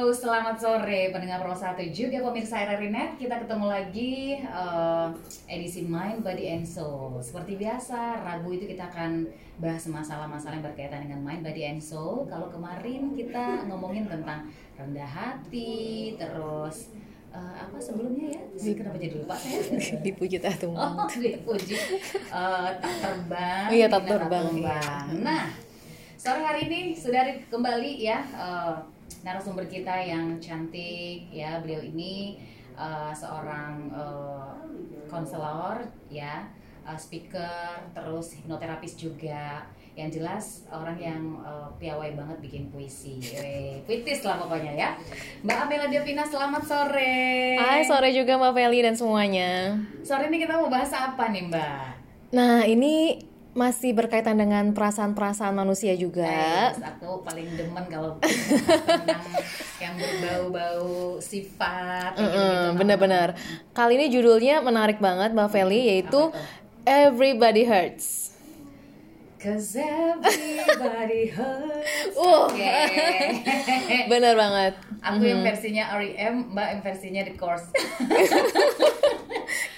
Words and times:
Halo, 0.00 0.16
selamat 0.16 0.56
sore 0.56 1.12
pendengar 1.12 1.44
Pro 1.44 1.52
1 1.52 1.76
juga 1.92 2.24
pemirsa 2.24 2.64
RRI 2.64 2.88
Net. 2.88 3.20
Kita 3.20 3.36
ketemu 3.36 3.68
lagi 3.68 4.40
uh, 4.48 5.12
edisi 5.44 5.84
Mind, 5.84 6.24
Body 6.24 6.56
and 6.56 6.64
Soul. 6.64 7.20
Seperti 7.20 7.60
biasa, 7.60 8.24
Rabu 8.24 8.48
itu 8.56 8.64
kita 8.64 8.88
akan 8.88 9.28
bahas 9.60 9.84
masalah-masalah 9.92 10.56
yang 10.56 10.64
berkaitan 10.64 11.04
dengan 11.04 11.20
Mind, 11.20 11.44
Body 11.44 11.68
and 11.68 11.84
Soul. 11.84 12.24
Kalau 12.32 12.48
kemarin 12.48 13.12
kita 13.12 13.68
ngomongin 13.68 14.08
tentang 14.08 14.48
rendah 14.80 15.04
hati, 15.04 16.16
terus 16.16 16.96
uh, 17.36 17.60
apa 17.60 17.76
sebelumnya 17.76 18.40
ya? 18.40 18.72
Kenapa 18.72 18.96
jadi 18.96 19.20
lupa 19.20 19.36
saya? 19.36 19.60
dipuji 20.08 20.40
tak 20.40 20.64
tumbang. 20.64 20.96
Oh, 20.96 21.12
dipuji. 21.12 21.76
Uh, 22.32 22.72
tak 22.80 22.94
terbang. 23.04 23.68
Iya, 23.68 23.86
tak 23.92 24.08
terbang. 24.08 24.48
Iya. 24.64 24.80
Nah, 25.20 25.52
sore 26.16 26.40
hari 26.40 26.72
ini 26.72 26.96
sudah 26.96 27.36
kembali 27.52 28.00
ya 28.00 28.24
uh, 28.32 28.80
narasumber 29.26 29.66
kita 29.66 29.92
yang 30.00 30.38
cantik 30.38 31.28
ya. 31.30 31.58
Beliau 31.60 31.82
ini 31.82 32.40
uh, 32.74 33.10
seorang 33.14 33.90
uh, 33.92 34.54
konselor 35.10 35.82
ya. 36.08 36.46
Uh, 36.80 36.96
speaker 36.96 37.76
terus 37.92 38.38
hipnoterapis 38.40 38.96
juga. 38.96 39.66
Yang 39.98 40.22
jelas 40.22 40.44
orang 40.72 40.96
yang 40.96 41.22
uh, 41.44 41.68
piawai 41.76 42.16
banget 42.16 42.38
bikin 42.40 42.64
puisi. 42.72 43.20
Weh, 43.20 43.82
puitis 43.84 44.24
lah 44.24 44.40
pokoknya 44.40 44.72
ya. 44.72 44.88
Mbak 45.44 45.58
Amela 45.66 45.86
Devina 45.90 46.24
selamat 46.24 46.62
sore. 46.64 47.58
Hai 47.58 47.84
sore 47.84 48.14
juga 48.14 48.38
Mbak 48.40 48.54
Feli 48.54 48.80
dan 48.80 48.94
semuanya. 48.96 49.76
Sore 50.00 50.30
ini 50.30 50.40
kita 50.40 50.56
mau 50.56 50.72
bahas 50.72 50.88
apa 50.94 51.28
nih 51.28 51.52
Mbak? 51.52 51.84
Nah 52.32 52.64
ini 52.64 53.18
masih 53.50 53.90
berkaitan 53.90 54.38
dengan 54.38 54.70
perasaan-perasaan 54.70 55.50
manusia 55.50 55.90
juga. 55.98 56.26
Eh, 56.26 56.70
aku 56.86 57.26
paling 57.26 57.50
demen 57.58 57.84
kalau 57.90 58.14
yang 59.82 59.94
berbau-bau 59.98 61.18
sifat. 61.18 62.14
Mm 62.14 62.30
-hmm, 62.30 62.62
Bener-bener. 62.78 63.28
Kali 63.74 63.98
ini 63.98 64.06
judulnya 64.06 64.62
menarik 64.62 65.02
banget, 65.02 65.34
Mbak 65.34 65.50
Feli, 65.50 65.80
yaitu 65.90 66.30
Everybody 66.86 67.66
Hurts. 67.66 68.30
Cause 69.40 69.72
everybody 69.72 71.32
hurts. 71.36 72.12
Uh, 72.12 72.44
okay. 72.44 73.40
bener 74.12 74.36
banget. 74.36 74.76
Aku 75.00 75.16
mm 75.16 75.20
-hmm. 75.24 75.30
yang 75.32 75.40
versinya 75.40 75.84
R.E.M, 75.96 76.52
Mbak 76.52 76.66
yang 76.68 76.80
versinya 76.84 77.22
The 77.24 77.34
Course. 77.40 77.72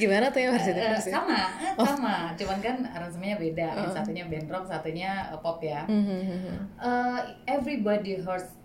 Gimana 0.02 0.26
tuh 0.34 0.40
yang 0.42 0.58
The 0.58 0.72
Course? 0.74 1.06
Uh, 1.06 1.14
sama, 1.14 1.38
oh. 1.78 1.86
sama. 1.86 2.14
Cuman 2.34 2.58
kan 2.58 2.76
aransemennya 2.82 3.36
beda. 3.38 3.66
Uh. 3.70 3.78
Yang 3.86 3.92
satunya 3.94 4.24
band 4.26 4.48
rock, 4.50 4.64
satunya 4.66 5.10
pop 5.38 5.58
ya. 5.62 5.86
Mm 5.86 6.02
-hmm. 6.02 6.56
uh, 6.82 7.20
everybody 7.46 8.18
hurts. 8.18 8.58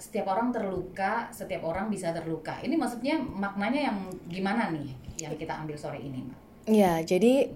Setiap 0.00 0.32
orang 0.32 0.48
terluka, 0.48 1.28
setiap 1.28 1.60
orang 1.66 1.92
bisa 1.92 2.08
terluka. 2.14 2.56
Ini 2.64 2.72
maksudnya 2.72 3.20
maknanya 3.20 3.92
yang 3.92 3.98
gimana 4.32 4.72
nih 4.72 4.96
yang 5.20 5.36
kita 5.36 5.52
ambil 5.60 5.76
sore 5.76 6.00
ini, 6.00 6.24
Mbak? 6.24 6.38
Ya, 6.72 7.04
jadi 7.04 7.52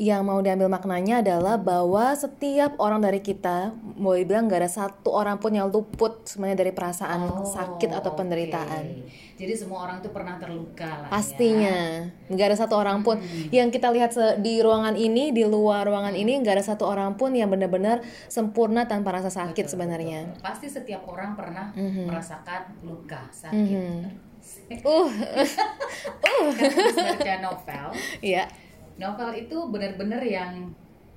yang 0.00 0.24
mau 0.24 0.40
diambil 0.40 0.72
maknanya 0.72 1.20
adalah 1.20 1.60
bahwa 1.60 2.16
setiap 2.16 2.72
orang 2.80 3.04
dari 3.04 3.20
kita 3.20 3.76
mau 4.00 4.16
dibilang 4.16 4.48
gak 4.48 4.64
ada 4.64 4.72
satu 4.72 5.12
orang 5.12 5.36
pun 5.36 5.52
yang 5.52 5.68
luput 5.68 6.24
sebenarnya 6.24 6.64
dari 6.64 6.72
perasaan 6.72 7.28
oh, 7.28 7.44
sakit 7.44 7.92
atau 7.92 8.16
penderitaan. 8.16 8.80
Okay. 8.80 9.36
Jadi 9.44 9.52
semua 9.60 9.84
orang 9.84 10.00
itu 10.00 10.08
pernah 10.08 10.40
terluka 10.40 11.04
lah. 11.04 11.12
Pastinya, 11.12 12.08
ya. 12.08 12.32
nggak 12.32 12.46
ada 12.48 12.56
satu 12.56 12.80
orang 12.80 13.04
pun 13.04 13.20
hmm. 13.20 13.52
yang 13.52 13.68
kita 13.68 13.92
lihat 13.92 14.16
di 14.40 14.64
ruangan 14.64 14.96
ini, 14.96 15.36
di 15.36 15.44
luar 15.44 15.84
ruangan 15.84 16.16
hmm. 16.16 16.22
ini 16.24 16.32
nggak 16.40 16.56
ada 16.56 16.64
satu 16.64 16.88
orang 16.88 17.20
pun 17.20 17.36
yang 17.36 17.52
benar-benar 17.52 18.00
sempurna 18.32 18.88
tanpa 18.88 19.12
rasa 19.12 19.28
sakit 19.28 19.68
betul, 19.68 19.72
sebenarnya. 19.76 20.32
Betul. 20.32 20.40
Pasti 20.40 20.66
setiap 20.72 21.04
orang 21.12 21.36
pernah 21.36 21.76
hmm. 21.76 22.08
merasakan 22.08 22.72
luka 22.88 23.28
sakit. 23.36 23.68
Hmm. 23.68 24.00
uh, 24.80 25.08
uh. 26.24 26.50
Kan 26.56 26.88
baca 26.96 27.34
novel. 27.44 27.86
Iya. 28.24 28.48
Yeah 28.48 28.69
novel 29.00 29.32
itu 29.32 29.56
benar-benar 29.72 30.20
yang 30.20 30.68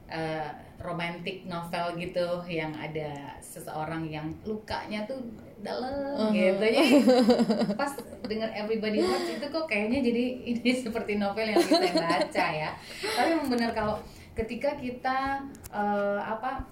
uh, 0.07 0.49
romantic 0.79 1.43
novel 1.47 1.99
gitu 1.99 2.41
yang 2.47 2.71
ada 2.75 3.35
seseorang 3.43 4.07
yang 4.07 4.27
lukanya 4.47 5.03
tuh 5.03 5.19
dalam 5.63 5.91
uh 6.15 6.27
-huh. 6.27 6.31
gitu. 6.31 6.63
Jadi 6.63 7.03
pas 7.79 7.91
dengar 8.27 8.49
Everybody 8.55 9.03
Hurts 9.03 9.39
itu 9.39 9.45
kok 9.47 9.67
kayaknya 9.67 9.99
jadi 9.99 10.23
ini 10.55 10.71
seperti 10.71 11.19
novel 11.19 11.51
yang 11.51 11.59
kita 11.59 11.91
baca 11.91 12.45
ya. 12.51 12.71
Tapi 13.03 13.27
memang 13.35 13.49
benar 13.51 13.71
kalau 13.75 13.95
ketika 14.33 14.75
kita 14.79 15.43
uh, 15.69 16.19
apa 16.19 16.65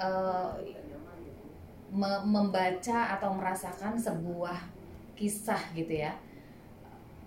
uh, 0.00 0.56
me 1.92 2.10
membaca 2.26 3.14
atau 3.14 3.30
merasakan 3.34 3.94
sebuah 3.94 4.58
kisah 5.16 5.72
gitu 5.72 6.04
ya 6.04 6.12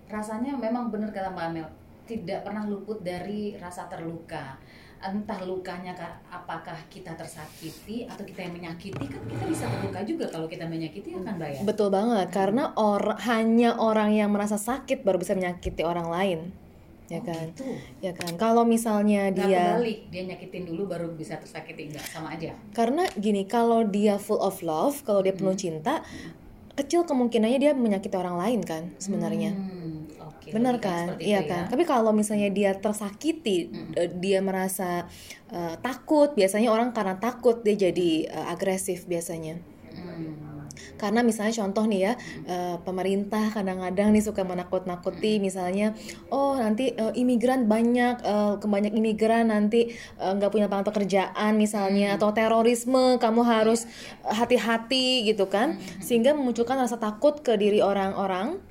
rasanya 0.10 0.58
memang 0.58 0.90
benar 0.94 1.10
kata 1.10 1.32
Mbak 1.34 1.46
Amel 1.54 1.68
tidak 2.10 2.42
pernah 2.42 2.66
luput 2.66 3.06
dari 3.06 3.54
rasa 3.62 3.86
terluka. 3.86 4.58
Entah 5.00 5.40
lukanya 5.48 5.96
apakah 6.28 6.76
kita 6.92 7.16
tersakiti 7.16 8.04
atau 8.04 8.28
kita 8.28 8.44
yang 8.44 8.52
menyakiti 8.52 9.06
kan 9.08 9.22
kita 9.32 9.44
bisa 9.48 9.66
terluka 9.72 10.04
juga. 10.04 10.26
Kalau 10.28 10.50
kita 10.50 10.68
menyakiti 10.68 11.16
akan 11.16 11.40
bayar 11.40 11.62
betul 11.64 11.88
banget 11.88 12.28
karena 12.36 12.76
or 12.76 13.16
hanya 13.24 13.80
orang 13.80 14.12
yang 14.12 14.34
merasa 14.34 14.60
sakit 14.60 15.06
baru 15.08 15.22
bisa 15.22 15.38
menyakiti 15.38 15.86
orang 15.88 16.10
lain. 16.12 16.40
Ya 17.10 17.24
oh, 17.24 17.26
kan? 17.26 17.48
gitu. 17.56 17.66
ya 18.04 18.12
kan? 18.12 18.36
Kalau 18.36 18.68
misalnya 18.68 19.32
Nggak 19.32 19.48
dia 19.48 19.64
kebalik 19.80 20.00
dia 20.12 20.24
nyakitin 20.36 20.64
dulu 20.68 20.82
baru 20.92 21.08
bisa 21.16 21.40
tersakiti. 21.40 21.96
Enggak 21.96 22.04
sama 22.12 22.36
aja. 22.36 22.52
Karena 22.76 23.08
gini 23.16 23.48
kalau 23.48 23.88
dia 23.88 24.20
full 24.20 24.44
of 24.44 24.60
love 24.60 25.00
kalau 25.08 25.24
dia 25.24 25.32
penuh 25.32 25.56
hmm. 25.56 25.64
cinta 25.64 26.04
kecil 26.76 27.08
kemungkinannya 27.08 27.60
dia 27.60 27.72
menyakiti 27.72 28.20
orang 28.20 28.36
lain 28.36 28.60
kan 28.68 28.84
sebenarnya. 29.00 29.56
Hmm 29.56 29.79
okay, 30.50 30.56
benar 30.58 30.76
kan? 30.82 31.06
iya 31.22 31.46
kan? 31.46 31.66
ya. 31.66 31.72
tapi 31.72 31.86
kalau 31.86 32.12
misalnya 32.12 32.50
dia 32.50 32.74
tersakiti 32.74 33.70
hmm. 33.70 34.18
dia 34.18 34.42
merasa 34.42 35.06
uh, 35.54 35.78
takut 35.80 36.34
biasanya 36.34 36.74
orang 36.74 36.90
karena 36.92 37.22
takut 37.22 37.62
dia 37.62 37.90
jadi 37.90 38.34
uh, 38.34 38.52
agresif 38.52 39.06
biasanya. 39.06 39.62
Hmm. 39.90 40.70
karena 40.96 41.26
misalnya 41.26 41.52
contoh 41.60 41.84
nih 41.84 42.08
ya 42.08 42.14
uh, 42.48 42.78
pemerintah 42.88 43.52
kadang-kadang 43.52 44.16
nih 44.16 44.24
suka 44.24 44.48
menakut-nakuti 44.48 45.42
misalnya 45.44 45.92
oh 46.32 46.56
nanti 46.56 46.96
uh, 46.96 47.12
imigran 47.20 47.68
banyak 47.68 48.24
uh, 48.24 48.56
banyak 48.64 48.96
imigran 48.96 49.52
nanti 49.52 49.92
nggak 50.16 50.48
uh, 50.48 50.54
punya 50.54 50.72
lapangan 50.72 50.88
pekerjaan 50.88 51.60
misalnya 51.60 52.16
hmm. 52.16 52.18
atau 52.22 52.30
terorisme 52.32 53.20
kamu 53.20 53.42
harus 53.44 53.90
hati-hati 54.24 55.28
gitu 55.28 55.52
kan? 55.52 55.82
Sehingga 56.00 56.32
memunculkan 56.32 56.80
rasa 56.80 56.96
takut 56.96 57.44
ke 57.44 57.60
diri 57.60 57.84
orang-orang 57.84 58.62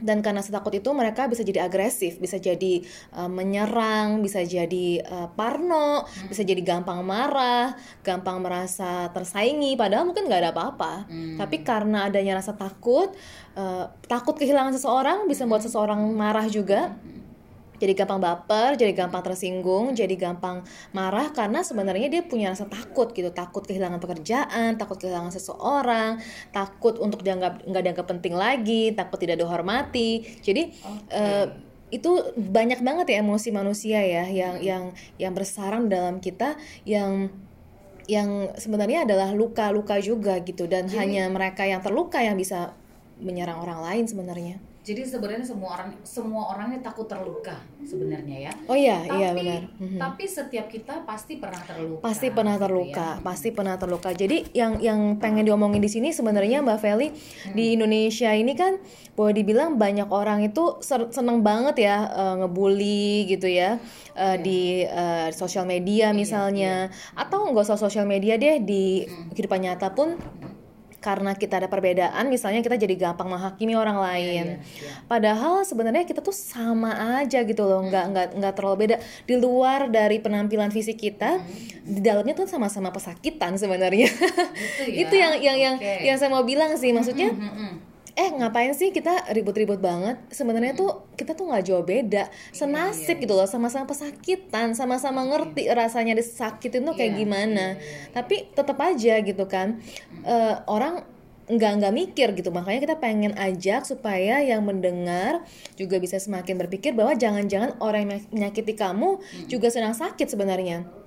dan 0.00 0.20
karena 0.24 0.40
setakut 0.44 0.72
itu 0.76 0.90
mereka 0.92 1.28
bisa 1.28 1.44
jadi 1.46 1.64
agresif, 1.68 2.18
bisa 2.18 2.36
jadi 2.36 2.84
uh, 3.16 3.30
menyerang, 3.30 4.20
bisa 4.24 4.44
jadi 4.44 5.00
uh, 5.04 5.28
parno, 5.32 6.04
hmm. 6.04 6.28
bisa 6.32 6.42
jadi 6.44 6.60
gampang 6.60 7.00
marah, 7.04 7.76
gampang 8.04 8.40
merasa 8.42 9.08
tersaingi. 9.12 9.76
Padahal 9.76 10.08
mungkin 10.08 10.26
nggak 10.26 10.40
ada 10.44 10.50
apa-apa. 10.52 11.08
Hmm. 11.08 11.36
Tapi 11.38 11.62
karena 11.62 12.08
adanya 12.08 12.40
rasa 12.40 12.56
takut, 12.56 13.12
uh, 13.54 13.88
takut 14.08 14.36
kehilangan 14.36 14.76
seseorang 14.76 15.28
bisa 15.28 15.44
membuat 15.44 15.64
seseorang 15.64 16.00
marah 16.12 16.48
juga. 16.48 16.92
Hmm 16.96 17.09
jadi 17.80 17.96
gampang 17.96 18.20
baper, 18.20 18.76
jadi 18.76 18.92
gampang 18.92 19.24
tersinggung, 19.24 19.96
jadi 19.96 20.12
gampang 20.20 20.60
marah 20.92 21.32
karena 21.32 21.64
sebenarnya 21.64 22.12
dia 22.12 22.22
punya 22.22 22.52
rasa 22.52 22.68
takut 22.68 23.10
gitu, 23.16 23.32
takut 23.32 23.64
kehilangan 23.64 23.98
pekerjaan, 23.98 24.76
takut 24.76 25.00
kehilangan 25.00 25.32
seseorang, 25.32 26.20
takut 26.52 27.00
untuk 27.00 27.24
dianggap 27.24 27.64
nggak 27.64 27.82
dianggap 27.82 28.06
penting 28.06 28.36
lagi, 28.36 28.92
takut 28.92 29.16
tidak 29.16 29.40
dihormati. 29.40 30.20
Jadi 30.44 30.76
okay. 30.76 31.16
uh, 31.16 31.18
eh, 31.18 31.46
itu 31.90 32.10
banyak 32.38 32.84
banget 32.86 33.16
ya 33.16 33.24
emosi 33.24 33.50
manusia 33.50 33.98
ya 34.04 34.22
yang 34.30 34.62
yang 34.62 34.84
yang 35.18 35.32
bersarang 35.34 35.90
dalam 35.90 36.22
kita 36.22 36.54
yang 36.86 37.34
yang 38.06 38.50
sebenarnya 38.58 39.06
adalah 39.06 39.30
luka-luka 39.34 39.98
juga 40.02 40.38
gitu 40.42 40.66
dan 40.66 40.86
Jadi, 40.90 40.98
hanya 40.98 41.24
mereka 41.30 41.62
yang 41.62 41.78
terluka 41.82 42.18
yang 42.18 42.34
bisa 42.34 42.74
menyerang 43.22 43.62
orang 43.62 43.80
lain 43.86 44.04
sebenarnya. 44.10 44.58
Jadi 44.90 45.06
sebenarnya 45.06 45.46
semua 45.46 45.70
orang 45.78 45.94
semua 46.02 46.42
orangnya 46.50 46.90
takut 46.90 47.06
terluka 47.06 47.54
sebenarnya 47.86 48.50
ya. 48.50 48.52
Oh 48.66 48.74
iya, 48.74 49.06
tapi, 49.06 49.22
iya 49.22 49.28
benar. 49.30 49.62
Mm-hmm. 49.78 50.00
Tapi 50.02 50.24
setiap 50.26 50.66
kita 50.66 51.06
pasti 51.06 51.38
pernah 51.38 51.62
terluka. 51.62 52.02
Pasti 52.02 52.26
pernah 52.34 52.58
gitu 52.58 52.64
terluka, 52.66 53.08
ya. 53.14 53.22
pasti 53.22 53.48
pernah 53.54 53.74
terluka. 53.78 54.10
Jadi 54.10 54.50
yang 54.50 54.82
yang 54.82 55.22
pengen 55.22 55.46
diomongin 55.46 55.78
di 55.78 55.86
sini 55.86 56.10
sebenarnya 56.10 56.58
Mbak 56.66 56.78
Feli 56.82 57.14
hmm. 57.14 57.54
di 57.54 57.78
Indonesia 57.78 58.34
ini 58.34 58.58
kan 58.58 58.82
boleh 59.14 59.36
dibilang 59.36 59.78
banyak 59.78 60.10
orang 60.10 60.42
itu 60.42 60.82
seneng 60.82 61.44
banget 61.46 61.86
ya 61.86 62.08
uh, 62.10 62.34
ngebully 62.40 63.28
gitu 63.30 63.46
ya 63.46 63.76
uh, 64.16 64.36
di 64.40 64.82
uh, 64.88 65.28
sosial 65.30 65.68
media 65.68 66.10
iya, 66.10 66.16
misalnya 66.16 66.88
iya, 66.88 66.90
iya. 66.90 67.20
atau 67.20 67.46
nggak 67.52 67.62
usah 67.68 67.78
sosial 67.78 68.08
media 68.08 68.40
deh 68.40 68.58
di 68.64 69.04
hmm. 69.04 69.36
kehidupan 69.36 69.60
nyata 69.60 69.92
pun 69.92 70.16
karena 71.00 71.32
kita 71.32 71.56
ada 71.56 71.66
perbedaan 71.66 72.28
misalnya 72.28 72.60
kita 72.60 72.76
jadi 72.76 72.92
gampang 72.94 73.26
menghakimi 73.26 73.72
orang 73.72 73.96
lain 73.98 74.44
Iya, 74.52 74.60
iya. 74.60 74.92
padahal 75.04 75.64
sebenarnya 75.64 76.04
kita 76.04 76.20
tuh 76.20 76.30
sama 76.30 76.92
aja 77.18 77.40
gitu 77.40 77.62
loh 77.62 77.80
nggak 77.82 78.04
nggak 78.06 78.26
nggak 78.36 78.52
terlalu 78.52 78.76
beda 78.78 78.96
di 79.24 79.34
luar 79.34 79.88
dari 79.88 80.16
penampilan 80.16 80.68
fisik 80.68 81.00
kita 81.00 81.40
di 81.82 81.98
dalamnya 81.98 82.32
tuh 82.34 82.44
sama-sama 82.44 82.88
pesakitan 82.88 83.56
sebenarnya 83.56 84.06
Gitu 84.06 84.82
ya. 84.92 85.00
itu 85.02 85.14
yang 85.14 85.32
yang 85.36 85.56
yang 85.58 85.74
Oke. 85.76 85.94
yang 86.04 86.16
saya 86.16 86.28
mau 86.28 86.42
bilang 86.42 86.76
sih 86.76 86.92
maksudnya 86.92 87.32
Mm-mm. 87.32 87.89
Eh 88.20 88.28
ngapain 88.36 88.76
sih 88.76 88.92
kita 88.92 89.32
ribut-ribut 89.32 89.80
banget? 89.80 90.20
Sebenarnya 90.28 90.76
tuh 90.76 91.08
kita 91.16 91.32
tuh 91.32 91.48
nggak 91.48 91.64
jauh 91.64 91.80
beda. 91.80 92.28
Senasib 92.52 93.16
iya, 93.16 93.22
gitu 93.24 93.32
loh 93.32 93.48
sama-sama 93.48 93.88
pesakitan 93.88 94.76
sama-sama 94.76 95.24
ngerti 95.24 95.72
rasanya 95.72 96.12
disakitin 96.12 96.84
tuh 96.84 96.92
kayak 96.92 97.16
Iya, 97.16 97.20
gimana. 97.24 97.66
iya, 97.74 97.80
iya, 97.80 98.12
tapi 98.12 98.52
tetap 98.52 98.76
aja 98.76 99.14
gitu 99.24 99.44
kan 99.48 99.80
eh, 100.28 100.54
orang 100.68 101.00
nggak 101.48 101.72
nggak 101.80 101.94
mikir 101.96 102.28
gitu. 102.36 102.52
Makanya 102.52 102.80
kita 102.84 102.96
pengen 103.00 103.32
ajak 103.40 103.88
supaya 103.88 104.44
yang 104.44 104.60
mendengar 104.68 105.40
juga 105.80 105.96
bisa 105.96 106.20
semakin 106.20 106.60
berpikir 106.60 106.92
bahwa 106.92 107.16
jangan-jangan 107.16 107.80
orang 107.80 108.04
yang 108.04 108.20
menyakiti 108.28 108.76
kamu 108.76 109.16
juga 109.48 109.72
sedang 109.72 109.96
sakit 109.96 110.28
sebenarnya 110.28 110.99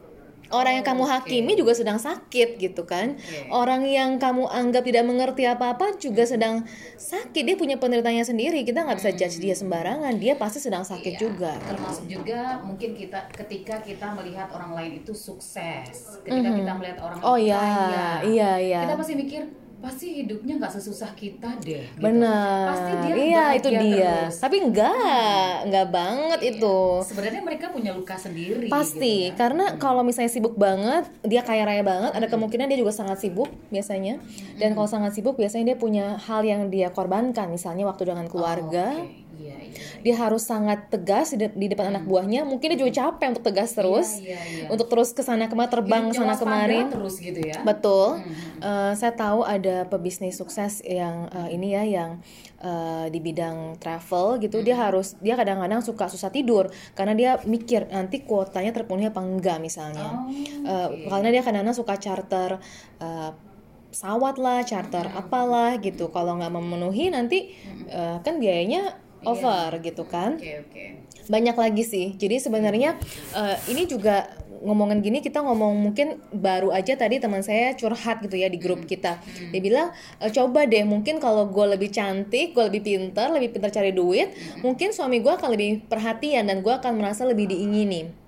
orang 0.53 0.77
yang 0.77 0.85
kamu 0.85 1.03
Oke. 1.03 1.11
hakimi 1.11 1.53
juga 1.53 1.73
sedang 1.73 1.97
sakit 1.97 2.55
gitu 2.55 2.85
kan. 2.85 3.17
Oke. 3.17 3.49
orang 3.49 3.83
yang 3.83 4.15
kamu 4.15 4.45
anggap 4.45 4.85
tidak 4.85 5.03
mengerti 5.03 5.43
apa-apa 5.43 5.97
juga 5.97 6.23
sedang 6.23 6.61
sakit. 6.95 7.41
Dia 7.43 7.57
punya 7.57 7.75
penderitanya 7.75 8.21
sendiri. 8.21 8.61
Kita 8.61 8.85
nggak 8.85 8.97
bisa 8.97 9.11
judge 9.11 9.37
dia 9.37 9.53
sembarangan. 9.53 10.13
Dia 10.15 10.37
pasti 10.37 10.61
sedang 10.61 10.85
sakit 10.85 11.17
Iya, 11.17 11.19
juga. 11.19 11.51
Termasuk 11.59 12.05
juga 12.05 12.61
mungkin 12.61 12.93
kita 12.93 13.33
ketika 13.33 13.81
kita 13.81 14.13
melihat 14.13 14.47
orang 14.49 14.71
lain 14.73 15.01
itu 15.01 15.11
sukses. 15.11 16.21
Ketika 16.21 16.49
kita 16.53 16.71
melihat 16.73 16.97
orang 17.01 17.17
Oh, 17.19 17.33
lain 17.33 17.49
iya. 17.49 17.57
kaya. 17.57 18.07
Iya, 18.23 18.51
iya. 18.59 18.79
kita 18.85 18.95
pasti 18.95 19.13
mikir 19.15 19.41
pasti 19.83 20.23
hidupnya 20.23 20.55
nggak 20.63 20.79
sesusah 20.79 21.11
kita 21.11 21.59
deh 21.59 21.83
gitu. 21.83 21.99
benar 21.99 22.71
pasti 22.71 22.91
dia 23.03 23.15
iya 23.19 23.45
itu 23.51 23.67
dia 23.67 24.15
terus. 24.31 24.39
tapi 24.39 24.63
enggak 24.63 25.67
enggak 25.67 25.87
banget 25.91 26.39
Iya. 26.39 26.51
itu 26.55 26.77
sebenarnya 27.03 27.41
mereka 27.43 27.65
punya 27.67 27.91
luka 27.91 28.15
sendiri 28.15 28.71
Pasti, 28.71 29.27
gitu 29.27 29.35
ya. 29.35 29.35
karena 29.35 29.65
kalau 29.75 30.05
misalnya 30.05 30.31
sibuk 30.31 30.55
banget, 30.55 31.07
dia 31.25 31.41
kaya 31.43 31.65
raya 31.65 31.83
banget, 31.83 32.11
ada 32.13 32.27
kemungkinan 32.29 32.69
dia 32.69 32.79
juga 32.79 32.93
sangat 32.93 33.19
sibuk 33.19 33.49
biasanya. 33.69 34.19
Dan 34.55 34.77
kalau 34.77 34.87
sangat 34.87 35.15
sibuk, 35.17 35.35
biasanya 35.35 35.73
dia 35.73 35.77
punya 35.79 36.15
hal 36.19 36.45
yang 36.45 36.69
dia 36.69 36.93
korbankan, 36.93 37.49
misalnya 37.49 37.83
waktu 37.89 38.07
dengan 38.07 38.27
keluarga. 38.29 38.93
Oke, 38.93 39.22
iya, 39.39 39.55
iya. 39.59 39.81
Dia 40.03 40.15
harus 40.19 40.43
sangat 40.45 40.89
tegas 40.93 41.33
di, 41.33 41.45
di 41.53 41.67
depan 41.71 41.89
anak 41.93 42.05
buahnya. 42.05 42.45
Mungkin 42.45 42.73
dia 42.73 42.79
juga 42.79 42.91
capek 42.93 43.33
untuk 43.37 43.45
tegas 43.45 43.71
terus, 43.73 44.21
iya, 44.21 44.39
iya. 44.49 44.65
untuk 44.69 44.87
terus 44.91 45.11
ke 45.11 45.21
sana 45.25 45.49
kemari 45.49 45.71
terbang 45.71 46.09
ke 46.11 46.15
sana 46.15 46.35
kemari. 46.37 46.85
terus 46.89 47.17
gitu 47.19 47.39
ya 47.39 47.63
Betul. 47.63 48.21
Eh, 48.61 48.93
saya 48.93 49.13
tahu 49.15 49.43
ada 49.43 49.87
pebisnis 49.87 50.37
sukses 50.37 50.83
yang 50.85 51.27
eh, 51.31 51.49
ini 51.55 51.73
ya 51.73 51.83
yang 51.83 52.11
eh, 52.61 53.05
di 53.09 53.19
bidang 53.19 53.79
travel 53.79 54.39
gitu 54.39 54.61
dia 54.61 54.77
harus 54.77 55.15
dia 55.19 55.35
kadang-kadang 55.35 55.81
suka 55.83 56.07
susah 56.07 56.29
tidur 56.29 56.69
karena 56.93 57.13
dia 57.13 57.31
mikir 57.43 57.89
nanti 57.91 58.23
kuotanya 58.23 58.71
terpenuhi 58.71 59.09
apa 59.09 59.21
enggak 59.21 59.57
misalnya. 59.59 60.07
Oh, 60.07 60.29
Eh, 60.63 60.89
karena 61.11 61.29
dia 61.33 61.41
kadang-kadang 61.43 61.75
suka 61.75 61.95
charter 61.99 62.59
eh, 62.99 63.31
pesawat 63.93 64.41
lah, 64.41 64.65
charter 64.65 65.05
apalah 65.13 65.77
gitu. 65.77 66.09
Kalau 66.09 66.33
nggak 66.39 66.49
memenuhi 66.49 67.13
nanti 67.13 67.53
eh, 67.89 68.17
kan 68.25 68.41
biayanya 68.41 68.97
over 69.27 69.69
gitu 69.81 70.03
kan 70.07 70.37
oke 70.37 70.51
oke 70.67 70.83
banyak 71.27 71.55
lagi 71.55 71.83
sih. 71.87 72.07
Jadi 72.19 72.35
sebenarnya 72.35 72.99
eh, 73.35 73.57
ini 73.71 73.87
juga 73.87 74.27
ngomongin 74.63 75.03
gini 75.03 75.19
kita 75.19 75.43
ngomong 75.43 75.75
mungkin 75.75 76.23
baru 76.31 76.71
aja 76.71 76.95
tadi 76.95 77.19
teman 77.19 77.43
saya 77.43 77.75
curhat 77.75 78.23
gitu 78.23 78.39
ya 78.39 78.47
di 78.47 78.55
grup 78.55 78.87
kita. 78.87 79.19
Dia 79.51 79.59
bilang 79.59 79.91
"E, 80.23 80.31
coba 80.31 80.63
deh 80.63 80.87
mungkin 80.87 81.19
kalau 81.19 81.51
gue 81.51 81.75
lebih 81.75 81.91
cantik, 81.91 82.55
gue 82.55 82.63
lebih 82.71 82.79
pintar, 82.79 83.27
lebih 83.35 83.51
pintar 83.51 83.75
cari 83.75 83.91
duit, 83.91 84.31
mungkin 84.63 84.95
suami 84.95 85.19
gue 85.19 85.35
akan 85.35 85.49
lebih 85.51 85.83
perhatian 85.91 86.47
dan 86.47 86.63
gue 86.63 86.71
akan 86.71 86.95
merasa 86.95 87.27
lebih 87.27 87.51
diingini. 87.51 88.22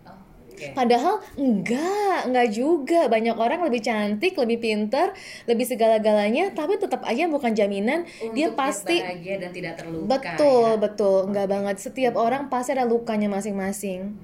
Oke 0.56 0.72
Padahal 0.72 1.20
enggak, 1.36 2.32
enggak 2.32 2.48
juga. 2.56 3.12
Banyak 3.12 3.36
orang 3.36 3.60
lebih 3.68 3.84
cantik, 3.84 4.40
lebih 4.40 4.64
pintar, 4.64 5.12
lebih 5.52 5.68
segala-galanya, 5.68 6.56
tapi 6.56 6.80
tetap 6.80 7.04
aja 7.04 7.28
bukan 7.28 7.52
jaminan 7.52 8.08
dia 8.32 8.48
Untuk 8.48 8.56
pasti 8.56 9.04
bahagia 9.04 9.36
dan 9.44 9.52
tidak 9.52 9.74
terluka 9.76 10.16
Betul, 10.16 10.70
ya. 10.72 10.80
betul. 10.80 11.20
Enggak 11.28 11.48
banget. 11.52 11.76
Setiap 11.84 12.16
orang 12.16 12.48
pasti 12.48 12.72
ada 12.72 12.88
lukanya 12.88 13.28
masing-masing. 13.28 14.16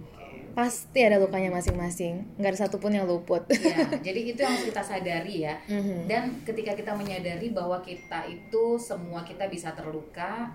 Pasti 0.52 1.00
ada 1.04 1.20
lukanya 1.20 1.52
masing-masing. 1.52 2.40
Enggak 2.40 2.56
ada 2.56 2.60
satupun 2.68 2.96
yang 2.96 3.08
luput. 3.08 3.44
Ya, 3.52 3.88
jadi 4.08 4.20
itu 4.32 4.40
yang 4.40 4.56
harus 4.56 4.68
kita 4.72 4.84
sadari 4.84 5.44
ya. 5.44 5.56
Mhm. 5.68 6.08
Dan 6.08 6.24
ketika 6.48 6.76
kita 6.76 6.96
menyadari 6.96 7.52
bahwa 7.52 7.84
kita 7.84 8.24
itu 8.28 8.80
semua 8.80 9.24
kita 9.28 9.48
bisa 9.52 9.72
terluka, 9.76 10.52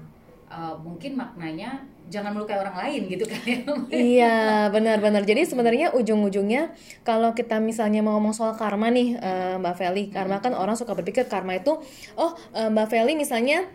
eh, 0.50 0.75
mungkin 0.81 1.19
maknanya 1.19 1.82
jangan 2.06 2.31
melukai 2.38 2.54
orang 2.54 2.76
lain 2.87 3.10
gitu 3.10 3.26
kan 3.26 3.43
ya. 3.43 3.60
iya, 3.90 4.37
benar-benar. 4.70 5.26
Jadi 5.26 5.43
sebenarnya 5.43 5.90
ujung-ujungnya 5.90 6.70
kalau 7.02 7.34
kita 7.34 7.58
misalnya 7.58 8.02
mau 8.02 8.14
ngomong 8.19 8.34
soal 8.34 8.54
karma 8.54 8.90
nih, 8.94 9.19
eh, 9.19 9.54
Mbak 9.58 9.75
Feli, 9.75 10.04
karena 10.14 10.38
kan 10.38 10.54
orang 10.54 10.78
suka 10.78 10.94
berpikir 10.94 11.26
karma 11.26 11.58
itu, 11.58 11.75
oh 12.14 12.32
eh, 12.54 12.70
Mbak 12.70 12.87
Feli 12.87 13.19
misalnya 13.19 13.66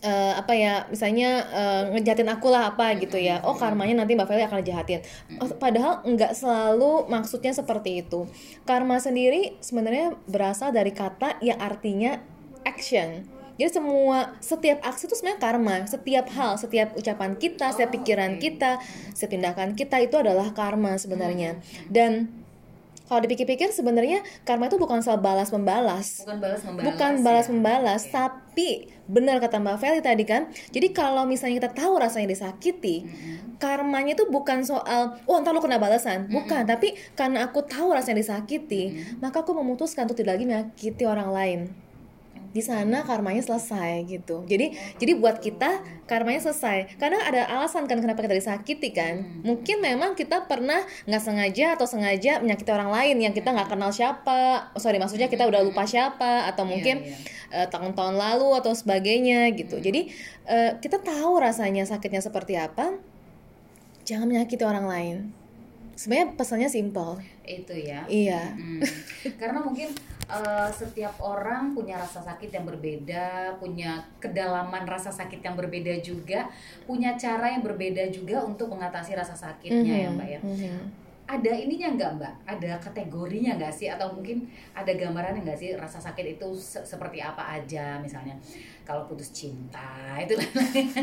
eh, 0.00 0.32
apa 0.36 0.52
ya 0.56 0.88
misalnya 0.88 1.44
eh, 1.50 1.82
ngejahatin 1.96 2.30
aku 2.32 2.48
lah 2.48 2.72
apa 2.72 2.96
gitu 2.96 3.20
ya. 3.20 3.44
Oh 3.44 3.56
karmanya 3.56 4.04
nanti 4.04 4.16
mbak 4.16 4.28
Feli 4.28 4.44
akan 4.44 4.64
jahatin. 4.64 5.04
Oh, 5.40 5.48
padahal 5.60 6.00
nggak 6.04 6.32
selalu 6.32 7.08
maksudnya 7.08 7.52
seperti 7.52 8.04
itu. 8.04 8.24
Karma 8.64 9.02
sendiri 9.02 9.60
sebenarnya 9.60 10.16
berasal 10.24 10.72
dari 10.72 10.92
kata 10.94 11.40
yang 11.44 11.60
artinya 11.60 12.20
action 12.64 13.39
jadi 13.60 13.76
semua 13.76 14.32
setiap 14.40 14.80
aksi 14.80 15.04
itu 15.04 15.20
sebenarnya 15.20 15.40
karma. 15.44 15.84
Setiap 15.84 16.32
hal 16.32 16.56
setiap 16.56 16.96
ucapan 16.96 17.36
kita 17.36 17.76
setiap 17.76 17.92
pikiran 17.92 18.40
kita 18.40 18.80
setiap 19.12 19.36
tindakan 19.36 19.76
kita 19.76 20.00
itu 20.00 20.16
adalah 20.16 20.48
karma 20.56 20.96
sebenarnya. 20.96 21.60
Dan 21.92 22.32
kalau 23.04 23.20
dipikir-pikir 23.26 23.68
sebenarnya 23.68 24.24
karma 24.48 24.72
itu 24.72 24.80
bukan 24.80 25.04
soal 25.04 25.20
balas 25.20 25.50
membalas 25.52 26.22
Bukan 26.24 26.38
balas 26.40 26.62
membalas. 26.62 26.86
bukan 26.88 27.12
ya. 27.12 27.20
balas 27.20 27.46
membalas 27.50 28.02
tapi 28.08 28.86
benar 29.10 29.42
kata 29.42 29.58
Mbak 29.58 29.76
Feli 29.82 29.98
tadi 30.00 30.22
kan 30.24 30.46
jadi 30.70 30.94
kalau 30.94 31.26
misalnya 31.26 31.58
kita 31.60 31.74
tahu 31.74 31.98
rasanya 31.98 32.30
disakiti 32.30 33.04
karmanya 33.60 34.16
itu 34.16 34.24
bukan 34.30 34.64
soal 34.64 35.20
oh 35.28 35.36
ntar 35.44 35.52
lu 35.52 35.60
kena 35.60 35.76
balasan. 35.76 36.32
Bukan 36.32 36.64
tapi 36.64 36.96
karena 37.12 37.44
aku 37.44 37.60
tahu 37.66 37.92
rasanya 37.92 38.24
disakiti 38.24 39.04
maka 39.20 39.44
aku 39.44 39.52
memutuskan 39.52 40.08
untuk 40.08 40.16
tidak 40.16 40.40
lagi 40.40 40.48
menyakiti 40.48 41.04
orang 41.04 41.28
lain 41.28 41.89
di 42.50 42.62
sana 42.66 43.06
karmanya 43.06 43.42
selesai 43.46 44.02
gitu. 44.10 44.42
Jadi 44.46 44.74
jadi 44.98 45.12
buat 45.14 45.38
kita 45.38 46.02
karmanya 46.10 46.42
selesai. 46.42 46.98
Karena 46.98 47.22
ada 47.22 47.46
alasan 47.46 47.86
kan 47.86 48.02
kenapa 48.02 48.26
kita 48.26 48.34
disakiti 48.34 48.90
kan. 48.90 49.42
Mungkin 49.46 49.78
memang 49.78 50.18
kita 50.18 50.50
pernah 50.50 50.82
nggak 51.06 51.22
sengaja 51.22 51.78
atau 51.78 51.86
sengaja 51.86 52.42
menyakiti 52.42 52.70
orang 52.74 52.90
lain 52.90 53.16
yang 53.22 53.32
kita 53.34 53.54
nggak 53.54 53.70
kenal 53.70 53.94
siapa. 53.94 54.74
Sorry 54.76 54.98
maksudnya 54.98 55.30
kita 55.30 55.46
udah 55.46 55.62
lupa 55.62 55.86
siapa 55.86 56.50
atau 56.50 56.66
mungkin 56.66 57.06
iya. 57.06 57.64
eh, 57.64 57.66
tahun-tahun 57.70 58.18
lalu 58.18 58.58
atau 58.58 58.74
sebagainya 58.74 59.54
gitu. 59.54 59.78
Jadi 59.78 60.10
eh, 60.50 60.70
kita 60.82 60.98
tahu 60.98 61.38
rasanya 61.38 61.86
sakitnya 61.86 62.20
seperti 62.20 62.58
apa. 62.58 62.98
Jangan 64.02 64.26
menyakiti 64.26 64.66
orang 64.66 64.86
lain 64.90 65.39
sebenarnya 66.00 66.32
pesannya 66.32 66.68
simpel 66.68 67.20
Itu 67.44 67.76
ya. 67.76 68.08
iya 68.08 68.56
Hmm. 68.56 68.80
Karena 69.36 69.60
mungkin 69.60 69.92
eh, 70.30 70.70
setiap 70.70 71.18
orang 71.18 71.74
punya 71.74 71.98
rasa 71.98 72.22
sakit 72.22 72.48
yang 72.48 72.62
berbeda, 72.64 73.58
punya 73.58 73.98
kedalaman 74.16 74.86
rasa 74.86 75.10
sakit 75.10 75.42
yang 75.42 75.58
berbeda 75.58 75.98
juga, 76.00 76.46
punya 76.86 77.18
cara 77.18 77.50
yang 77.50 77.60
berbeda 77.60 78.08
juga 78.08 78.40
untuk 78.40 78.70
mengatasi 78.70 79.12
rasa 79.12 79.34
sakitnya 79.34 79.94
ya 79.98 80.08
Mhm, 80.08 80.16
Mbak 80.16 80.28
ya. 80.30 80.40
mhm. 80.40 80.78
Ada 81.30 81.52
ininya 81.54 81.94
nggak 81.94 82.10
Mbak? 82.18 82.34
Ada 82.44 82.70
kategorinya 82.82 83.54
nggak 83.54 83.70
sih? 83.70 83.86
Atau 83.86 84.10
mungkin 84.10 84.42
ada 84.74 84.90
gambaran 84.90 85.38
nggak 85.40 85.54
sih 85.54 85.78
rasa 85.78 86.02
sakit 86.02 86.34
itu 86.34 86.48
se- 86.52 86.82
seperti 86.82 87.22
apa 87.22 87.54
aja 87.54 88.02
misalnya? 88.02 88.34
Kalau 88.82 89.06
putus 89.06 89.30
cinta 89.30 90.18
itu 90.18 90.34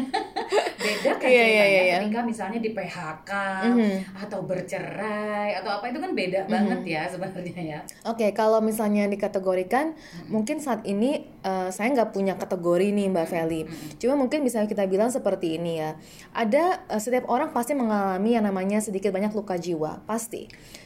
beda 0.84 1.12
kan 1.16 1.24
Iya, 1.24 1.32
iya, 1.32 1.44
ceritanya 1.48 1.72
iya, 1.72 1.82
iya. 1.82 1.98
ketika 2.04 2.20
misalnya 2.22 2.60
di 2.60 2.72
PHK 2.72 3.32
Mhm. 3.64 3.96
atau 4.20 4.40
bercerai 4.44 5.56
atau 5.56 5.72
apa 5.72 5.88
itu 5.88 5.98
kan 5.98 6.12
beda 6.12 6.40
banget 6.46 6.82
ya 6.86 7.08
sebenarnya 7.08 7.62
ya. 7.64 7.80
Oke, 8.04 8.28
kalau 8.32 8.60
misalnya 8.60 9.08
dikategorikan, 9.08 9.96
mungkin 10.28 10.60
saat 10.60 10.84
ini 10.84 11.24
eh, 11.42 11.70
saya 11.70 11.88
nggak 11.94 12.12
punya 12.12 12.36
kategori 12.36 12.92
nih 12.92 13.08
Mbak 13.08 13.26
Feli. 13.26 13.62
Cuma 13.96 14.20
mungkin 14.20 14.44
bisa 14.44 14.60
kita 14.64 14.84
bilang 14.84 15.08
seperti 15.08 15.56
ini 15.56 15.80
ya. 15.80 15.96
Ada 16.36 16.84
eh, 16.88 17.00
setiap 17.00 17.28
orang 17.28 17.50
pasti 17.50 17.72
mengalami 17.72 18.36
yang 18.36 18.44
namanya 18.44 18.84
sedikit 18.84 19.10
banyak 19.10 19.32
luka 19.32 19.56
jiwa, 19.56 20.04
pasti. 20.04 20.17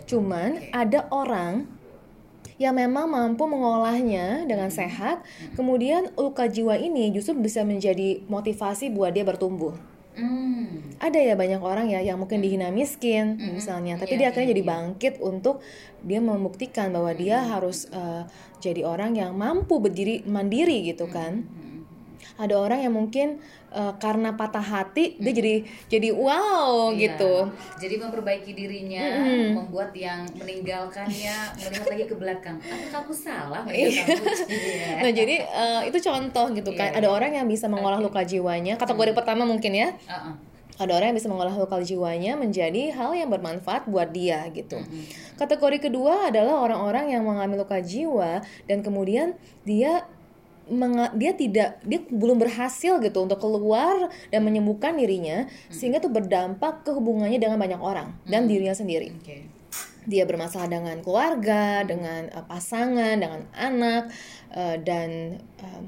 Cuman 0.05 0.59
ada 0.75 1.07
orang 1.09 1.67
yang 2.61 2.77
memang 2.77 3.09
mampu 3.09 3.49
mengolahnya 3.49 4.45
dengan 4.45 4.69
sehat, 4.69 5.25
kemudian 5.57 6.13
luka 6.13 6.45
jiwa 6.45 6.77
ini 6.77 7.09
justru 7.09 7.33
bisa 7.41 7.65
menjadi 7.65 8.21
motivasi 8.29 8.93
buat 8.93 9.17
dia 9.17 9.25
bertumbuh. 9.25 9.73
Hmm. 10.11 10.93
Ada 10.99 11.33
ya 11.33 11.33
banyak 11.39 11.63
orang 11.63 11.87
ya 11.87 12.03
yang 12.03 12.19
mungkin 12.19 12.43
dihina 12.43 12.69
miskin 12.69 13.39
hmm. 13.39 13.57
misalnya, 13.57 13.95
tapi 13.97 14.19
yeah, 14.19 14.19
dia 14.19 14.27
akhirnya 14.29 14.45
yeah, 14.45 14.53
jadi 14.53 14.63
iya. 14.63 14.71
bangkit 14.75 15.13
untuk 15.23 15.55
dia 16.03 16.19
membuktikan 16.19 16.91
bahwa 16.91 17.15
dia 17.15 17.39
hmm. 17.41 17.47
harus 17.49 17.87
uh, 17.95 18.27
jadi 18.59 18.83
orang 18.85 19.17
yang 19.17 19.33
mampu 19.33 19.79
berdiri 19.79 20.21
mandiri 20.27 20.85
gitu 20.91 21.07
kan. 21.09 21.47
Hmm. 21.47 21.87
Ada 22.37 22.59
orang 22.59 22.79
yang 22.85 22.93
mungkin 22.93 23.41
uh, 23.71 23.93
karena 23.97 24.35
patah 24.35 24.63
hati 24.63 25.15
hmm. 25.15 25.23
dia 25.23 25.33
jadi 25.33 25.55
jadi 25.87 26.09
wow 26.13 26.91
iya. 26.93 27.15
gitu 27.15 27.49
jadi 27.79 27.95
memperbaiki 27.97 28.51
dirinya 28.53 29.03
hmm. 29.03 29.49
membuat 29.57 29.91
yang 29.95 30.27
meninggalkannya 30.35 31.35
melihat 31.67 31.87
lagi 31.87 32.05
ke 32.05 32.15
belakang 32.15 32.57
apakah 32.59 32.99
aku 33.07 33.13
salah 33.15 33.63
iya. 33.71 34.05
nah 35.03 35.11
jadi 35.11 35.35
uh, 35.47 35.81
itu 35.87 35.97
contoh 36.03 36.45
gitu 36.53 36.71
kan 36.75 36.91
yeah. 36.91 36.99
ada 36.99 37.07
orang 37.09 37.35
yang 37.35 37.47
bisa 37.47 37.65
mengolah 37.71 37.97
okay. 37.97 38.05
luka 38.05 38.21
jiwanya 38.27 38.77
kategori 38.77 39.11
hmm. 39.15 39.19
pertama 39.19 39.43
mungkin 39.47 39.71
ya 39.73 39.89
uh 40.07 40.15
-uh 40.15 40.51
ada 40.81 40.97
orang 40.97 41.13
yang 41.13 41.17
bisa 41.21 41.29
mengolah 41.29 41.53
luka 41.53 41.77
jiwanya 41.85 42.33
menjadi 42.33 42.89
hal 42.97 43.13
yang 43.13 43.29
bermanfaat 43.29 43.85
buat 43.85 44.09
dia 44.09 44.49
gitu. 44.49 44.81
Mm-hmm. 44.81 45.37
Kategori 45.37 45.77
kedua 45.77 46.33
adalah 46.33 46.57
orang-orang 46.57 47.13
yang 47.13 47.21
mengalami 47.21 47.61
luka 47.61 47.77
jiwa 47.77 48.41
dan 48.65 48.81
kemudian 48.81 49.37
dia 49.61 50.09
dia 51.17 51.31
tidak 51.35 51.81
dia 51.83 51.99
belum 52.07 52.39
berhasil 52.39 53.01
gitu 53.01 53.19
untuk 53.25 53.39
keluar 53.41 54.07
dan 54.31 54.41
menyembuhkan 54.45 54.95
dirinya 54.95 55.49
hmm. 55.49 55.73
sehingga 55.73 55.99
itu 55.99 56.07
berdampak 56.07 56.87
ke 56.87 56.95
hubungannya 56.95 57.41
dengan 57.41 57.59
banyak 57.59 57.81
orang 57.81 58.15
dan 58.29 58.45
hmm. 58.45 58.49
dirinya 58.49 58.75
sendiri. 58.75 59.11
Okay. 59.21 59.49
Dia 60.01 60.25
bermasalah 60.25 60.65
dengan 60.65 60.97
keluarga, 61.05 61.85
dengan 61.85 62.25
uh, 62.33 62.45
pasangan, 62.49 63.21
dengan 63.21 63.45
anak 63.53 64.09
uh, 64.53 64.77
dan 64.81 65.37
uh, 65.61 65.81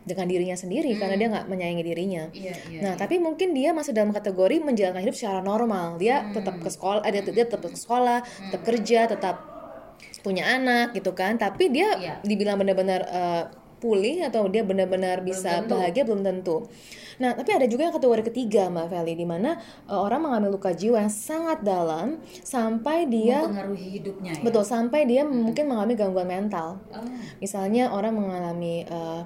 dengan 0.00 0.26
dirinya 0.26 0.56
sendiri 0.56 0.96
hmm. 0.96 0.98
karena 0.98 1.14
dia 1.20 1.28
nggak 1.30 1.46
menyayangi 1.46 1.84
dirinya. 1.84 2.24
Yeah, 2.32 2.56
yeah, 2.66 2.82
nah, 2.82 2.92
yeah. 2.94 2.96
tapi 2.96 3.20
mungkin 3.20 3.52
dia 3.52 3.70
masih 3.76 3.92
dalam 3.92 4.10
kategori 4.10 4.58
menjalankan 4.64 5.04
hidup 5.04 5.16
secara 5.16 5.44
normal. 5.44 6.00
Dia 6.00 6.24
hmm. 6.24 6.34
tetap 6.34 6.56
ke 6.58 6.68
sekolah, 6.72 7.04
dia, 7.06 7.22
dia 7.22 7.46
tetap 7.46 7.68
ke 7.68 7.78
sekolah, 7.78 8.24
hmm. 8.24 8.44
tetap 8.50 8.62
kerja, 8.64 9.00
tetap 9.06 9.36
punya 10.24 10.48
anak 10.48 10.96
gitu 10.96 11.12
kan. 11.12 11.36
Tapi 11.36 11.68
dia 11.68 11.88
yeah. 12.00 12.18
dibilang 12.24 12.56
benar-benar 12.56 13.00
uh, 13.06 13.44
pulih 13.80 14.22
atau 14.28 14.46
dia 14.46 14.62
benar-benar 14.62 15.24
bisa 15.24 15.64
belum 15.64 15.72
bahagia 15.72 16.02
belum 16.04 16.22
tentu. 16.22 16.68
Nah, 17.20 17.36
tapi 17.36 17.52
ada 17.52 17.68
juga 17.68 17.84
yang 17.84 17.94
kategori 17.96 18.32
ketiga 18.32 18.72
Mbak 18.72 18.86
Feli 18.96 19.12
di 19.12 19.28
mana 19.28 19.60
uh, 19.84 20.00
orang 20.00 20.24
mengalami 20.24 20.48
luka 20.56 20.72
jiwa 20.72 21.04
yang 21.04 21.12
sangat 21.12 21.60
dalam 21.60 22.16
sampai 22.40 23.04
dia 23.12 23.44
mempengaruhi 23.44 24.00
hidupnya 24.00 24.40
ya. 24.40 24.40
Betul, 24.40 24.64
sampai 24.64 25.04
dia 25.04 25.28
hmm. 25.28 25.52
mungkin 25.52 25.64
mengalami 25.68 25.94
gangguan 26.00 26.28
mental. 26.28 26.80
Oh. 26.88 27.04
Misalnya 27.36 27.92
orang 27.92 28.16
mengalami 28.16 28.88
uh, 28.88 29.20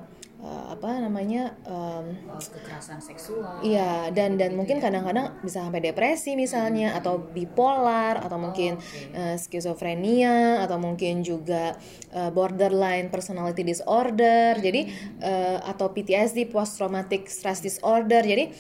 uh, 0.45 0.77
apa 0.77 1.01
namanya 1.01 1.57
um, 1.65 2.13
kekerasan 2.37 3.01
seksual 3.01 3.65
iya 3.65 4.13
dan 4.13 4.37
dan 4.37 4.53
gitu 4.53 4.61
mungkin 4.61 4.77
ya. 4.79 4.83
kadang-kadang 4.85 5.27
ya. 5.33 5.41
bisa 5.41 5.59
sampai 5.65 5.81
depresi 5.81 6.37
misalnya 6.37 6.93
hmm. 6.93 6.99
atau 7.01 7.15
bipolar 7.19 8.21
atau 8.21 8.37
mungkin 8.37 8.77
oh, 8.77 8.85
okay. 8.85 9.17
uh, 9.17 9.37
skizofrenia 9.41 10.61
atau 10.61 10.77
mungkin 10.77 11.25
juga 11.25 11.75
uh, 12.13 12.29
borderline 12.29 13.09
personality 13.09 13.65
disorder 13.65 14.61
hmm. 14.61 14.63
jadi 14.63 14.81
uh, 15.25 15.59
atau 15.73 15.91
PTSD 15.91 16.53
post 16.53 16.77
traumatic 16.77 17.27
stress 17.33 17.65
disorder 17.65 18.21
jadi 18.21 18.53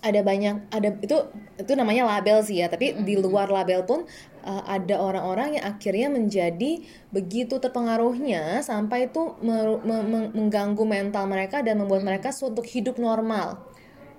ada 0.00 0.20
banyak 0.24 0.72
ada 0.72 0.96
itu 1.04 1.16
itu 1.60 1.72
namanya 1.76 2.08
label 2.08 2.40
sih 2.40 2.64
ya 2.64 2.72
tapi 2.72 2.92
mm 2.92 2.94
-hmm. 3.00 3.04
di 3.04 3.14
luar 3.20 3.52
label 3.52 3.84
pun 3.84 4.08
uh, 4.44 4.64
ada 4.68 5.00
orang-orang 5.00 5.58
yang 5.60 5.64
akhirnya 5.66 6.08
menjadi 6.12 6.84
begitu 7.10 7.58
terpengaruhnya 7.58 8.60
sampai 8.60 9.08
itu 9.08 9.36
mengganggu 10.36 10.84
mental 10.84 11.24
mereka 11.26 11.60
dan 11.60 11.80
membuat 11.80 12.04
mereka 12.04 12.30
untuk 12.44 12.64
hidup 12.66 12.96
normal. 13.00 13.70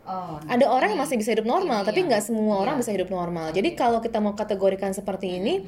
Oh, 0.01 0.41
ada 0.49 0.65
orang 0.65 0.97
yang 0.97 1.01
masih 1.05 1.21
bisa 1.21 1.37
hidup 1.37 1.45
normal, 1.45 1.85
iya, 1.85 1.87
tapi 1.93 2.01
nggak 2.01 2.25
semua 2.25 2.57
iya. 2.57 2.61
orang 2.65 2.75
bisa 2.81 2.89
hidup 2.89 3.13
normal. 3.13 3.53
Jadi 3.53 3.77
kalau 3.77 4.01
kita 4.01 4.17
mau 4.17 4.33
kategorikan 4.33 4.97
seperti 4.97 5.37
ini, 5.37 5.61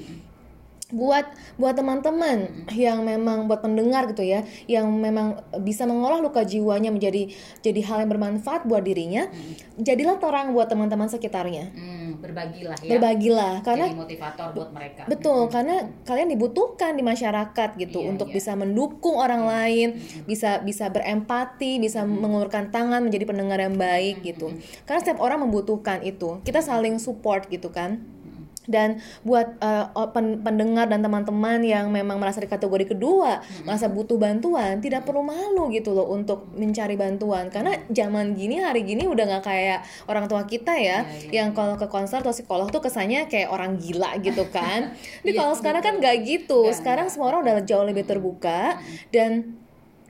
buat 0.93 1.25
buat 1.57 1.73
teman-teman 1.73 2.69
yang 2.71 3.01
memang 3.01 3.49
buat 3.49 3.65
pendengar 3.65 4.05
gitu 4.13 4.21
ya 4.21 4.45
yang 4.69 4.85
memang 4.93 5.41
bisa 5.65 5.89
mengolah 5.89 6.21
luka 6.21 6.45
jiwanya 6.45 6.93
menjadi 6.93 7.33
jadi 7.65 7.81
hal 7.81 8.05
yang 8.05 8.11
bermanfaat 8.13 8.69
buat 8.69 8.85
dirinya 8.85 9.27
hmm. 9.27 9.81
jadilah 9.81 10.21
terang 10.21 10.53
buat 10.53 10.69
teman-teman 10.69 11.09
sekitarnya 11.09 11.73
hmm, 11.73 12.21
berbagilah 12.21 12.77
ya 12.85 12.91
berbagilah 12.95 13.53
karena 13.65 13.85
jadi 13.89 13.97
motivator 13.97 14.47
buat 14.53 14.69
mereka 14.69 15.01
betul 15.09 15.49
hmm. 15.49 15.51
karena 15.51 15.75
kalian 16.05 16.29
dibutuhkan 16.29 16.91
di 16.93 17.03
masyarakat 17.03 17.69
gitu 17.81 17.99
iya, 18.05 18.09
untuk 18.13 18.29
iya. 18.29 18.35
bisa 18.37 18.51
mendukung 18.53 19.17
orang 19.17 19.43
iya. 19.43 19.49
lain 19.49 19.87
hmm. 19.97 20.29
bisa 20.29 20.61
bisa 20.61 20.93
berempati 20.93 21.81
bisa 21.81 22.05
hmm. 22.05 22.21
mengulurkan 22.21 22.69
tangan 22.69 23.01
menjadi 23.01 23.25
pendengar 23.25 23.57
yang 23.57 23.75
baik 23.75 24.21
hmm. 24.21 24.25
gitu 24.29 24.47
karena 24.85 24.99
setiap 25.01 25.19
orang 25.19 25.41
membutuhkan 25.41 26.05
itu 26.05 26.37
kita 26.45 26.61
saling 26.61 27.01
support 27.01 27.49
gitu 27.49 27.73
kan 27.73 28.05
dan 28.67 29.03
buat 29.27 29.59
uh, 29.59 29.91
pendengar 30.15 30.87
dan 30.87 31.03
teman-teman 31.03 31.59
yang 31.63 31.91
memang 31.91 32.19
merasa 32.19 32.39
di 32.39 32.47
kategori 32.47 32.95
kedua 32.95 33.43
hmm. 33.43 33.67
merasa 33.67 33.91
butuh 33.91 34.15
bantuan 34.15 34.79
tidak 34.79 35.03
perlu 35.03 35.23
malu 35.23 35.67
gitu 35.71 35.91
loh 35.91 36.07
untuk 36.11 36.47
mencari 36.55 36.95
bantuan. 36.95 37.51
Karena 37.51 37.75
zaman 37.91 38.35
gini 38.37 38.63
hari 38.63 38.87
gini 38.87 39.03
udah 39.07 39.25
nggak 39.27 39.43
kayak 39.43 39.79
orang 40.07 40.25
tua 40.31 40.47
kita 40.47 40.75
ya, 40.75 41.03
ya, 41.03 41.29
ya 41.29 41.43
yang 41.43 41.49
iya. 41.51 41.57
kalau 41.57 41.75
ke 41.75 41.87
konser 41.91 42.23
atau 42.23 42.31
psikolog 42.31 42.71
tuh 42.71 42.79
kesannya 42.79 43.27
kayak 43.27 43.51
orang 43.51 43.75
gila 43.79 44.15
gitu 44.23 44.47
kan. 44.49 44.95
Tapi 45.23 45.31
ya, 45.35 45.39
kalau 45.43 45.53
sekarang 45.57 45.81
kan 45.83 45.93
nggak 45.99 46.15
gitu. 46.23 46.67
Ya, 46.67 46.73
sekarang 46.75 47.07
semua 47.11 47.33
orang 47.33 47.47
udah 47.47 47.55
jauh 47.67 47.85
lebih 47.85 48.07
terbuka 48.07 48.79
dan 49.11 49.62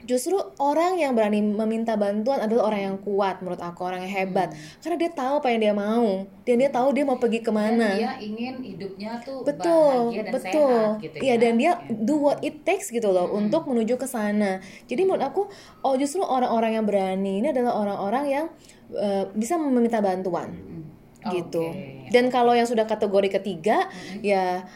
justru 0.04 0.36
orang 0.60 1.00
yang 1.00 1.16
berani 1.16 1.40
meminta 1.40 1.96
bantuan 1.96 2.44
adalah 2.44 2.72
orang 2.72 2.82
yang 2.92 2.98
kuat 3.00 3.40
menurut 3.40 3.60
aku 3.64 3.88
orang 3.88 4.04
yang 4.04 4.14
hebat 4.24 4.52
hmm. 4.52 4.80
karena 4.84 4.98
dia 5.00 5.12
tahu 5.16 5.34
apa 5.40 5.48
yang 5.52 5.62
dia 5.64 5.74
mau 5.76 6.08
dan 6.44 6.56
dia 6.60 6.70
tahu 6.70 6.88
dia 6.92 7.06
mau 7.08 7.18
pergi 7.18 7.40
ke 7.40 7.52
mana 7.52 7.96
dan 7.96 8.00
dia 8.00 8.14
ingin 8.20 8.56
hidupnya 8.60 9.12
tuh 9.24 9.48
betul 9.48 10.12
bahagia 10.12 10.24
dan 10.24 10.34
betul 10.36 10.76
sehat, 10.76 11.04
gitu 11.04 11.16
iya 11.24 11.36
ya. 11.36 11.42
dan 11.42 11.54
dia 11.56 11.72
do 11.90 12.16
what 12.20 12.40
it 12.44 12.56
takes 12.68 12.92
gitu 12.92 13.10
loh 13.10 13.32
hmm. 13.32 13.40
untuk 13.48 13.64
menuju 13.68 13.96
ke 13.96 14.08
sana 14.08 14.60
jadi 14.92 15.02
menurut 15.08 15.24
aku 15.24 15.42
oh 15.88 15.96
justru 15.96 16.20
orang-orang 16.20 16.76
yang 16.76 16.86
berani 16.86 17.40
ini 17.40 17.48
adalah 17.56 17.80
orang-orang 17.80 18.26
yang 18.28 18.46
uh, 18.92 19.32
bisa 19.32 19.56
meminta 19.56 20.04
bantuan 20.04 20.52
hmm. 20.52 21.32
gitu 21.32 21.72
okay. 21.72 22.12
dan 22.12 22.28
kalau 22.28 22.52
yang 22.52 22.68
sudah 22.68 22.84
kategori 22.84 23.40
ketiga 23.40 23.88
hmm. 23.88 24.20
ya 24.20 24.68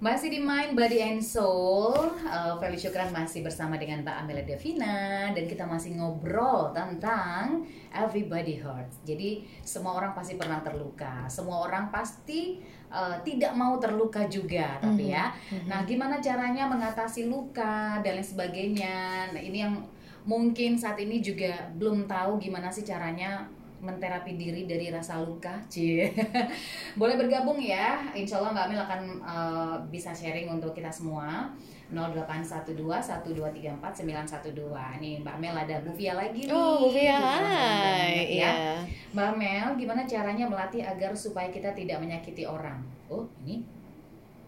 masih 0.00 0.32
di 0.32 0.40
Mind, 0.40 0.72
Body 0.72 0.96
and 1.04 1.20
Soul, 1.20 1.92
uh, 2.24 2.56
Feli 2.56 2.80
Syukran 2.80 3.12
masih 3.12 3.44
bersama 3.44 3.76
dengan 3.76 4.00
Mbak 4.00 4.16
Amelia 4.16 4.44
Devina 4.48 5.28
dan 5.28 5.44
kita 5.44 5.68
masih 5.68 6.00
ngobrol 6.00 6.72
tentang 6.72 7.68
Everybody 7.92 8.56
Hurts. 8.56 9.04
Jadi 9.04 9.44
semua 9.60 10.00
orang 10.00 10.16
pasti 10.16 10.40
pernah 10.40 10.64
terluka, 10.64 11.28
semua 11.28 11.68
orang 11.68 11.92
pasti 11.92 12.64
uh, 12.88 13.20
tidak 13.20 13.52
mau 13.52 13.76
terluka 13.76 14.24
juga, 14.24 14.80
tapi 14.80 15.04
mm 15.04 15.12
-hmm. 15.12 15.16
ya. 15.20 15.24
Mm-hmm. 15.36 15.68
Nah, 15.68 15.80
gimana 15.84 16.16
caranya 16.16 16.64
mengatasi 16.64 17.28
luka 17.28 18.00
dan 18.00 18.16
lain 18.16 18.24
sebagainya? 18.24 19.28
Nah, 19.36 19.42
ini 19.44 19.68
yang 19.68 19.84
mungkin 20.24 20.80
saat 20.80 20.96
ini 20.96 21.20
juga 21.20 21.68
belum 21.76 22.08
tahu 22.08 22.40
gimana 22.40 22.72
sih 22.72 22.88
caranya 22.88 23.44
menterapi 23.80 24.36
diri 24.36 24.68
dari 24.68 24.92
rasa 24.92 25.24
luka, 25.24 25.60
cie. 25.72 26.12
Boleh 27.00 27.16
bergabung 27.16 27.56
ya. 27.56 28.12
Insya 28.12 28.38
Allah 28.38 28.52
Mbak 28.52 28.64
Amel 28.68 28.80
akan 28.84 29.02
uh, 29.24 29.76
bisa 29.88 30.12
sharing 30.12 30.52
untuk 30.52 30.76
kita 30.76 30.92
semua. 30.92 31.48
0812 31.90 32.78
1234 32.78 33.82
912 33.82 35.02
Nih 35.02 35.18
Mbak 35.26 35.36
Mel 35.42 35.56
ada 35.58 35.82
Bu 35.82 35.90
Fia 35.90 36.14
lagi 36.14 36.46
nih 36.46 36.54
Oh 36.54 36.86
Bu 36.86 36.88
Fia 36.94 37.18
hai 37.18 38.38
ya. 38.38 38.78
Mbak 39.10 39.32
Mel 39.34 39.68
gimana 39.74 40.06
caranya 40.06 40.46
melatih 40.46 40.86
agar 40.86 41.10
supaya 41.18 41.50
kita 41.50 41.74
tidak 41.74 41.98
menyakiti 41.98 42.46
orang 42.46 42.78
Oh 43.10 43.26
ini 43.42 43.66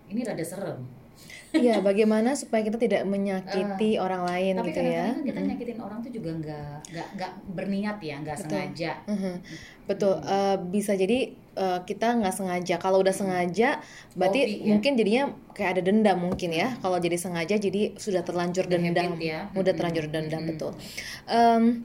ini 0.07 0.23
rada 0.23 0.45
serem 0.47 1.02
Iya, 1.53 1.85
bagaimana 1.85 2.33
supaya 2.33 2.65
kita 2.65 2.81
tidak 2.81 3.05
menyakiti 3.05 4.01
uh, 4.01 4.09
orang 4.09 4.25
lain 4.25 4.57
tapi 4.57 4.73
gitu 4.73 4.81
ya? 4.89 5.13
Tapi 5.13 5.29
kita 5.29 5.41
nyakitin 5.45 5.79
orang 5.85 5.99
tuh 6.01 6.13
juga 6.17 6.31
nggak 6.33 6.73
nggak 6.89 7.09
nggak 7.21 7.33
berniat 7.53 7.97
ya, 8.01 8.15
nggak 8.25 8.37
sengaja. 8.41 8.93
Uh 9.05 9.13
-huh. 9.13 9.37
Betul, 9.85 10.15
hmm. 10.17 10.33
uh, 10.33 10.57
bisa 10.73 10.97
jadi 10.97 11.37
uh, 11.61 11.85
kita 11.85 12.17
nggak 12.25 12.33
sengaja. 12.33 12.75
Kalau 12.81 13.05
udah 13.05 13.13
sengaja, 13.13 13.85
berarti 14.17 14.41
Hobi, 14.41 14.57
ya? 14.57 14.69
mungkin 14.73 14.93
jadinya 14.97 15.25
kayak 15.53 15.71
ada 15.77 15.83
dendam 15.85 16.19
mungkin 16.25 16.51
ya. 16.57 16.73
Kalau 16.81 16.97
jadi 16.97 17.17
sengaja, 17.21 17.55
jadi 17.61 18.01
sudah 18.01 18.25
terlanjur 18.25 18.65
dendam, 18.65 19.21
ya? 19.21 19.53
udah 19.53 19.73
terlanjur 19.77 20.09
dendam 20.09 20.49
hmm. 20.49 20.51
betul. 20.57 20.73
Um, 21.29 21.85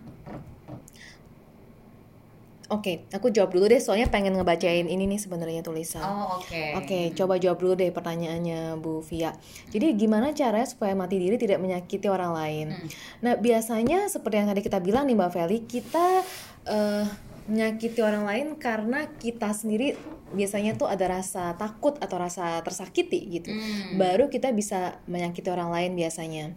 Oke, 2.68 3.08
okay, 3.08 3.16
aku 3.16 3.32
jawab 3.32 3.56
dulu 3.56 3.72
deh 3.72 3.80
soalnya 3.80 4.12
pengen 4.12 4.36
ngebacain 4.36 4.92
ini 4.92 5.08
nih 5.08 5.24
sebenarnya 5.24 5.64
tulisan. 5.64 6.04
Oh, 6.04 6.36
oke. 6.36 6.52
Okay. 6.52 6.76
Oke, 6.76 6.84
okay, 6.84 7.04
coba 7.16 7.40
jawab 7.40 7.64
dulu 7.64 7.80
deh 7.80 7.96
pertanyaannya 7.96 8.76
Bu 8.84 9.00
Via. 9.08 9.32
Jadi 9.72 9.96
gimana 9.96 10.36
caranya 10.36 10.68
supaya 10.68 10.92
mati 10.92 11.16
diri 11.16 11.40
tidak 11.40 11.64
menyakiti 11.64 12.12
orang 12.12 12.36
lain? 12.36 12.68
Hmm. 12.76 12.88
Nah, 13.24 13.34
biasanya 13.40 14.12
seperti 14.12 14.36
yang 14.44 14.52
tadi 14.52 14.62
kita 14.68 14.84
bilang 14.84 15.08
nih 15.08 15.16
Mbak 15.16 15.32
Feli, 15.32 15.58
kita 15.64 16.28
uh, 16.68 17.06
menyakiti 17.48 18.04
orang 18.04 18.28
lain 18.28 18.48
karena 18.60 19.08
kita 19.16 19.56
sendiri 19.56 19.96
biasanya 20.36 20.76
tuh 20.76 20.92
ada 20.92 21.08
rasa 21.08 21.56
takut 21.56 21.96
atau 22.04 22.20
rasa 22.20 22.60
tersakiti 22.68 23.40
gitu. 23.40 23.56
Hmm. 23.56 23.96
Baru 23.96 24.28
kita 24.28 24.52
bisa 24.52 25.00
menyakiti 25.08 25.48
orang 25.48 25.72
lain 25.72 25.96
biasanya. 25.96 26.52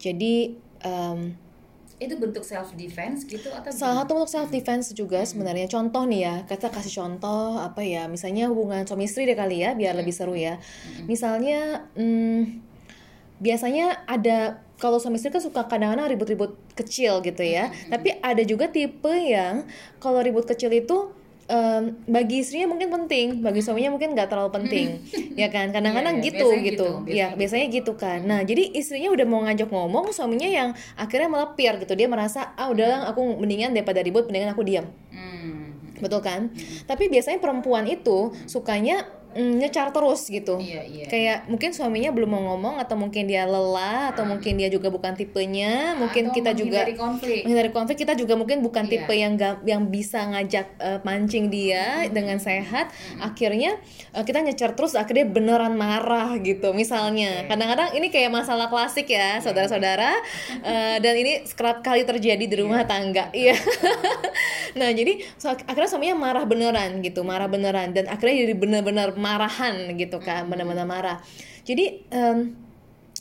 Jadi 0.00 0.56
um, 0.80 1.36
itu 1.96 2.12
bentuk 2.20 2.44
self 2.44 2.76
defense 2.76 3.24
gitu 3.24 3.48
atau 3.48 3.72
salah 3.72 4.04
satu 4.04 4.20
bentuk 4.20 4.28
self 4.28 4.50
defense 4.52 4.92
juga 4.92 5.24
hmm. 5.24 5.28
sebenarnya 5.32 5.66
contoh 5.72 6.04
nih 6.04 6.20
ya 6.28 6.34
kita 6.44 6.68
kasih 6.68 6.92
contoh 6.92 7.56
apa 7.56 7.80
ya 7.80 8.04
misalnya 8.04 8.52
hubungan 8.52 8.84
suami 8.84 9.08
istri 9.08 9.24
deh 9.24 9.32
kali 9.32 9.64
ya 9.64 9.72
biar 9.72 9.96
hmm. 9.96 10.00
lebih 10.04 10.12
seru 10.12 10.36
ya 10.36 10.60
hmm. 10.60 11.08
misalnya 11.08 11.88
hmm, 11.96 12.60
biasanya 13.40 14.04
ada 14.04 14.60
kalau 14.76 15.00
suami 15.00 15.16
istri 15.16 15.32
kan 15.32 15.40
suka 15.40 15.64
kadang-kadang 15.64 16.12
ribut-ribut 16.12 16.60
kecil 16.76 17.24
gitu 17.24 17.40
ya 17.40 17.72
hmm. 17.72 17.88
tapi 17.88 18.12
ada 18.20 18.42
juga 18.44 18.68
tipe 18.68 19.12
yang 19.16 19.64
kalau 19.96 20.20
ribut 20.20 20.44
kecil 20.44 20.68
itu 20.76 21.16
um, 21.46 21.82
bagi 22.06 22.42
istrinya 22.42 22.70
mungkin 22.70 22.88
penting, 22.90 23.40
bagi 23.42 23.60
suaminya 23.62 23.94
mungkin 23.94 24.14
nggak 24.14 24.28
terlalu 24.30 24.50
penting, 24.54 24.86
ya 25.40 25.48
kan? 25.50 25.70
Kadang-kadang 25.70 26.20
yeah, 26.20 26.24
yeah, 26.24 26.28
gitu 26.30 26.46
biasanya 26.46 26.66
gitu, 26.66 26.88
gitu. 27.06 27.16
ya 27.16 27.26
biasanya 27.34 27.66
gitu 27.70 27.92
kan. 27.94 28.18
Nah 28.26 28.40
jadi 28.42 28.62
istrinya 28.74 29.10
udah 29.14 29.26
mau 29.26 29.40
ngajak 29.46 29.68
ngomong, 29.70 30.10
suaminya 30.10 30.48
yang 30.48 30.68
akhirnya 30.98 31.28
melepir 31.30 31.72
gitu, 31.82 31.92
dia 31.94 32.08
merasa 32.10 32.54
ah 32.54 32.70
udahlah 32.70 33.06
aku 33.10 33.22
mendingan 33.38 33.74
daripada 33.74 34.02
ribut, 34.02 34.26
mendingan 34.28 34.52
aku 34.54 34.62
diam. 34.66 34.86
Hmm. 35.10 35.74
Betul 35.98 36.20
kan? 36.20 36.52
Hmm. 36.52 36.84
Tapi 36.84 37.08
biasanya 37.08 37.38
perempuan 37.40 37.86
itu 37.88 38.34
sukanya 38.44 39.06
mm, 39.36 39.54
nyecar 39.60 39.92
terus 39.92 40.24
gitu. 40.26 40.56
Iya, 40.56 40.82
iya. 40.88 41.06
Kayak 41.06 41.38
mungkin 41.52 41.70
suaminya 41.76 42.10
belum 42.10 42.30
mau 42.32 42.42
ngomong 42.54 42.80
atau 42.80 42.96
mungkin 42.96 43.28
dia 43.28 43.44
lelah 43.44 44.16
atau 44.16 44.24
hmm. 44.24 44.30
mungkin 44.36 44.52
dia 44.56 44.68
juga 44.72 44.88
bukan 44.88 45.12
tipenya, 45.12 45.92
mungkin 46.00 46.32
atau 46.32 46.36
kita 46.40 46.50
juga 46.56 46.80
konflik. 46.96 47.44
menghindari 47.44 47.70
konflik 47.70 47.96
kita 48.00 48.14
juga 48.16 48.34
mungkin 48.34 48.64
bukan 48.64 48.88
iya. 48.88 48.92
tipe 48.96 49.14
yang 49.14 49.34
yang 49.68 49.82
bisa 49.92 50.24
ngajak 50.24 50.66
uh, 50.80 50.98
mancing 51.04 51.52
dia 51.52 52.08
hmm. 52.08 52.16
dengan 52.16 52.40
sehat. 52.40 52.88
Hmm. 52.90 53.28
Akhirnya 53.28 53.76
uh, 54.16 54.24
kita 54.24 54.40
nyecar 54.40 54.72
terus 54.72 54.96
akhirnya 54.96 55.28
beneran 55.28 55.76
marah 55.76 56.32
gitu. 56.40 56.72
Misalnya, 56.72 57.44
kadang-kadang 57.50 57.92
ini 57.92 58.08
kayak 58.08 58.32
masalah 58.32 58.72
klasik 58.72 59.12
ya, 59.12 59.36
iya. 59.36 59.44
saudara-saudara. 59.44 60.10
Uh, 60.64 60.96
dan 61.04 61.14
ini 61.18 61.44
kerap 61.52 61.84
kali 61.84 62.08
terjadi 62.08 62.44
di 62.48 62.56
rumah 62.56 62.82
yeah. 62.82 62.88
tangga. 62.88 63.24
Iya. 63.36 63.56
nah, 64.80 64.88
jadi 64.94 65.20
so, 65.36 65.52
akhirnya 65.52 65.90
suaminya 65.90 66.16
marah 66.16 66.44
beneran 66.48 67.04
gitu, 67.04 67.20
marah 67.26 67.50
beneran 67.50 67.92
dan 67.92 68.08
akhirnya 68.08 68.46
jadi 68.46 68.54
bener-bener 68.56 69.12
marahan 69.26 69.74
gitu 69.98 70.22
kan 70.22 70.46
benar-benar 70.46 70.86
marah. 70.86 71.18
Jadi 71.66 72.06
um, 72.14 72.54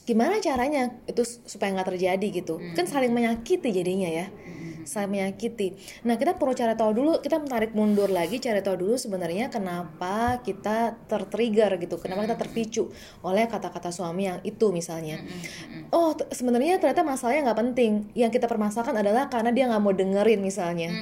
gimana 0.05 0.37
caranya 0.37 0.93
itu 1.09 1.25
supaya 1.25 1.73
nggak 1.73 1.97
terjadi 1.97 2.27
gitu? 2.29 2.61
Hmm. 2.61 2.77
kan 2.77 2.85
saling 2.85 3.09
menyakiti 3.09 3.73
jadinya 3.73 4.05
ya. 4.05 4.29
Hmm. 4.29 4.85
saling 4.85 5.17
menyakiti. 5.17 5.73
Nah 6.05 6.13
kita 6.13 6.37
perlu 6.37 6.53
cari 6.53 6.77
tahu 6.77 6.91
dulu 6.93 7.11
kita 7.25 7.41
menarik 7.41 7.73
mundur 7.73 8.05
lagi 8.13 8.37
cari 8.37 8.61
tahu 8.61 8.85
dulu 8.85 8.95
sebenarnya 9.01 9.49
kenapa 9.49 10.45
kita 10.45 10.93
tertrigger 11.09 11.81
gitu 11.81 11.97
kenapa 11.97 12.29
kita 12.29 12.37
terpicu 12.37 12.93
oleh 13.25 13.49
kata-kata 13.49 13.89
suami 13.89 14.29
yang 14.29 14.37
itu 14.45 14.69
misalnya. 14.69 15.17
Hmm, 15.25 15.89
oh 15.89 16.13
sebenarnya 16.29 16.77
ternyata 16.77 17.01
masalahnya 17.01 17.49
nggak 17.49 17.59
penting. 17.65 17.91
Yang 18.13 18.37
kita 18.37 18.45
permasalahkan 18.45 19.01
adalah 19.01 19.25
karena 19.25 19.49
dia 19.49 19.65
nggak 19.65 19.81
mau 19.81 19.89
dengerin 19.89 20.37
misalnya 20.37 20.93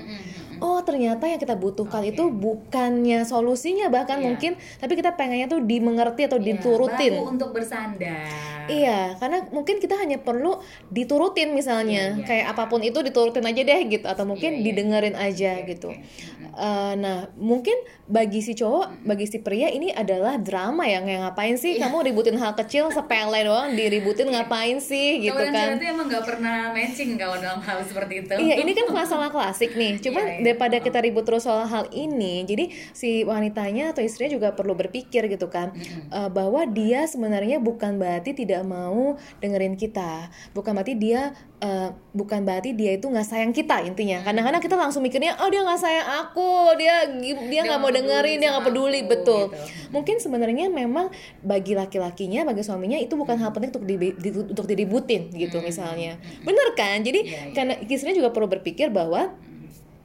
oh 0.64 0.80
ternyata 0.80 1.28
yang 1.28 1.38
kita 1.44 1.60
butuhkan 1.60 2.08
okay. 2.08 2.16
itu 2.16 2.32
bukannya 2.32 3.28
solusinya 3.28 3.92
bahkan 3.92 4.24
yeah. 4.24 4.26
mungkin 4.32 4.52
tapi 4.80 4.96
kita 4.96 5.20
pengennya 5.20 5.52
tuh 5.52 5.60
dimengerti 5.60 6.24
atau 6.24 6.40
yeah, 6.40 6.48
diturutin 6.56 7.14
bahu 7.20 7.36
untuk 7.36 7.50
bersandar 7.52 8.24
iya 8.72 9.20
karena 9.20 9.44
mungkin 9.52 9.84
kita 9.84 10.00
hanya 10.00 10.24
perlu 10.24 10.64
diturutin 10.88 11.52
misalnya 11.52 12.16
yeah, 12.16 12.24
yeah. 12.24 12.26
kayak 12.26 12.46
apa 12.56 12.72
pun 12.72 12.80
itu 12.80 12.96
diturutin 13.04 13.44
aja 13.44 13.62
deh 13.62 13.82
gitu 13.92 14.08
atau 14.08 14.24
mungkin 14.24 14.56
yeah, 14.56 14.60
yeah. 14.64 14.66
didengerin 14.72 15.16
aja 15.20 15.52
okay, 15.60 15.68
gitu 15.76 15.92
okay. 15.92 16.43
Uh, 16.56 16.94
nah 16.98 17.28
mungkin 17.36 17.76
bagi 18.08 18.40
si 18.46 18.56
cowok 18.56 19.04
bagi 19.04 19.26
si 19.28 19.42
pria 19.42 19.68
ini 19.68 19.92
adalah 19.92 20.40
drama 20.40 20.88
yang 20.88 21.04
kayak 21.04 21.22
ngapain 21.30 21.56
sih? 21.60 21.78
Yeah. 21.78 21.92
kamu 21.92 22.14
ributin 22.14 22.38
hal 22.40 22.56
kecil 22.56 22.88
sepele 22.96 23.44
doang 23.44 23.76
diributin 23.76 24.32
iya. 24.32 24.42
ngapain 24.42 24.78
sih? 24.80 25.20
Gitu 25.20 25.44
kan. 25.52 25.76
itu 25.76 25.86
emang 25.86 26.08
nggak 26.08 26.26
pernah 26.26 26.72
matching 26.72 27.20
kalau 27.20 27.36
dalam 27.36 27.60
hal 27.60 27.84
seperti 27.84 28.24
itu. 28.24 28.34
Iya 28.40 28.56
ini 28.64 28.72
kan 28.72 28.88
masalah 28.94 29.28
klasik 29.28 29.76
nih. 29.76 30.00
Cuman 30.00 30.24
yeah, 30.24 30.40
yeah 30.40 30.54
daripada 30.54 30.78
kita 30.78 31.02
ribut 31.02 31.26
terus 31.26 31.50
soal 31.50 31.66
hal 31.66 31.90
ini 31.90 32.46
jadi 32.46 32.70
si 32.94 33.26
wanitanya 33.26 33.92
atau 33.92 34.06
istrinya 34.06 34.38
juga 34.38 34.54
perlu 34.54 34.78
berpikir 34.78 35.26
gitu 35.26 35.50
kan 35.50 35.74
mm-hmm. 35.74 36.14
uh, 36.14 36.30
bahwa 36.30 36.62
dia 36.70 37.10
sebenarnya 37.10 37.58
bukan 37.58 37.98
berarti 37.98 38.38
tidak 38.38 38.62
mau 38.62 39.18
dengerin 39.42 39.74
kita. 39.74 40.30
Bukan 40.54 40.78
berarti 40.78 40.94
dia 40.94 41.34
uh, 41.64 41.90
bukan 42.12 42.44
berarti 42.44 42.76
dia 42.76 43.00
itu 43.00 43.08
nggak 43.08 43.24
sayang 43.24 43.56
kita 43.56 43.82
intinya 43.88 44.22
kadang-kadang 44.22 44.62
kita 44.62 44.76
langsung 44.76 45.02
mikirnya 45.02 45.40
oh 45.40 45.48
dia 45.48 45.64
nggak 45.64 45.80
sayang 45.80 46.08
aku 46.28 46.76
dia 46.76 47.08
dia 47.24 47.62
nggak 47.64 47.80
mau 47.80 47.90
dengerin 47.90 48.38
dia 48.44 48.50
nggak 48.54 48.68
peduli 48.68 49.02
aku, 49.08 49.10
betul 49.16 49.44
gitu. 49.50 49.90
mungkin 49.96 50.16
sebenarnya 50.20 50.68
memang 50.68 51.10
bagi 51.42 51.74
laki-lakinya 51.74 52.44
bagi 52.44 52.62
suaminya 52.62 53.00
itu 53.00 53.16
bukan 53.16 53.40
hal 53.40 53.56
penting 53.56 53.72
untuk 53.72 53.86
di, 53.88 53.96
di 54.14 54.30
untuk 54.36 54.68
diributin 54.68 55.32
gitu 55.32 55.64
hmm. 55.64 55.66
misalnya 55.66 56.20
bener 56.44 56.68
kan 56.76 57.00
jadi 57.02 57.20
yeah, 57.24 57.42
yeah. 57.50 57.54
karena 57.56 57.74
istrinya 57.88 58.16
juga 58.20 58.30
perlu 58.36 58.52
berpikir 58.52 58.92
bahwa 58.92 59.32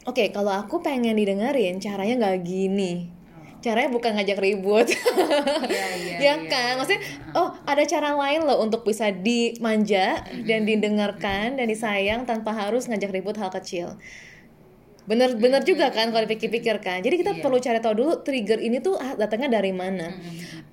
Oke, 0.08 0.24
okay, 0.24 0.28
kalau 0.32 0.56
aku 0.56 0.80
pengen 0.80 1.20
didengerin, 1.20 1.84
caranya 1.84 2.16
nggak 2.16 2.40
gini. 2.40 3.12
Caranya 3.58 3.90
bukan 3.90 4.14
ngajak 4.14 4.38
ribut, 4.38 4.86
iya, 4.86 5.86
iya, 5.98 6.16
ya 6.22 6.22
iya, 6.22 6.34
kan? 6.46 6.46
Iya. 6.46 6.78
Maksudnya, 6.78 7.02
oh 7.34 7.50
ada 7.66 7.82
cara 7.82 8.14
lain 8.14 8.46
loh 8.46 8.62
untuk 8.62 8.86
bisa 8.86 9.10
dimanja 9.10 10.22
dan 10.46 10.62
didengarkan 10.62 11.58
dan 11.58 11.66
disayang 11.66 12.22
tanpa 12.22 12.54
harus 12.54 12.86
ngajak 12.86 13.10
ribut 13.10 13.34
hal 13.34 13.50
kecil. 13.50 13.98
Bener 15.08 15.40
bener 15.40 15.64
juga 15.64 15.88
kan 15.88 16.12
kalau 16.12 16.28
dipikir-pikir 16.28 16.84
kan 16.84 17.00
jadi 17.00 17.16
kita 17.16 17.32
iya. 17.32 17.40
perlu 17.40 17.56
cari 17.56 17.80
tahu 17.80 17.94
dulu 17.96 18.12
trigger 18.20 18.60
ini 18.60 18.76
tuh 18.84 19.00
datangnya 19.16 19.56
dari 19.56 19.72
mana 19.72 20.12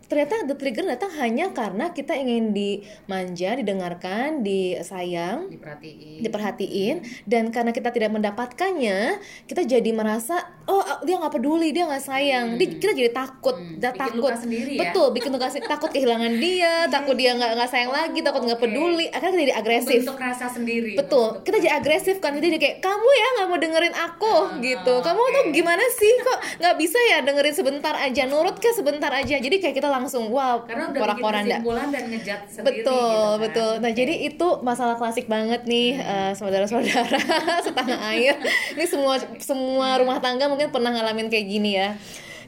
ternyata 0.05 0.45
the 0.45 0.55
trigger 0.57 0.85
datang 0.85 1.11
hanya 1.17 1.49
karena 1.51 1.89
kita 1.91 2.13
ingin 2.13 2.53
dimanja, 2.53 3.57
didengarkan, 3.57 4.45
disayang, 4.45 5.49
diperhatiin, 5.49 6.21
diperhatiin, 6.21 6.95
dan 7.25 7.49
karena 7.49 7.73
kita 7.73 7.89
tidak 7.89 8.13
mendapatkannya, 8.13 9.17
kita 9.49 9.65
jadi 9.65 9.91
merasa 9.91 10.45
oh 10.65 10.81
dia 11.05 11.17
nggak 11.17 11.33
peduli, 11.33 11.69
dia 11.73 11.85
nggak 11.89 12.03
sayang, 12.05 12.45
hmm. 12.53 12.57
dia, 12.57 12.67
kita 12.77 12.93
jadi 12.93 13.11
takut, 13.13 13.57
hmm. 13.57 13.81
bikin 13.81 14.01
takut, 14.01 14.21
luka 14.21 14.37
sendiri 14.37 14.71
ya? 14.77 14.81
betul, 14.89 15.07
bikin 15.13 15.29
luka 15.33 15.47
takut 15.65 15.89
kehilangan 15.93 16.33
dia, 16.41 16.73
takut 16.95 17.15
dia 17.17 17.31
nggak 17.37 17.51
nggak 17.57 17.69
sayang 17.69 17.91
oh, 17.93 17.95
lagi, 17.97 18.19
takut 18.21 18.41
nggak 18.45 18.59
okay. 18.61 18.69
peduli, 18.69 19.05
akhirnya 19.09 19.33
kita 19.33 19.43
jadi 19.45 19.55
agresif. 19.57 19.99
Untuk 20.05 20.21
rasa 20.21 20.45
sendiri. 20.49 20.93
Betul, 20.97 21.27
kita 21.41 21.57
jadi 21.61 21.73
agresif 21.81 22.15
kan, 22.21 22.37
jadi 22.37 22.57
kayak 22.57 22.77
kamu 22.81 23.09
ya 23.09 23.27
nggak 23.37 23.47
mau 23.49 23.59
dengerin 23.61 23.95
aku 23.95 24.35
uh, 24.53 24.61
gitu, 24.61 24.93
kamu 25.01 25.21
okay. 25.21 25.33
tuh 25.33 25.43
gimana 25.53 25.85
sih 25.93 26.13
kok 26.21 26.39
nggak 26.61 26.75
bisa 26.77 26.99
ya 27.09 27.17
dengerin 27.25 27.55
sebentar 27.55 27.93
aja, 27.97 28.23
nurut 28.29 28.57
ke 28.57 28.69
sebentar 28.73 29.09
aja, 29.13 29.37
jadi 29.37 29.55
kayak 29.61 29.75
kita 29.77 29.89
langsung 29.95 30.27
wow 30.27 30.67
karena 30.67 30.91
udah 30.91 31.01
bikin 31.15 31.23
kesimpulan 31.23 31.87
dan 31.87 32.03
ngejat 32.11 32.39
sendiri 32.51 32.65
betul 32.83 32.91
gitu 32.91 33.15
kan. 33.15 33.43
betul 33.47 33.71
nah 33.79 33.89
okay. 33.91 33.99
jadi 34.03 34.13
itu 34.27 34.47
masalah 34.61 34.95
klasik 34.99 35.25
banget 35.31 35.61
nih 35.63 35.95
hmm. 35.95 36.03
uh, 36.03 36.31
saudara-saudara 36.35 37.19
setanah 37.65 37.99
air 38.11 38.35
ini 38.75 38.85
semua 38.85 39.15
semua 39.39 39.87
rumah 40.01 40.19
tangga 40.19 40.51
mungkin 40.51 40.69
pernah 40.69 40.91
ngalamin 40.91 41.31
kayak 41.31 41.47
gini 41.47 41.71
ya 41.79 41.95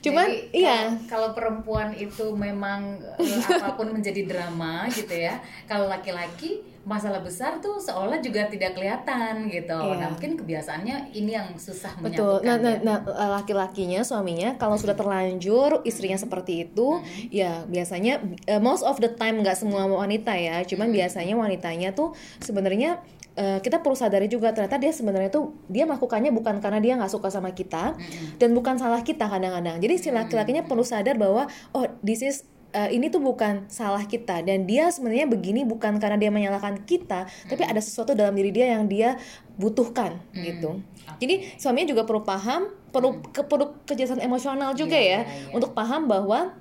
cuman 0.01 0.27
Jadi, 0.27 0.37
iya 0.53 0.77
kalau, 0.87 0.99
kalau 1.07 1.29
perempuan 1.33 1.89
itu 1.97 2.25
memang 2.35 3.01
uh, 3.17 3.47
apa 3.57 3.75
pun 3.75 3.93
menjadi 3.93 4.25
drama 4.25 4.85
gitu 4.89 5.13
ya 5.13 5.41
kalau 5.65 5.89
laki-laki 5.89 6.63
masalah 6.87 7.19
besar 7.19 7.59
tuh 7.59 7.83
seolah 7.83 8.23
juga 8.23 8.47
tidak 8.47 8.79
kelihatan 8.79 9.51
gitu. 9.51 9.75
Iya. 9.75 9.99
Nah, 9.99 10.07
mungkin 10.15 10.39
kebiasaannya 10.39 11.11
ini 11.11 11.35
yang 11.35 11.51
susah 11.59 11.99
Betul. 11.99 12.39
Nah, 12.47 12.55
nah, 12.55 12.79
ya. 12.79 12.87
nah, 12.87 12.99
laki-lakinya, 13.43 14.07
suaminya, 14.07 14.55
kalau 14.55 14.79
sudah 14.79 14.95
terlanjur 14.95 15.83
istrinya 15.83 16.15
seperti 16.15 16.63
itu, 16.63 17.03
ya 17.27 17.67
biasanya 17.67 18.23
eh, 18.47 18.63
most 18.63 18.87
of 18.87 19.03
the 19.03 19.11
time 19.11 19.43
nggak 19.43 19.59
semua 19.59 19.83
wanita 19.83 20.31
ya, 20.39 20.63
cuman 20.63 20.87
biasanya 20.95 21.35
wanitanya 21.35 21.91
tuh 21.91 22.15
sebenarnya 22.39 23.03
eh, 23.37 23.59
kita 23.61 23.85
perlu 23.85 23.93
sadari 23.93 24.25
juga 24.25 24.51
ternyata 24.51 24.81
dia 24.81 24.89
sebenarnya 24.89 25.29
tuh 25.29 25.53
dia 25.69 25.85
melakukannya 25.85 26.33
bukan 26.33 26.57
karena 26.57 26.81
dia 26.81 26.97
nggak 26.97 27.13
suka 27.13 27.29
sama 27.29 27.53
kita 27.53 27.93
dan 28.41 28.49
bukan 28.57 28.81
salah 28.81 29.05
kita 29.05 29.29
kadang-kadang. 29.29 29.77
Jadi 29.77 29.95
si 30.01 30.09
laki-lakinya 30.09 30.65
perlu 30.65 30.81
sadar 30.81 31.15
bahwa 31.15 31.45
oh 31.77 31.85
this 32.01 32.25
is 32.25 32.43
eh, 32.73 32.89
ini 32.91 33.13
tuh 33.13 33.21
bukan 33.21 33.69
salah 33.69 34.03
kita 34.03 34.41
dan 34.41 34.65
dia 34.65 34.89
sebenarnya 34.89 35.29
begini 35.29 35.63
bukan 35.63 36.01
karena 36.01 36.17
dia 36.17 36.33
menyalahkan 36.33 36.83
kita, 36.83 37.29
tapi 37.29 37.61
ada 37.63 37.79
sesuatu 37.79 38.17
dalam 38.17 38.33
diri 38.33 38.49
dia 38.49 38.73
yang 38.73 38.89
dia 38.89 39.15
butuhkan 39.55 40.17
gitu. 40.33 40.81
Jadi 41.17 41.57
suaminya 41.57 41.87
juga 41.89 42.03
perlu 42.05 42.21
paham, 42.21 42.69
perlu 42.93 43.23
ke, 43.33 43.41
perlu 43.45 43.73
kejelasan 43.89 44.21
emosional 44.21 44.77
juga 44.77 44.97
Iya, 44.97 45.01
ya 45.01 45.09
iya, 45.09 45.21
iya. 45.23 45.53
untuk 45.55 45.73
paham 45.73 46.05
bahwa 46.05 46.53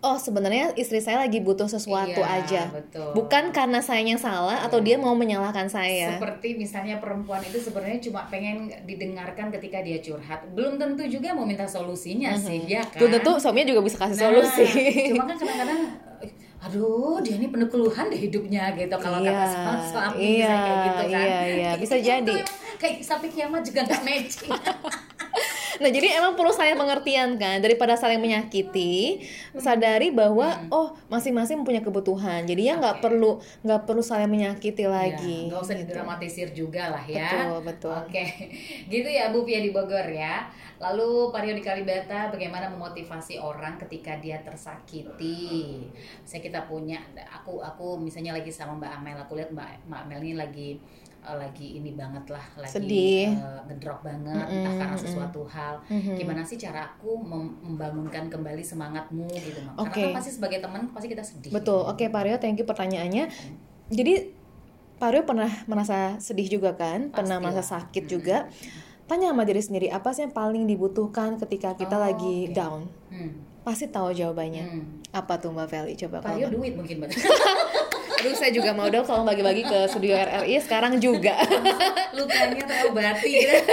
oh 0.00 0.14
sebenarnya 0.14 0.70
istri 0.74 0.98
saya 0.98 1.18
lagi 1.18 1.38
butuh 1.38 1.66
sesuatu 1.66 2.18
Iya, 2.18 2.38
aja, 2.38 2.62
betul. 2.70 3.10
bukan 3.12 3.50
karena 3.50 3.82
sayanya 3.82 4.14
salah 4.14 4.62
atau 4.62 4.78
dia 4.78 4.94
mau 4.94 5.10
menyalahkan 5.12 5.66
saya. 5.66 6.14
Seperti 6.14 6.54
misalnya 6.54 6.96
perempuan 6.96 7.42
itu 7.42 7.58
sebenarnya 7.58 7.98
cuma 8.00 8.22
pengen 8.26 8.70
didengarkan 8.84 9.50
ketika 9.50 9.82
dia 9.82 9.98
curhat. 9.98 10.46
Belum 10.54 10.78
tentu 10.78 11.02
juga 11.04 11.34
mau 11.34 11.42
minta 11.42 11.66
solusinya 11.66 12.30
sih, 12.32 12.62
ya 12.64 12.80
kan? 12.80 12.94
Tuh 12.96 13.10
tentu 13.10 13.32
suaminya 13.36 13.66
juga 13.68 13.82
bisa 13.82 13.98
kasih 13.98 14.14
Nah, 14.14 14.22
solusi. 14.30 14.64
Cuma 15.10 15.26
kan 15.26 15.34
kadang-kadang 15.34 15.80
aduh 16.58 17.22
dia 17.22 17.38
ini 17.38 17.46
penuh 17.48 17.70
keluhan 17.70 18.10
deh 18.10 18.18
hidupnya 18.18 18.74
gitu 18.74 18.90
kalau 18.98 19.22
Iya, 19.22 19.30
kata 19.30 19.74
suami 19.84 20.18
iya, 20.18 20.42
bisa 20.42 20.56
kayak 20.58 20.78
gitu 20.82 21.02
kan 21.06 21.22
iya, 21.22 21.38
iya, 21.46 21.70
bisa 21.78 21.96
jadi. 21.96 22.34
kayak 22.76 22.98
sampai 22.98 23.30
kiamat 23.30 23.62
juga 23.62 23.86
nggak 23.86 24.02
matching 24.02 24.50
Nah, 25.78 25.90
jadi 25.90 26.18
emang 26.18 26.34
perlu 26.34 26.50
saling 26.50 26.74
pengertian 26.74 27.38
kan 27.38 27.58
daripada 27.58 27.94
saling 27.94 28.18
menyakiti, 28.18 29.22
sadari 29.54 30.10
bahwa 30.10 30.50
Hmm. 30.50 30.68
oh 30.70 30.88
masing-masing 31.06 31.62
punya 31.62 31.78
kebutuhan. 31.78 32.42
Jadi 32.42 32.66
ya 32.66 32.76
nggak 32.76 32.98
perlu 32.98 33.38
nggak 33.62 33.86
perlu 33.86 34.02
saling 34.02 34.26
menyakiti 34.26 34.84
lagi. 34.84 35.46
Ya, 35.46 35.50
nggak 35.50 35.62
usah 35.62 35.74
gitu. 35.76 35.82
didramatisir 35.90 36.48
juga 36.50 36.90
lah 36.90 37.04
ya 37.04 37.30
Betul, 37.30 37.58
betul. 37.64 37.92
oke 37.94 38.24
gitu 38.92 39.08
ya 39.08 39.30
Bu 39.30 39.42
Pia 39.42 39.60
di 39.60 39.70
Bogor 39.70 40.06
ya 40.06 40.46
lalu 40.78 41.34
Pario 41.34 41.54
di 41.54 41.62
Kalibata 41.62 42.30
bagaimana 42.30 42.70
memotivasi 42.70 43.38
orang 43.38 43.74
ketika 43.82 44.14
dia 44.18 44.38
tersakiti 44.42 45.82
saya 46.22 46.40
kita 46.40 46.64
punya 46.64 47.02
aku 47.26 47.58
aku 47.58 47.98
misalnya 47.98 48.34
lagi 48.34 48.48
sama 48.48 48.78
Mbak 48.78 48.92
Amel 48.94 49.18
aku 49.18 49.34
lihat 49.34 49.50
Mbak 49.50 49.90
Mbak 49.90 50.00
Amel 50.06 50.20
ini 50.22 50.34
lagi 50.34 50.70
eh, 51.20 51.36
lagi 51.36 51.76
ini 51.76 51.92
banget 51.92 52.24
lah 52.26 52.44
lagi 52.56 52.72
Sedih. 52.74 53.30
eh, 53.30 53.60
ngedrop 53.64 54.00
banget 54.00 54.44
entah 54.44 54.74
karena 54.76 54.96
sesuatu 54.96 55.42
hal 55.44 55.78
gimana 55.88 56.40
sih 56.40 56.56
cara 56.56 56.86
aku 56.86 57.18
mem- 57.18 57.56
membangunkan 57.60 58.26
kembali 58.26 58.60
semangatmu 58.60 59.26
gitu 59.30 59.58
Mak? 59.62 59.74
Oke. 59.78 59.92
karena 59.94 60.06
kan 60.06 60.16
pasti 60.16 60.30
sebagai 60.32 60.58
teman 60.58 60.80
pasti 60.88 61.06
kita 61.06 61.20
sedih 61.20 61.50
Betul. 61.50 61.80
Oke, 61.84 62.06
Pak 62.06 62.22
Rio, 62.22 62.36
thank 62.36 62.56
you 62.56 62.64
pertanyaannya. 62.64 63.28
Jadi 63.88 64.14
Pak 64.96 65.08
Rio 65.08 65.22
pernah 65.22 65.46
merasa 65.64 66.18
sedih 66.18 66.48
juga 66.50 66.72
kan? 66.72 67.08
Pernah 67.08 67.38
merasa 67.38 67.62
sakit 67.62 68.04
juga. 68.04 68.50
Tanya 69.04 69.30
sama 69.30 69.42
diri 69.42 69.58
sendiri, 69.58 69.88
apa 69.88 70.10
sih 70.10 70.20
yang 70.20 70.32
paling 70.32 70.64
dibutuhkan 70.64 71.38
ketika 71.38 71.72
kita 71.72 71.94
Oh, 71.94 72.02
lagi 72.02 72.36
oke. 72.44 72.52
down? 72.52 72.80
hmm. 73.08 73.30
Pasti 73.60 73.86
tahu 73.86 74.10
jawabannya. 74.10 74.64
Hmm. 74.64 74.84
Apa 75.10 75.36
tuh 75.36 75.48
Mbak 75.50 75.66
Feli? 75.66 75.92
Coba 75.94 76.20
kalau 76.20 76.36
Pario 76.36 76.48
duit 76.50 76.72
mungkin 76.74 77.00
Mbak. 77.00 77.08
Aduh, 78.18 78.34
saya 78.34 78.50
juga 78.50 78.74
mau 78.74 78.90
dong 78.90 79.06
tolong 79.06 79.22
bagi-bagi 79.22 79.62
ke 79.62 79.86
studio 79.86 80.18
RRI 80.18 80.58
sekarang 80.58 80.98
juga. 80.98 81.38
lukanya 82.18 82.66
terobati 82.66 83.30
gitu. 83.30 83.62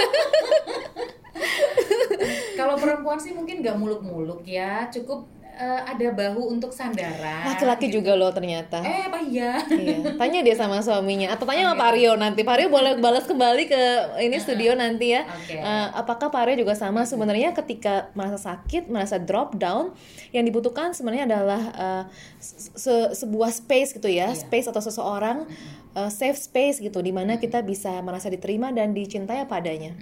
Kalau 2.58 2.78
perempuan 2.78 3.18
sih 3.18 3.34
mungkin 3.34 3.58
nggak 3.58 3.74
muluk-muluk 3.74 4.46
ya, 4.46 4.86
cukup 4.88 5.26
eh, 5.56 5.80
ada 5.82 6.08
bahu 6.12 6.52
untuk 6.52 6.70
sandaran. 6.70 7.48
Laki-laki 7.48 7.88
juga 7.88 8.12
loh 8.12 8.28
ternyata. 8.28 8.78
Eh 8.78 9.08
apa 9.08 9.18
iya? 9.18 9.56
Iya, 9.66 10.14
tanya 10.14 10.40
dia 10.40 10.52
sama 10.52 10.78
suaminya 10.78 11.32
atau 11.32 11.42
tanya 11.42 11.66
sama 11.66 11.76
Pak 11.78 11.90
Rio 11.92 12.12
nanti. 12.14 12.40
Pak 12.40 12.56
Rio 12.56 12.68
boleh 12.68 12.96
balas 12.96 13.24
kembali 13.24 13.64
ke 13.64 13.82
ini 14.20 14.36
studio 14.36 14.72
nanti 14.72 15.10
ya. 15.10 15.24
Oke. 15.24 15.56
Eh, 15.56 15.88
apakah 15.92 16.28
Pak 16.28 16.42
Rio 16.46 16.56
juga 16.58 16.72
sama 16.72 17.02
sebenarnya 17.02 17.50
ketika 17.52 18.12
merasa 18.12 18.36
sakit, 18.38 18.86
merasa 18.86 19.16
drop 19.16 19.56
down, 19.56 19.96
yang 20.30 20.44
dibutuhkan 20.44 20.92
sebenarnya 20.92 21.24
adalah 21.26 21.62
eh, 21.72 22.02
se- 22.38 23.16
sebuah 23.16 23.48
space 23.50 23.90
gitu 23.92 24.06
ya, 24.06 24.28
Iya. 24.28 24.38
space 24.38 24.68
atau 24.68 24.80
seseorang 24.80 25.48
eh, 25.92 26.10
safe 26.10 26.36
space 26.36 26.78
gitu, 26.78 27.00
di 27.00 27.08
mana 27.08 27.36
kita 27.36 27.60
bisa 27.60 27.98
merasa 27.98 28.28
diterima 28.28 28.68
dan 28.68 28.92
dicintai 28.92 29.40
apa 29.40 29.56
adanya. 29.56 29.96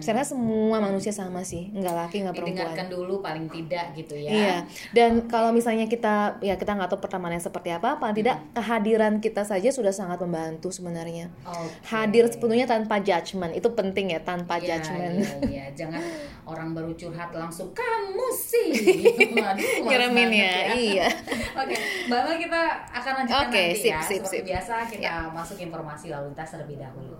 Hmm. 0.00 0.06
Karena 0.08 0.24
semua 0.24 0.80
manusia 0.80 1.12
sama 1.12 1.44
sih, 1.44 1.68
nggak 1.70 1.94
laki 1.94 2.16
nggak 2.24 2.34
perempuan. 2.34 2.56
Didengarkan 2.56 2.86
dulu 2.88 3.14
paling 3.20 3.46
tidak 3.52 3.92
gitu 3.92 4.16
ya. 4.16 4.30
Iya, 4.32 4.56
dan 4.96 5.28
kalau 5.28 5.52
misalnya 5.52 5.84
kita 5.84 6.40
ya 6.40 6.56
kita 6.56 6.72
nggak 6.72 6.88
tahu 6.96 7.04
pertamanya 7.04 7.36
seperti 7.36 7.68
apa, 7.68 8.00
paling 8.00 8.16
tidak 8.16 8.40
kehadiran 8.56 9.20
kita 9.20 9.44
saja 9.44 9.68
sudah 9.68 9.92
sangat 9.92 10.16
membantu 10.24 10.72
sebenarnya. 10.72 11.28
Oke. 11.44 11.84
Hadir 11.92 12.24
sepenuhnya 12.32 12.64
tanpa 12.64 13.04
judgement 13.04 13.52
itu 13.52 13.68
penting 13.76 14.16
ya, 14.16 14.20
tanpa 14.24 14.56
Iya, 14.56 14.80
judgement. 14.80 15.14
Iya, 15.20 15.36
iya. 15.46 15.64
Jangan 15.80 16.02
orang 16.48 16.72
baru 16.72 16.90
curhat 16.96 17.30
langsung 17.36 17.68
kamu 17.76 18.28
sih. 18.34 18.68
Gitu. 18.90 19.36
Aduh, 19.36 19.86
banget 19.86 20.30
ya, 20.32 20.54
iya. 20.74 21.06
Oke, 21.60 21.74
Mbak 22.08 22.20
Mel 22.26 22.36
kita 22.40 22.62
akan 22.90 23.12
lanjutkan 23.22 23.46
Oke, 23.48 23.62
nanti 23.62 23.80
sip, 23.80 23.92
ya. 23.92 24.00
sip, 24.00 24.22
Seperti 24.22 24.30
sip. 24.30 24.42
Ya. 24.42 24.48
biasa 24.56 24.74
kita 24.88 25.14
masuk 25.30 25.56
informasi 25.60 26.06
lalu 26.10 26.32
lintas 26.32 26.48
terlebih 26.50 26.76
dahulu. 26.80 27.16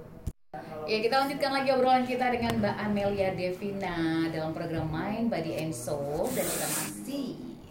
Ya, 0.90 0.98
kita 0.98 1.22
lanjutkan 1.22 1.54
lagi 1.54 1.70
obrolan 1.70 2.02
kita 2.02 2.26
dengan 2.34 2.58
Mbak 2.58 2.76
Amelia 2.82 3.30
Devina 3.38 4.26
dalam 4.34 4.50
program 4.50 4.90
Mind 4.90 5.30
Body 5.30 5.54
and 5.54 5.70
Soul 5.70 6.26
dan 6.34 6.42
kita 6.42 6.66
masih 6.66 7.26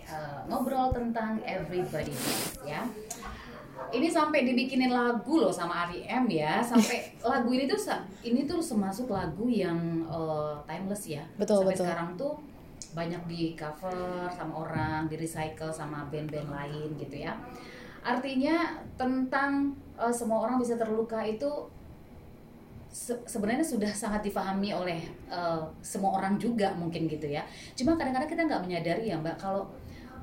uh, 0.07 0.47
ngobrol 0.47 0.87
tentang 0.95 1.43
Everybody 1.43 2.15
Dance 2.15 2.63
ya. 2.63 2.87
Ini 3.91 4.07
sampai 4.07 4.47
dibikinin 4.47 4.95
lagu 4.95 5.43
loh 5.43 5.51
sama 5.51 5.91
R.E.M 5.91 6.31
ya, 6.31 6.63
sampai 6.63 7.11
lagu 7.35 7.51
ini 7.51 7.67
tuh 7.67 7.75
ini 8.23 8.47
tuh 8.47 8.63
semasuk 8.63 9.11
lagu 9.11 9.51
yang 9.51 10.07
uh, 10.07 10.55
timeless 10.63 11.03
ya. 11.03 11.27
Betul, 11.35 11.67
sampai 11.67 11.75
betul. 11.75 11.83
sekarang 11.83 12.09
tuh 12.15 12.33
banyak 12.95 13.19
di 13.27 13.59
cover 13.59 14.31
sama 14.31 14.63
orang, 14.63 15.11
di 15.11 15.19
recycle 15.19 15.75
sama 15.75 16.07
band-band 16.07 16.47
lain 16.47 16.95
gitu 16.95 17.27
ya. 17.27 17.35
Artinya 17.99 18.79
tentang 18.95 19.75
uh, 19.99 20.07
semua 20.07 20.47
orang 20.47 20.55
bisa 20.63 20.79
terluka 20.79 21.19
itu 21.27 21.67
se- 22.89 23.21
sebenarnya 23.23 23.61
sudah 23.61 23.89
sangat 23.89 24.25
difahami 24.25 24.73
oleh 24.73 24.99
uh, 25.29 25.61
semua 25.79 26.17
orang 26.17 26.35
juga 26.35 26.73
mungkin 26.73 27.05
gitu 27.05 27.29
ya. 27.29 27.45
Cuma 27.73 27.93
kadang-kadang 27.95 28.27
kita 28.27 28.43
nggak 28.49 28.61
menyadari 28.65 29.09
ya 29.09 29.17
Mbak 29.17 29.37
kalau 29.37 29.69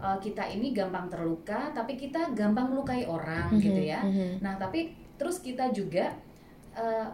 uh, 0.03 0.19
kita 0.19 0.43
ini 0.47 0.75
gampang 0.75 1.07
terluka, 1.07 1.71
tapi 1.71 1.95
kita 1.95 2.35
gampang 2.35 2.69
melukai 2.69 3.07
orang 3.07 3.55
Mhm, 3.55 3.63
gitu 3.63 3.81
ya. 3.81 4.03
mhm. 4.03 4.43
Nah 4.43 4.59
tapi 4.59 4.91
terus 5.17 5.41
kita 5.41 5.71
juga 5.71 6.11
uh, 6.75 7.09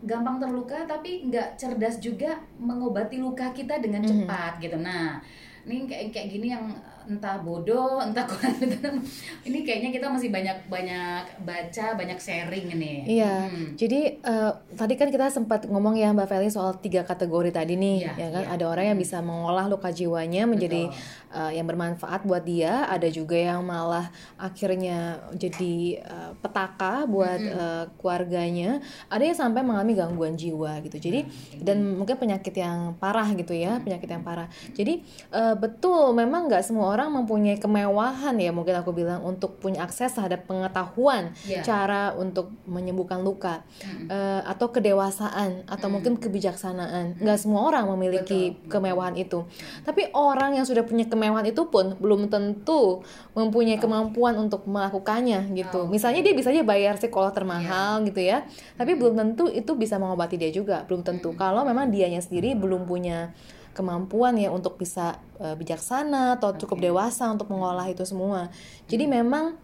gampang 0.00 0.40
terluka, 0.40 0.84
tapi 0.84 1.28
nggak 1.28 1.54
cerdas 1.54 2.00
juga 2.00 2.36
mengobati 2.58 3.20
luka 3.20 3.52
kita 3.52 3.78
dengan 3.78 4.02
Mhm. 4.02 4.08
cepat 4.26 4.52
gitu. 4.58 4.76
Nah 4.76 5.20
ini 5.62 5.84
kayak 5.84 6.10
kayak 6.10 6.28
gini 6.30 6.48
yang 6.50 6.66
entah 7.00 7.42
bodoh, 7.42 7.98
entah 7.98 8.22
kurang 8.22 8.54
ini 9.48 9.58
kayaknya 9.60 9.90
kita 9.90 10.06
masih 10.06 10.30
banyak 10.30 10.62
banyak 10.70 11.42
baca, 11.42 11.86
banyak 11.96 12.14
sharing 12.16 12.70
ini. 12.70 13.18
Iya, 13.18 13.50
Hmm. 13.50 13.74
jadi 13.74 14.20
eh, 14.20 14.50
tadi 14.76 14.94
kan 14.94 15.08
kita 15.08 15.26
sempat 15.26 15.66
ngomong 15.66 15.96
ya 15.96 16.12
Mbak 16.12 16.28
Feli 16.28 16.48
soal 16.48 16.78
tiga 16.78 17.02
kategori 17.02 17.50
tadi 17.50 17.74
nih, 17.74 17.96
Iya, 18.04 18.12
ya 18.14 18.28
kan? 18.30 18.44
iya. 18.46 18.52
Ada 18.54 18.64
orang 18.68 18.84
yang 18.94 18.98
bisa 19.00 19.18
mengolah 19.18 19.66
luka 19.66 19.90
jiwanya 19.90 20.46
menjadi 20.46 20.86
Betul. 20.86 21.34
eh, 21.34 21.52
yang 21.58 21.66
bermanfaat 21.66 22.20
buat 22.22 22.44
dia, 22.44 22.86
ada 22.86 23.08
juga 23.08 23.34
yang 23.34 23.64
malah 23.64 24.06
akhirnya 24.38 24.98
jadi 25.34 25.74
eh, 25.98 26.30
petaka 26.38 27.04
buat 27.06 27.40
eh, 27.40 27.84
keluarganya, 27.98 28.78
ada 29.08 29.24
yang 29.24 29.34
sampai 29.34 29.62
mengalami 29.62 29.92
gangguan 29.94 30.36
jiwa 30.36 30.78
gitu. 30.80 31.00
Jadi 31.00 31.26
dan 31.58 31.96
mungkin 31.96 32.14
penyakit 32.16 32.54
yang 32.54 32.94
parah 32.94 33.26
gitu 33.32 33.50
ya, 33.50 33.80
penyakit 33.80 34.06
yang 34.06 34.22
parah. 34.22 34.46
Jadi 34.70 35.02
eh, 35.50 35.56
betul, 35.56 36.14
memang 36.14 36.46
nggak 36.46 36.62
semua 36.62 36.94
orang 36.94 37.10
mempunyai 37.10 37.58
kemewahan 37.58 38.38
ya 38.38 38.50
mungkin 38.50 38.78
aku 38.78 38.94
bilang 38.94 39.20
untuk 39.20 39.58
punya 39.58 39.82
akses 39.82 40.14
terhadap 40.14 40.46
pengetahuan 40.46 41.34
Iya. 41.42 41.62
cara 41.62 42.14
untuk 42.14 42.54
menyembuhkan 42.64 43.20
luka 43.20 43.66
eh, 44.06 44.40
atau 44.46 44.70
kedewasaan 44.70 45.66
atau 45.66 45.90
mungkin 45.90 46.16
kebijaksanaan. 46.16 47.18
Nggak 47.18 47.38
semua 47.38 47.66
orang 47.66 47.90
memiliki 47.90 48.54
kemewahan 48.68 49.18
itu. 49.18 49.42
Tapi 49.82 50.14
orang 50.14 50.54
yang 50.54 50.64
sudah 50.64 50.86
punya 50.86 51.06
kemewahan 51.06 51.46
itu 51.46 51.66
pun 51.66 51.98
belum 51.98 52.30
tentu 52.30 53.02
mempunyai 53.34 53.76
kemampuan 53.76 54.36
untuk 54.36 54.64
melakukannya 54.64 55.50
gitu. 55.54 55.86
Misalnya 55.86 56.22
dia 56.22 56.34
bisa 56.36 56.50
aja 56.50 56.62
bayar 56.62 56.96
psikolog 56.96 57.32
termahal 57.32 58.04
gitu 58.04 58.20
ya. 58.20 58.44
Tapi 58.76 58.94
belum 58.94 59.16
tentu 59.16 59.48
itu 59.48 59.72
bisa 59.74 59.96
mengobati 59.96 60.36
dia 60.36 60.50
juga 60.50 60.84
belum 60.84 61.02
tentu. 61.02 61.32
Kalau 61.34 61.64
memang 61.64 61.88
dianya 61.88 62.20
sendiri 62.20 62.52
belum 62.54 62.84
punya 62.84 63.32
kemampuan 63.72 64.34
ya 64.36 64.50
untuk 64.50 64.76
bisa 64.76 65.18
eh, 65.38 65.54
bijaksana 65.54 66.36
atau 66.38 66.54
cukup 66.58 66.78
dewasa 66.82 67.30
untuk 67.30 67.48
mengolah 67.48 67.86
itu 67.86 68.02
semua 68.02 68.50
jadi 68.90 69.06
memang 69.06 69.54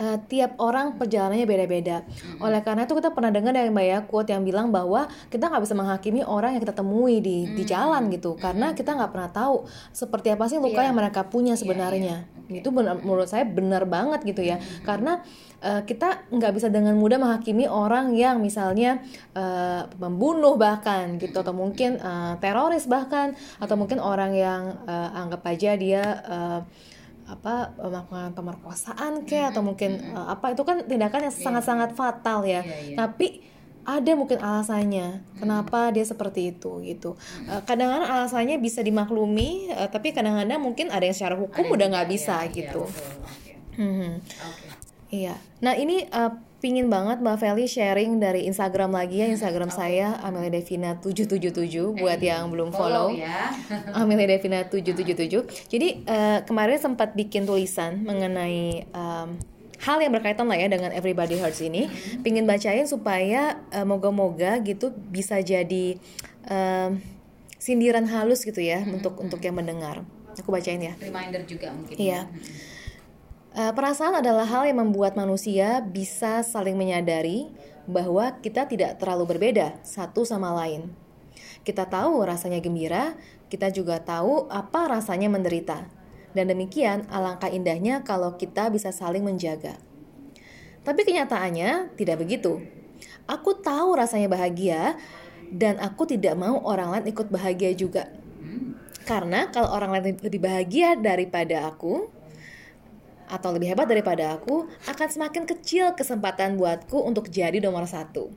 uh, 0.00 0.16
tiap 0.32 0.56
orang 0.56 0.96
perjalanannya 0.96 1.44
beda-beda. 1.44 2.08
Oleh 2.40 2.64
karena 2.64 2.88
itu 2.88 2.96
kita 2.96 3.12
pernah 3.12 3.28
dengar 3.28 3.52
dari 3.52 3.68
Mbak 3.68 3.84
ya 3.84 3.98
quote 4.08 4.32
yang 4.32 4.42
bilang 4.48 4.72
bahwa 4.72 5.04
kita 5.28 5.52
nggak 5.52 5.60
bisa 5.60 5.76
menghakimi 5.76 6.24
orang 6.24 6.56
yang 6.56 6.62
kita 6.64 6.72
temui 6.72 7.20
di 7.20 7.44
di 7.52 7.62
jalan 7.68 8.08
gitu, 8.08 8.32
karena 8.40 8.72
kita 8.72 8.96
nggak 8.96 9.12
pernah 9.12 9.28
tahu 9.28 9.68
seperti 9.92 10.32
apa 10.32 10.48
sih 10.48 10.56
luka 10.56 10.80
Iya. 10.80 10.88
yang 10.88 10.96
mereka 10.96 11.28
punya 11.28 11.52
Iya, 11.52 11.60
sebenarnya. 11.60 12.16
iya. 12.24 12.39
Itu 12.58 12.74
benar, 12.74 12.98
menurut 12.98 13.30
saya 13.30 13.46
benar 13.46 13.86
banget 13.86 14.26
gitu 14.26 14.42
ya, 14.42 14.58
karena 14.82 15.22
uh, 15.62 15.86
kita 15.86 16.26
nggak 16.34 16.52
bisa 16.58 16.66
dengan 16.66 16.98
mudah 16.98 17.22
menghakimi 17.22 17.70
orang 17.70 18.10
yang 18.18 18.42
misalnya 18.42 18.98
uh, 19.38 19.86
membunuh 20.02 20.58
bahkan 20.58 21.14
gitu. 21.22 21.38
Atau 21.38 21.54
mungkin 21.54 22.02
uh, 22.02 22.34
teroris 22.42 22.90
bahkan. 22.90 23.38
Atau 23.62 23.78
mungkin 23.78 24.02
orang 24.02 24.34
yang 24.34 24.82
uh, 24.90 25.14
anggap 25.14 25.46
aja 25.46 25.78
dia 25.78 26.02
uh, 26.26 26.60
apa 27.30 27.70
melakukan 27.78 28.34
pemerkosaan 28.34 29.22
kayak 29.22 29.54
atau 29.54 29.62
mungkin 29.62 30.02
uh, 30.18 30.34
apa 30.34 30.50
itu 30.50 30.66
kan 30.66 30.82
tindakan 30.82 31.30
yang 31.30 31.34
sangat-sangat 31.34 31.94
fatal 31.94 32.42
ya. 32.42 32.66
Iya, 32.66 32.76
iya. 32.90 32.96
tapi 32.98 33.46
ada 33.98 34.12
mungkin 34.14 34.38
alasannya 34.38 35.24
kenapa 35.40 35.90
dia 35.90 36.06
seperti 36.06 36.54
itu 36.54 36.82
gitu 36.86 37.12
Uh, 37.50 37.62
kadang-kadang 37.66 38.06
alasannya 38.06 38.62
bisa 38.62 38.84
dimaklumi 38.84 39.72
uh, 39.74 39.88
tapi 39.90 40.14
kadang-kadang 40.14 40.60
mungkin 40.62 40.92
ada 40.92 41.02
yang 41.02 41.16
secara 41.16 41.34
hukum 41.34 41.66
Ada 41.66 41.74
udah 41.74 41.86
nggak 41.90 42.08
bisa 42.10 42.36
iya, 42.38 42.46
iya, 42.46 42.54
gitu 42.54 42.80
betul. 42.86 43.26
Oke. 43.26 43.52
Mhm. 43.80 44.12
Oke. 44.22 44.66
Iya. 45.10 45.34
Nah 45.58 45.74
ini 45.74 46.06
uh, 46.06 46.30
pingin 46.62 46.92
banget 46.92 47.18
Mbak 47.18 47.36
Feli 47.40 47.66
sharing 47.66 48.20
dari 48.22 48.46
Instagram 48.46 48.92
lagi 48.94 49.24
ya 49.24 49.26
Instagram 49.32 49.72
saya 49.72 50.20
Amelia 50.22 50.60
Devina 50.60 51.00
777 51.00 51.98
buat 51.98 52.20
yang 52.20 52.52
belum 52.52 52.70
follow. 52.70 53.10
ya. 53.16 53.50
Amelia 53.98 54.38
Devina 54.38 54.62
777. 54.68 55.66
Jadi 55.66 55.88
uh, 56.06 56.44
kemarin 56.44 56.78
sempat 56.78 57.16
bikin 57.16 57.48
tulisan 57.48 58.04
mengenai 58.06 58.86
um, 58.92 59.40
hal 59.80 59.98
yang 60.00 60.12
berkaitan 60.12 60.46
lah 60.46 60.56
ya 60.60 60.68
dengan 60.68 60.92
Everybody 60.92 61.40
Hurts 61.40 61.64
ini. 61.64 61.88
Pingin 62.20 62.44
bacain 62.44 62.84
supaya 62.84 63.60
uh, 63.72 63.84
moga-moga 63.88 64.60
gitu 64.60 64.92
bisa 64.92 65.40
jadi 65.40 65.96
um, 66.48 67.00
sindiran 67.56 68.08
halus 68.08 68.44
gitu 68.44 68.60
ya 68.60 68.84
untuk 68.88 69.16
untuk 69.20 69.40
yang 69.40 69.56
mendengar. 69.56 70.04
Aku 70.36 70.52
bacain 70.52 70.80
ya. 70.80 70.94
Reminder 71.00 71.44
juga 71.44 71.74
mungkin. 71.74 71.96
Iya. 72.00 72.30
Eh, 73.50 73.72
perasaan 73.74 74.22
adalah 74.22 74.46
hal 74.46 74.70
yang 74.70 74.78
membuat 74.78 75.18
manusia 75.18 75.82
bisa 75.82 76.46
saling 76.46 76.78
menyadari 76.78 77.50
bahwa 77.82 78.38
kita 78.38 78.70
tidak 78.70 79.02
terlalu 79.02 79.34
berbeda 79.34 79.74
satu 79.82 80.22
sama 80.22 80.54
lain. 80.54 80.94
Kita 81.66 81.90
tahu 81.90 82.22
rasanya 82.22 82.62
gembira, 82.62 83.18
kita 83.50 83.74
juga 83.74 83.98
tahu 83.98 84.46
apa 84.46 84.94
rasanya 84.94 85.26
menderita. 85.26 85.82
Dan 86.30 86.50
demikian 86.50 87.06
alangkah 87.10 87.50
indahnya 87.50 88.06
kalau 88.06 88.38
kita 88.38 88.70
bisa 88.70 88.94
saling 88.94 89.26
menjaga. 89.26 89.78
Tapi 90.86 91.00
kenyataannya 91.04 91.96
tidak 91.98 92.22
begitu. 92.22 92.62
Aku 93.26 93.58
tahu 93.58 93.98
rasanya 93.98 94.30
bahagia 94.30 94.96
dan 95.50 95.76
aku 95.82 96.06
tidak 96.06 96.38
mau 96.38 96.62
orang 96.62 96.94
lain 96.94 97.10
ikut 97.10 97.28
bahagia 97.28 97.74
juga. 97.74 98.08
Karena 99.04 99.50
kalau 99.50 99.74
orang 99.74 99.90
lain 99.90 100.16
lebih 100.22 100.38
bahagia 100.38 100.94
daripada 100.94 101.66
aku, 101.66 102.06
atau 103.30 103.54
lebih 103.54 103.70
hebat 103.70 103.86
daripada 103.86 104.34
aku, 104.34 104.66
akan 104.90 105.08
semakin 105.08 105.46
kecil 105.46 105.94
kesempatan 105.94 106.58
buatku 106.58 106.98
untuk 106.98 107.30
jadi 107.30 107.62
nomor 107.62 107.86
satu. 107.86 108.30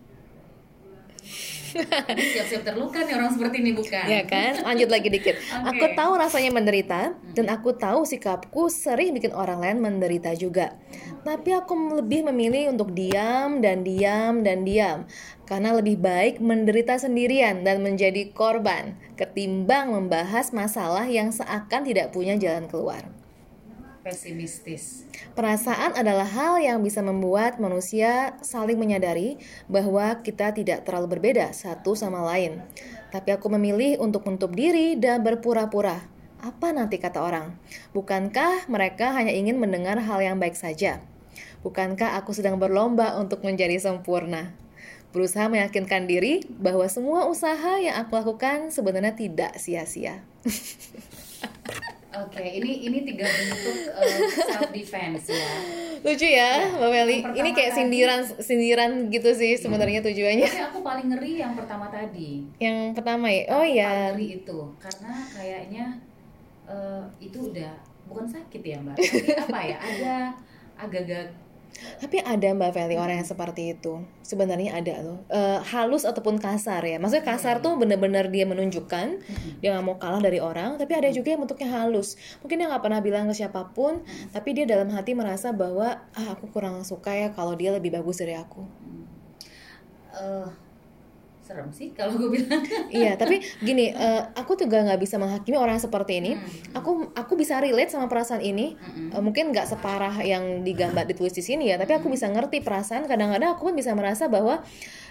Siap-siap 1.73 2.61
terluka 2.61 3.01
nih 3.01 3.13
orang 3.17 3.31
seperti 3.33 3.55
ini 3.65 3.71
bukan? 3.73 4.05
Ya 4.05 4.21
kan? 4.23 4.61
Lanjut 4.61 4.89
lagi 4.93 5.09
dikit. 5.09 5.35
Oke. 5.67 5.69
Aku 5.73 5.85
tahu 5.97 6.11
rasanya 6.15 6.51
menderita 6.53 7.17
dan 7.33 7.45
aku 7.49 7.73
tahu 7.73 8.05
sikapku 8.05 8.69
sering 8.69 9.17
bikin 9.17 9.33
orang 9.33 9.59
lain 9.59 9.77
menderita 9.81 10.37
juga. 10.37 10.77
Tapi 11.23 11.55
aku 11.55 12.03
lebih 12.03 12.27
memilih 12.29 12.75
untuk 12.75 12.91
diam 12.91 13.63
dan 13.63 13.81
diam 13.81 14.43
dan 14.43 14.67
diam 14.67 15.07
karena 15.47 15.71
lebih 15.75 15.99
baik 15.99 16.43
menderita 16.43 16.99
sendirian 16.99 17.63
dan 17.63 17.79
menjadi 17.79 18.31
korban 18.35 18.99
ketimbang 19.15 19.95
membahas 19.95 20.51
masalah 20.51 21.07
yang 21.07 21.31
seakan 21.31 21.87
tidak 21.87 22.11
punya 22.11 22.35
jalan 22.35 22.67
keluar. 22.67 23.22
Pesimistis. 24.03 25.07
Perasaan 25.31 25.95
adalah 25.95 26.27
hal 26.27 26.59
yang 26.59 26.83
bisa 26.83 26.99
membuat 26.99 27.55
manusia 27.55 28.35
saling 28.43 28.75
menyadari 28.75 29.39
bahwa 29.71 30.19
kita 30.19 30.51
tidak 30.51 30.83
terlalu 30.83 31.15
berbeda 31.15 31.55
satu 31.55 31.95
sama 31.95 32.19
lain. 32.19 32.59
Tapi 33.15 33.31
aku 33.31 33.47
memilih 33.47 34.03
untuk 34.03 34.27
menutup 34.27 34.51
diri 34.51 34.99
dan 34.99 35.23
berpura-pura. 35.23 36.03
Apa 36.43 36.75
nanti 36.75 36.99
kata 36.99 37.23
orang? 37.23 37.55
Bukankah 37.95 38.67
mereka 38.67 39.15
hanya 39.15 39.31
ingin 39.31 39.55
mendengar 39.55 39.95
hal 40.03 40.19
yang 40.19 40.35
baik 40.35 40.59
saja? 40.59 40.99
Bukankah 41.63 42.19
aku 42.19 42.35
sedang 42.35 42.59
berlomba 42.59 43.15
untuk 43.15 43.39
menjadi 43.47 43.79
sempurna? 43.79 44.51
Berusaha 45.15 45.47
meyakinkan 45.47 46.11
diri 46.11 46.43
bahwa 46.59 46.83
semua 46.91 47.23
usaha 47.31 47.79
yang 47.79 47.95
aku 48.03 48.19
lakukan 48.19 48.67
sebenarnya 48.67 49.15
tidak 49.15 49.55
sia-sia. 49.55 50.19
Oke, 52.13 52.45
ini 52.45 52.85
ini 52.85 52.97
tiga 53.01 53.25
bentuk 53.25 53.75
self 54.45 54.69
defense 54.69 55.33
ya. 55.33 55.49
Lucu 56.03 56.27
ya, 56.29 56.69
Mbak 56.77 56.89
Meli. 56.93 57.17
Ini 57.25 57.49
kayak 57.55 57.71
tadi- 57.73 57.77
sindiran 57.79 58.21
sindiran 58.37 58.91
gitu 59.09 59.33
sih 59.33 59.57
sebenarnya 59.57 60.05
tujuannya. 60.05 60.45
Tapi 60.45 60.63
aku 60.69 60.79
paling 60.85 61.07
ngeri 61.09 61.41
yang 61.41 61.57
pertama 61.57 61.89
tadi. 61.89 62.45
Yang 62.61 62.93
pertama 62.93 63.25
ya, 63.33 63.43
oh 63.49 63.65
Paling 63.65 63.73
ya, 63.81 63.91
ngeri 64.13 64.27
itu 64.43 64.59
karena 64.77 65.13
kayaknya 65.31 65.85
eh, 66.69 67.03
itu 67.17 67.49
udah 67.49 67.73
bukan 68.05 68.25
sakit 68.27 68.61
ya 68.61 68.77
mbak, 68.77 68.95
tapi 68.99 69.31
apa 69.33 69.59
ya 69.63 69.77
ada 69.79 70.15
agak-agak 70.75 71.27
tapi 71.99 72.19
ada 72.21 72.47
Mbak 72.53 72.71
Feli 72.73 72.95
orang 72.99 73.21
yang 73.21 73.27
seperti 73.27 73.75
itu. 73.75 74.03
Sebenarnya 74.23 74.77
ada 74.77 74.95
loh. 75.03 75.19
Eh, 75.27 75.59
halus 75.73 76.07
ataupun 76.07 76.39
kasar 76.39 76.83
ya. 76.85 76.97
Maksudnya 76.97 77.25
kasar 77.25 77.59
tuh 77.59 77.75
bener-bener 77.75 78.29
dia 78.31 78.45
menunjukkan 78.47 79.07
dia 79.59 79.69
nggak 79.73 79.85
mau 79.85 79.97
kalah 79.99 80.21
dari 80.23 80.39
orang. 80.39 80.75
Tapi 80.79 80.93
ada 80.93 81.09
juga 81.11 81.33
yang 81.35 81.41
bentuknya 81.43 81.69
halus. 81.69 82.15
Mungkin 82.43 82.55
dia 82.59 82.67
nggak 82.71 82.83
pernah 82.83 82.99
bilang 83.03 83.25
ke 83.29 83.35
siapa 83.35 83.71
pun, 83.73 84.01
tapi 84.31 84.55
dia 84.55 84.65
dalam 84.69 84.89
hati 84.91 85.13
merasa 85.15 85.51
bahwa 85.51 86.01
ah 86.13 86.27
aku 86.33 86.49
kurang 86.51 86.81
suka 86.85 87.11
ya 87.13 87.27
kalau 87.33 87.53
dia 87.57 87.73
lebih 87.73 87.93
bagus 87.93 88.21
dari 88.21 88.35
aku. 88.37 88.63
eh, 90.13 90.47
serem 91.43 91.69
sih 91.69 91.91
kalau 91.91 92.15
gue 92.15 92.39
bilang. 92.39 92.63
iya, 92.89 93.13
tapi 93.13 93.43
gini, 93.59 93.91
eh, 93.91 94.21
aku 94.33 94.55
juga 94.55 94.79
nggak 94.81 94.97
bisa 94.97 95.19
menghakimi 95.19 95.59
orang 95.59 95.75
yang 95.77 95.85
seperti 95.85 96.23
ini. 96.23 96.31
Aku 96.71 97.11
aku 97.13 97.33
bisa 97.35 97.59
relate 97.59 97.91
sama 97.91 98.07
perasaan 98.07 98.39
ini. 98.39 98.79
Eh, 99.11 99.21
mungkin 99.21 99.51
nggak 99.51 99.67
separah 99.67 100.23
yang 100.23 100.63
digambar 100.63 101.03
ditulis 101.05 101.35
di 101.35 101.43
sini 101.43 101.69
ya, 101.69 101.75
tapi 101.75 101.93
aku 101.93 102.07
bisa 102.07 102.31
ngerti 102.31 102.63
perasaan. 102.63 103.05
Kadang-kadang 103.05 103.53
aku 103.53 103.69
pun 103.69 103.75
bisa 103.75 103.91
merasa 103.93 104.31
bahwa 104.31 104.63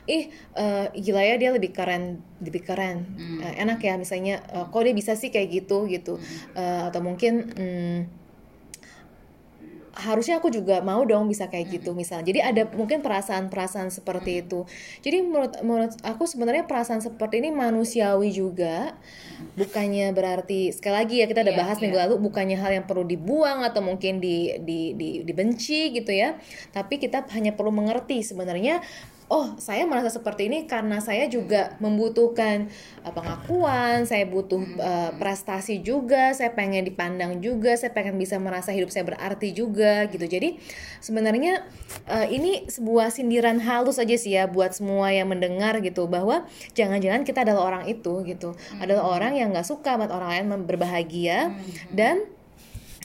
ih 0.08 0.26
eh, 0.56 0.86
gila 0.96 1.22
ya 1.22 1.36
dia 1.38 1.50
lebih 1.52 1.70
keren, 1.70 2.18
lebih 2.40 2.62
keren, 2.64 3.04
Eh, 3.42 3.54
enak 3.58 3.82
ya 3.82 3.94
misalnya. 3.98 4.40
eh, 4.50 4.64
kok 4.70 4.82
dia 4.82 4.94
bisa 4.94 5.12
sih 5.14 5.28
kayak 5.28 5.48
gitu 5.52 5.84
gitu, 5.86 6.18
Eh, 6.54 6.82
atau 6.88 7.00
mungkin. 7.04 7.50
hmm, 7.52 8.21
harusnya 9.92 10.40
aku 10.40 10.48
juga 10.48 10.80
mau 10.80 11.04
dong 11.04 11.28
bisa 11.28 11.52
kayak 11.52 11.68
gitu 11.80 11.92
misalnya 11.92 12.32
jadi 12.32 12.40
ada 12.48 12.62
mungkin 12.72 13.04
perasaan-perasaan 13.04 13.92
seperti 13.92 14.40
itu. 14.40 14.64
Jadi 15.04 15.20
menurut 15.20 15.52
menurut 15.60 15.92
aku 16.00 16.24
sebenarnya 16.24 16.64
perasaan 16.64 17.04
seperti 17.04 17.44
ini 17.44 17.52
manusiawi 17.52 18.32
juga. 18.32 18.96
Bukannya 19.52 20.14
berarti 20.16 20.72
sekali 20.72 20.94
lagi 20.96 21.14
ya 21.20 21.26
kita 21.28 21.44
udah 21.44 21.54
Iya, 21.54 21.60
bahas 21.60 21.76
iya. 21.76 21.82
minggu 21.84 21.98
lalu 21.98 22.14
bukannya 22.24 22.56
hal 22.56 22.72
yang 22.72 22.86
perlu 22.88 23.04
dibuang 23.04 23.60
atau 23.66 23.84
mungkin 23.84 24.22
di, 24.22 24.56
di, 24.64 24.96
di 24.96 25.08
dibenci 25.28 25.92
gitu 25.92 26.08
ya. 26.08 26.40
Tapi 26.72 26.96
kita 26.96 27.28
hanya 27.36 27.52
perlu 27.52 27.74
mengerti 27.74 28.24
sebenarnya 28.24 28.80
oh 29.32 29.56
saya 29.56 29.88
merasa 29.88 30.12
seperti 30.12 30.52
ini 30.52 30.68
karena 30.68 31.00
saya 31.00 31.24
juga 31.24 31.72
membutuhkan 31.80 32.68
uh, 33.00 33.12
pengakuan, 33.16 34.04
saya 34.04 34.28
butuh 34.28 34.60
uh, 34.76 35.10
prestasi 35.16 35.80
juga, 35.80 36.36
saya 36.36 36.52
pengen 36.52 36.84
dipandang 36.84 37.40
juga, 37.40 37.72
saya 37.80 37.96
pengen 37.96 38.20
bisa 38.20 38.36
merasa 38.36 38.76
hidup 38.76 38.92
saya 38.92 39.08
berarti 39.08 39.56
juga 39.56 40.04
gitu. 40.12 40.28
Jadi 40.28 40.60
sebenarnya 41.00 41.64
uh, 42.12 42.28
ini 42.28 42.68
sebuah 42.68 43.08
sindiran 43.08 43.56
halus 43.64 43.96
aja 43.96 44.20
sih 44.20 44.36
ya 44.36 44.44
buat 44.44 44.76
semua 44.76 45.08
yang 45.16 45.32
mendengar 45.32 45.80
gitu 45.80 46.04
bahwa 46.04 46.44
jangan-jangan 46.76 47.24
kita 47.24 47.48
adalah 47.48 47.72
orang 47.72 47.84
itu 47.88 48.20
gitu, 48.28 48.52
adalah 48.84 49.16
orang 49.16 49.40
yang 49.40 49.48
nggak 49.56 49.64
suka 49.64 49.96
buat 49.96 50.12
orang 50.12 50.28
lain 50.28 50.68
berbahagia 50.68 51.56
dan 51.88 52.28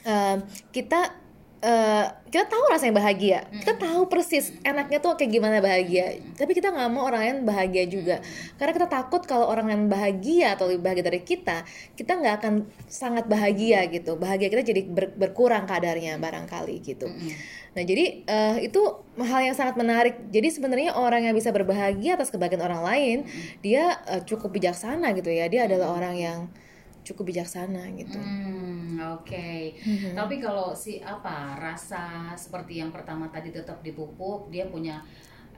uh, 0.04 0.44
kita 0.76 1.16
eh, 1.58 2.06
kita 2.28 2.44
tahu 2.44 2.64
rasanya 2.70 2.94
bahagia. 2.94 3.38
Kita 3.50 3.74
tahu 3.80 4.06
persis 4.06 4.52
enaknya 4.60 5.00
tuh 5.00 5.16
kayak 5.16 5.32
gimana 5.32 5.58
bahagia. 5.64 6.20
Tapi 6.36 6.52
kita 6.52 6.70
nggak 6.70 6.88
mau 6.92 7.08
orang 7.08 7.20
lain 7.24 7.38
bahagia 7.48 7.84
juga. 7.88 8.20
Karena 8.60 8.72
kita 8.76 8.88
takut 8.88 9.24
kalau 9.24 9.48
orang 9.48 9.72
lain 9.72 9.84
bahagia 9.88 10.54
atau 10.54 10.68
lebih 10.68 10.84
bahagia 10.84 11.04
dari 11.08 11.20
kita 11.24 11.64
kita 11.96 12.20
nggak 12.20 12.34
akan 12.44 12.54
sangat 12.86 13.24
bahagia 13.26 13.88
gitu. 13.88 14.14
Bahagia 14.20 14.52
kita 14.52 14.62
jadi 14.62 14.82
ber- 14.86 15.14
berkurang 15.16 15.64
kadarnya 15.64 16.20
barangkali 16.20 16.76
gitu. 16.84 17.08
Nah 17.74 17.82
jadi 17.82 18.04
eh, 18.28 18.56
itu 18.68 18.80
hal 19.18 19.40
yang 19.42 19.56
sangat 19.56 19.74
menarik. 19.80 20.14
Jadi 20.28 20.48
sebenarnya 20.52 20.94
orang 20.94 21.26
yang 21.26 21.34
bisa 21.34 21.50
berbahagia 21.50 22.14
atas 22.20 22.30
kebahagiaan 22.30 22.64
orang 22.64 22.82
lain 22.84 23.18
dia 23.64 23.98
eh, 24.06 24.22
cukup 24.22 24.52
bijaksana 24.52 25.16
gitu 25.16 25.32
ya. 25.32 25.48
Dia 25.48 25.66
adalah 25.66 25.96
orang 25.96 26.14
yang 26.14 26.40
cukup 27.08 27.32
bijaksana 27.32 27.88
gitu 27.96 28.20
Hmm, 28.20 29.00
Oke, 29.18 29.78
mm-hmm. 29.78 30.12
tapi 30.18 30.42
kalau 30.42 30.74
si 30.74 30.98
apa 30.98 31.54
rasa 31.54 32.34
seperti 32.34 32.82
yang 32.82 32.90
pertama 32.90 33.30
tadi 33.30 33.54
tetap 33.54 33.78
dipupuk, 33.78 34.50
dia 34.50 34.66
punya 34.66 35.00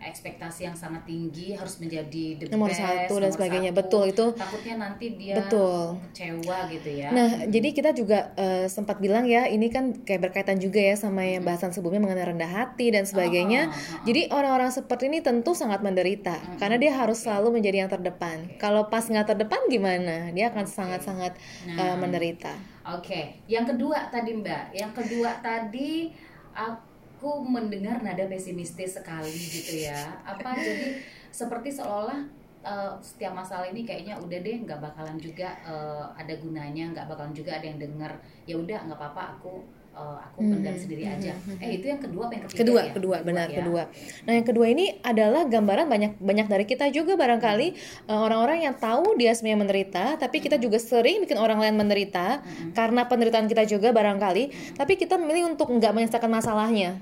ekspektasi 0.00 0.64
yang 0.64 0.76
sangat 0.76 1.04
tinggi 1.04 1.52
harus 1.52 1.76
menjadi 1.76 2.40
the 2.40 2.48
nomor 2.48 2.72
best, 2.72 2.80
satu 2.80 3.20
dan 3.20 3.28
nomor 3.28 3.36
sebagainya 3.36 3.70
satu. 3.70 3.80
betul 3.84 4.02
itu 4.08 4.24
takutnya 4.32 4.74
nanti 4.80 5.06
dia 5.20 5.34
betul 5.36 6.00
kecewa 6.10 6.58
gitu 6.72 6.90
ya 6.90 7.08
nah 7.12 7.30
jadi 7.44 7.68
kita 7.76 7.90
juga 7.92 8.32
uh, 8.40 8.64
sempat 8.66 8.96
bilang 8.96 9.28
ya 9.28 9.44
ini 9.44 9.68
kan 9.68 10.00
kayak 10.00 10.32
berkaitan 10.32 10.56
juga 10.56 10.80
ya 10.80 10.96
sama 10.96 11.28
yang 11.28 11.44
bahasan 11.44 11.76
sebelumnya 11.76 12.00
mengenai 12.00 12.32
rendah 12.32 12.48
hati 12.48 12.88
dan 12.88 13.04
sebagainya 13.04 13.68
oh, 13.68 13.76
oh, 13.76 13.76
oh. 13.76 14.04
jadi 14.08 14.20
orang-orang 14.32 14.70
seperti 14.72 15.12
ini 15.12 15.20
tentu 15.20 15.52
sangat 15.52 15.84
menderita 15.84 16.40
mm 16.40 16.44
-hmm. 16.48 16.58
karena 16.58 16.76
dia 16.80 16.92
harus 16.96 17.18
selalu 17.20 17.60
menjadi 17.60 17.84
yang 17.84 17.90
terdepan 17.92 18.48
okay. 18.48 18.56
kalau 18.56 18.88
pas 18.88 19.04
nggak 19.04 19.36
terdepan 19.36 19.60
gimana 19.68 20.32
dia 20.32 20.48
akan 20.48 20.64
sangat-sangat 20.64 21.36
okay. 21.36 21.76
nah. 21.76 21.92
uh, 21.92 21.96
menderita 22.00 22.52
oke 22.88 23.04
okay. 23.04 23.44
yang 23.44 23.68
kedua 23.68 24.08
tadi 24.08 24.32
mbak 24.32 24.72
yang 24.72 24.96
kedua 24.96 25.36
tadi 25.44 26.08
uh, 26.56 26.89
aku 27.20 27.44
mendengar 27.44 28.00
nada 28.00 28.24
pesimistis 28.32 28.96
sekali 28.96 29.28
gitu 29.28 29.84
ya. 29.84 30.24
Apa 30.24 30.56
jadi 30.64 31.04
seperti 31.28 31.68
seolah 31.68 32.24
uh, 32.64 32.96
setiap 33.04 33.36
masalah 33.36 33.68
ini 33.68 33.84
kayaknya 33.84 34.16
udah 34.16 34.40
deh 34.40 34.56
nggak 34.64 34.80
bakalan 34.80 35.20
juga 35.20 35.52
uh, 35.60 36.08
ada 36.16 36.32
gunanya 36.40 36.96
nggak 36.96 37.04
bakalan 37.12 37.36
juga 37.36 37.60
ada 37.60 37.68
yang 37.68 37.76
dengar 37.76 38.16
ya 38.48 38.56
udah 38.56 38.88
nggak 38.88 38.96
apa-apa 38.96 39.36
aku 39.36 39.60
uh, 39.94 40.18
aku 40.20 40.38
pendam 40.46 40.74
hmm, 40.74 40.82
sendiri 40.82 41.04
hmm, 41.06 41.14
aja. 41.16 41.32
Hmm, 41.34 41.46
hmm. 41.54 41.64
Eh 41.64 41.70
itu 41.80 41.86
yang 41.90 42.00
kedua 42.00 42.22
apa 42.26 42.32
yang 42.34 42.44
ketiga 42.46 42.60
kedua, 42.60 42.80
ya? 42.80 42.92
Kedua, 42.92 43.16
benar 43.22 43.46
ya? 43.50 43.56
kedua. 43.62 43.82
Nah 44.26 44.32
yang 44.32 44.46
kedua 44.46 44.66
ini 44.70 44.84
adalah 45.02 45.42
gambaran 45.46 45.86
banyak 45.86 46.12
banyak 46.18 46.46
dari 46.46 46.64
kita 46.66 46.86
juga 46.90 47.12
barangkali 47.18 47.68
orang-orang 48.10 48.58
uh, 48.60 48.64
yang 48.70 48.74
tahu 48.76 49.04
dia 49.18 49.32
sebenarnya 49.34 49.60
menderita, 49.62 50.04
tapi 50.18 50.36
kita 50.42 50.56
juga 50.56 50.78
sering 50.78 51.22
bikin 51.24 51.38
orang 51.38 51.58
lain 51.58 51.74
menderita 51.76 52.40
hmm. 52.40 52.72
karena 52.74 53.06
penderitaan 53.06 53.46
kita 53.50 53.64
juga 53.66 53.90
barangkali, 53.90 54.44
hmm. 54.50 54.76
tapi 54.78 54.96
kita 54.98 55.18
memilih 55.18 55.54
untuk 55.54 55.70
nggak 55.70 55.92
menyelesaikan 55.92 56.30
masalahnya 56.30 57.00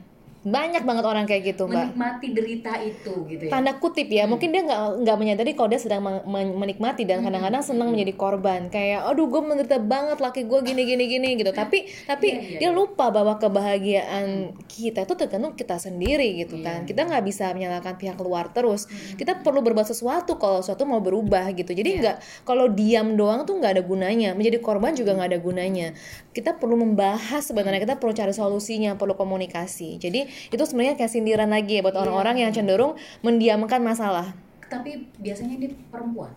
banyak 0.48 0.82
banget 0.82 1.04
orang 1.04 1.24
kayak 1.28 1.54
gitu 1.54 1.68
mbak 1.68 1.92
menikmati 1.92 2.26
derita 2.32 2.72
itu 2.80 3.14
gitu 3.28 3.42
ya 3.46 3.50
tanda 3.52 3.72
kutip 3.76 4.08
ya 4.08 4.24
hmm. 4.24 4.30
mungkin 4.32 4.48
dia 4.50 4.62
nggak 4.64 4.80
nggak 5.04 5.16
menyadari 5.20 5.52
kalau 5.52 5.68
dia 5.68 5.80
sedang 5.80 6.02
menikmati 6.26 7.04
dan 7.04 7.20
hmm. 7.20 7.26
kadang-kadang 7.28 7.62
senang 7.62 7.88
menjadi 7.92 8.14
korban 8.16 8.72
kayak 8.72 9.04
aduh 9.04 9.28
gue 9.28 9.42
menderita 9.44 9.78
banget 9.78 10.18
laki 10.18 10.48
gue 10.48 10.61
gini 10.64 10.82
gini 10.88 11.04
gini 11.06 11.28
gitu 11.38 11.52
tapi 11.52 11.87
tapi 12.11 12.26
yeah, 12.28 12.42
yeah, 12.56 12.61
dia 12.61 12.68
yeah. 12.70 12.74
lupa 12.74 13.12
bahwa 13.12 13.37
kebahagiaan 13.37 14.56
kita 14.66 15.04
itu 15.04 15.14
tergantung 15.14 15.54
kita 15.54 15.76
sendiri 15.76 16.40
gitu 16.40 16.58
yeah. 16.61 16.66
kan 16.66 16.78
kita 16.88 17.04
nggak 17.04 17.22
bisa 17.24 17.52
menyalahkan 17.52 17.94
pihak 18.00 18.18
luar 18.18 18.50
terus 18.50 18.88
hmm. 18.88 19.20
kita 19.20 19.44
perlu 19.44 19.61
berbuat 19.61 19.87
sesuatu 19.87 20.40
kalau 20.40 20.64
sesuatu 20.64 20.88
mau 20.88 21.04
berubah 21.04 21.52
gitu 21.52 21.76
jadi 21.76 21.90
iya. 21.90 22.00
nggak 22.00 22.16
yeah. 22.18 22.44
kalau 22.48 22.66
diam 22.72 23.14
doang 23.14 23.44
tuh 23.44 23.61
nggak 23.61 23.78
ada 23.78 23.82
gunanya 23.84 24.32
menjadi 24.32 24.58
korban 24.64 24.96
juga 24.96 25.14
nggak 25.14 25.28
ada 25.37 25.40
gunanya 25.40 25.88
kita 26.32 26.56
perlu 26.56 26.78
membahas 26.78 27.42
sebenarnya 27.42 27.82
kita 27.82 27.96
perlu 27.98 28.14
cari 28.14 28.32
solusinya 28.32 28.94
perlu 28.94 29.18
komunikasi 29.18 29.98
jadi 29.98 30.30
itu 30.48 30.62
sebenarnya 30.62 30.94
kayak 30.98 31.12
sindiran 31.12 31.51
lagi 31.51 31.79
ya 31.79 31.83
buat 31.85 31.96
iya. 31.96 32.03
orang-orang 32.07 32.35
yeah. 32.38 32.42
yang 32.48 32.53
cenderung 32.55 32.92
mendiamkan 33.20 33.81
masalah. 33.83 34.35
Tapi 34.68 35.09
biasanya 35.18 35.55
ini 35.57 35.72
perempuan. 35.88 36.33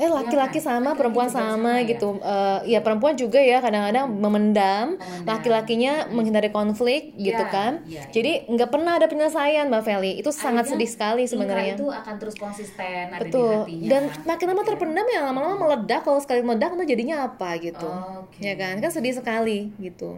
Eh 0.00 0.08
iya 0.08 0.16
laki-laki 0.16 0.64
kan? 0.64 0.80
sama 0.80 0.96
perempuan 0.96 1.28
sama, 1.28 1.60
sama 1.60 1.72
ya? 1.84 1.92
gitu. 1.92 2.16
Uh, 2.24 2.64
ya 2.64 2.80
perempuan 2.80 3.20
juga 3.20 3.36
ya 3.36 3.60
kadang-kadang 3.60 4.08
memendam, 4.08 4.96
memendam. 4.96 5.28
laki-lakinya 5.28 6.08
menghindari 6.08 6.48
konflik 6.48 7.12
ya, 7.20 7.36
gitu 7.36 7.44
kan. 7.52 7.84
ya, 7.84 8.08
jadi 8.08 8.48
nggak 8.48 8.72
pernah 8.72 8.96
ada 8.96 9.12
penyelesaian 9.12 9.68
mbak 9.68 9.84
Feli. 9.84 10.16
Itu 10.16 10.32
Akhirnya, 10.32 10.40
sangat 10.40 10.64
sedih 10.72 10.88
sekali 10.88 11.28
sebenarnya. 11.28 11.76
Itu 11.76 11.92
akan 11.92 12.14
terus 12.16 12.32
konsisten 12.40 13.12
ada 13.12 13.20
betul. 13.20 13.68
di 13.68 13.76
hatinya, 13.76 13.88
dan 13.92 14.02
makin 14.24 14.46
lama 14.48 14.62
terpendam 14.64 15.06
ya 15.12 15.20
lama-lama 15.20 15.56
meledak. 15.68 16.00
Kalau 16.00 16.20
sekali 16.24 16.40
meledak 16.40 16.80
itu 16.80 16.96
jadinya 16.96 17.28
apa 17.28 17.60
gitu. 17.60 17.90
Okay. 18.32 18.40
ya 18.40 18.54
kan? 18.56 18.80
Kan 18.80 18.88
sedih 18.88 19.12
sekali 19.12 19.68
gitu 19.76 20.16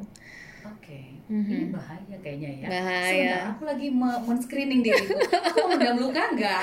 Mm-hmm. 1.32 1.56
Ini 1.56 1.66
bahaya 1.72 2.16
kayaknya 2.20 2.50
ya. 2.60 2.66
Bahaya. 2.68 3.08
Sebentar, 3.08 3.52
aku 3.56 3.62
lagi 3.64 3.88
men-screening 4.28 4.80
diriku. 4.84 5.16
aku 5.48 5.64
mendam 5.64 5.96
luka 5.96 6.22
enggak? 6.28 6.60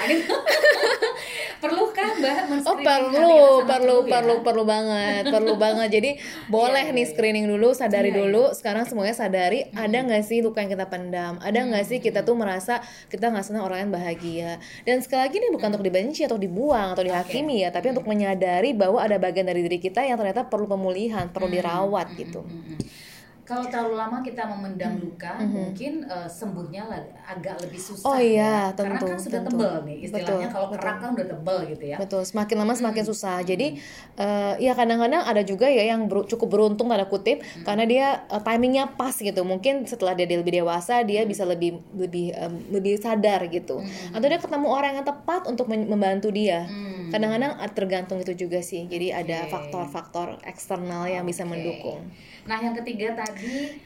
Perlukah 1.59 2.09
Mbak? 2.21 2.39
Oh, 2.69 2.77
perlu, 2.77 3.65
perlu, 3.65 3.97
ya? 4.05 4.09
perlu, 4.13 4.35
perlu 4.45 4.63
banget, 4.69 5.23
perlu 5.33 5.53
banget. 5.57 5.89
Jadi 5.89 6.11
boleh 6.53 6.85
yeah, 6.85 6.93
nih 6.93 7.01
yeah. 7.01 7.09
screening 7.09 7.45
dulu, 7.49 7.73
sadari 7.73 8.13
yeah, 8.13 8.21
dulu. 8.21 8.53
Yeah. 8.53 8.55
Sekarang 8.61 8.85
semuanya 8.85 9.17
sadari 9.17 9.65
mm-hmm. 9.65 9.83
ada 9.89 9.97
nggak 10.05 10.23
sih 10.29 10.37
luka 10.45 10.61
yang 10.61 10.71
kita 10.77 10.85
pendam? 10.85 11.41
Ada 11.41 11.59
nggak 11.65 11.83
mm-hmm. 11.89 11.89
sih 11.89 12.05
kita 12.05 12.21
tuh 12.21 12.37
merasa 12.37 12.85
kita 13.09 13.33
nggak 13.33 13.45
senang 13.49 13.65
orang 13.65 13.89
yang 13.89 13.91
bahagia? 13.91 14.61
Dan 14.85 15.01
sekali 15.01 15.25
lagi 15.25 15.35
ini 15.41 15.49
bukan 15.49 15.57
mm-hmm. 15.57 15.73
untuk 15.73 15.83
dibenci 15.83 16.21
atau 16.29 16.37
dibuang 16.37 16.93
atau 16.93 17.01
dihakimi 17.01 17.57
okay. 17.57 17.65
ya, 17.65 17.69
tapi 17.73 17.89
mm-hmm. 17.89 17.95
untuk 17.97 18.05
menyadari 18.05 18.71
bahwa 18.77 19.01
ada 19.01 19.17
bagian 19.17 19.49
dari 19.49 19.65
diri 19.65 19.81
kita 19.81 20.05
yang 20.05 20.21
ternyata 20.21 20.45
perlu 20.45 20.69
pemulihan, 20.69 21.25
perlu 21.33 21.49
mm-hmm. 21.49 21.57
dirawat 21.57 22.07
gitu. 22.13 22.45
Mm-hmm 22.45 23.08
kalau 23.49 23.65
terlalu 23.65 23.97
lama 23.97 24.21
kita 24.21 24.45
memendam 24.45 24.93
hmm. 24.93 25.01
luka, 25.09 25.33
mm 25.33 25.41
-hmm. 25.41 25.57
mungkin 25.57 25.93
uh, 26.05 26.29
sembuhnya 26.29 26.85
agak 27.25 27.57
lebih 27.65 27.81
susah. 27.81 28.05
Oh 28.05 28.21
iya, 28.21 28.69
ya. 28.69 28.77
tentu. 28.77 29.01
Karena 29.01 29.17
kan 29.17 29.17
sudah 29.25 29.41
tentu. 29.41 29.57
tebel 29.57 29.73
nih, 29.89 29.97
istilahnya 30.05 30.49
kalau 30.53 30.67
kerak 30.69 30.97
kan 31.01 31.09
udah 31.17 31.27
tebel 31.33 31.57
gitu 31.73 31.83
ya. 31.89 31.97
Betul, 31.97 32.21
semakin 32.29 32.55
lama 32.61 32.73
semakin 32.77 33.01
hmm. 33.01 33.09
susah. 33.09 33.41
Jadi 33.41 33.81
uh, 34.21 34.53
ya 34.61 34.77
kadang-kadang 34.77 35.25
ada 35.25 35.41
juga 35.41 35.65
ya 35.65 35.81
yang 35.81 36.05
ber 36.05 36.29
cukup 36.29 36.45
beruntung 36.45 36.93
tanda 36.93 37.09
kutip 37.09 37.41
hmm. 37.41 37.65
karena 37.65 37.83
dia 37.89 38.07
uh, 38.29 38.37
timingnya 38.37 38.93
pas 38.93 39.17
gitu. 39.17 39.41
Mungkin 39.41 39.89
setelah 39.89 40.13
dia 40.13 40.29
lebih 40.29 40.53
dewasa 40.61 41.01
dia 41.01 41.25
hmm. 41.25 41.29
bisa 41.33 41.41
lebih 41.49 41.81
lebih 41.97 42.37
um, 42.37 42.53
lebih 42.69 43.01
sadar 43.01 43.49
gitu. 43.49 43.81
Hmm. 43.81 44.13
Atau 44.13 44.29
dia 44.29 44.37
ketemu 44.37 44.67
orang 44.69 45.01
yang 45.01 45.05
tepat 45.09 45.49
untuk 45.49 45.65
membantu 45.73 46.29
dia. 46.29 46.69
Hmm. 46.69 47.09
Kadang-kadang 47.09 47.57
tergantung 47.73 48.21
itu 48.21 48.45
juga 48.45 48.61
sih. 48.61 48.85
Jadi 48.85 49.09
okay. 49.09 49.21
ada 49.25 49.37
faktor-faktor 49.49 50.37
eksternal 50.45 51.09
yang 51.09 51.25
okay. 51.25 51.33
bisa 51.33 51.43
mendukung. 51.49 52.05
Nah, 52.49 52.57
yang 52.57 52.73
ketiga 52.81 53.13
tadi 53.13 53.38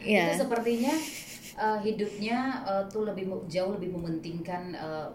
yeah. 0.03 0.33
itu 0.33 0.45
sepertinya 0.45 0.93
uh, 1.57 1.79
hidupnya 1.81 2.65
uh, 2.65 2.83
tuh 2.89 3.05
lebih 3.05 3.29
jauh 3.49 3.77
lebih 3.77 3.93
mementingkan 3.93 4.73
uh, 4.77 5.09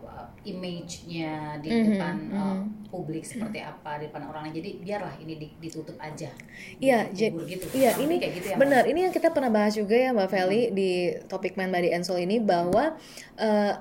image-nya 0.46 1.58
di 1.62 1.68
mm 1.70 1.74
-hmm, 1.74 1.86
depan 1.94 2.16
uh, 2.30 2.38
mm 2.38 2.54
-hmm. 2.54 2.90
publik 2.90 3.24
seperti 3.26 3.58
apa 3.62 3.98
di 4.02 4.10
depan 4.10 4.22
orang 4.30 4.48
lain. 4.48 4.56
Jadi 4.62 4.70
biarlah 4.82 5.14
ini 5.22 5.34
ditutup 5.58 5.96
aja. 5.98 6.30
Iya, 6.78 7.10
gitu. 7.12 7.42
Iya, 7.74 7.98
ini 7.98 8.14
kayak 8.22 8.32
gitu 8.38 8.46
ya, 8.54 8.56
benar. 8.56 8.84
Ini 8.86 9.10
yang 9.10 9.14
kita 9.14 9.34
pernah 9.34 9.50
bahas 9.50 9.74
juga 9.74 9.94
ya 9.94 10.10
Mbak 10.14 10.28
Feli 10.30 10.62
hmm. 10.68 10.74
di 10.74 10.90
topik 11.26 11.58
main 11.58 11.70
body 11.70 11.90
and 11.92 12.04
soul 12.06 12.18
ini 12.18 12.38
bahwa 12.38 12.96
uh, 13.38 13.74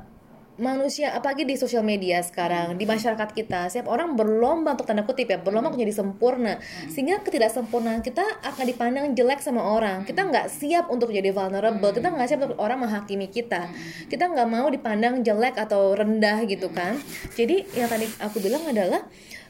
manusia 0.57 1.13
apalagi 1.13 1.45
di 1.45 1.53
sosial 1.53 1.85
media 1.85 2.17
sekarang 2.25 2.81
di 2.81 2.85
masyarakat 2.89 3.29
kita 3.33 3.69
setiap 3.69 3.93
orang 3.93 4.17
berlomba 4.17 4.73
untuk 4.73 4.89
tanda 4.89 5.05
kutip 5.05 5.29
ya 5.29 5.37
berlomba 5.37 5.69
untuk 5.69 5.85
jadi 5.85 5.93
sempurna. 5.93 6.57
Sehingga 6.89 7.21
ketidaksempurnaan 7.21 8.01
kita 8.01 8.25
akan 8.41 8.65
dipandang 8.65 9.05
jelek 9.13 9.39
sama 9.41 9.61
orang. 9.61 10.03
Kita 10.03 10.25
nggak 10.25 10.49
siap 10.49 10.89
untuk 10.89 11.13
jadi 11.13 11.29
vulnerable. 11.29 11.93
Kita 11.93 12.09
nggak 12.09 12.27
siap 12.27 12.41
untuk 12.49 12.57
orang 12.57 12.81
menghakimi 12.81 13.29
kita. 13.29 13.69
Kita 14.09 14.29
nggak 14.29 14.47
mau 14.49 14.67
dipandang 14.67 15.21
jelek 15.21 15.55
atau 15.61 15.93
rendah 15.93 16.43
gitu 16.49 16.73
kan. 16.73 16.97
Jadi 17.37 17.63
yang 17.77 17.87
tadi 17.87 18.09
aku 18.19 18.41
bilang 18.41 18.65
adalah 18.65 19.05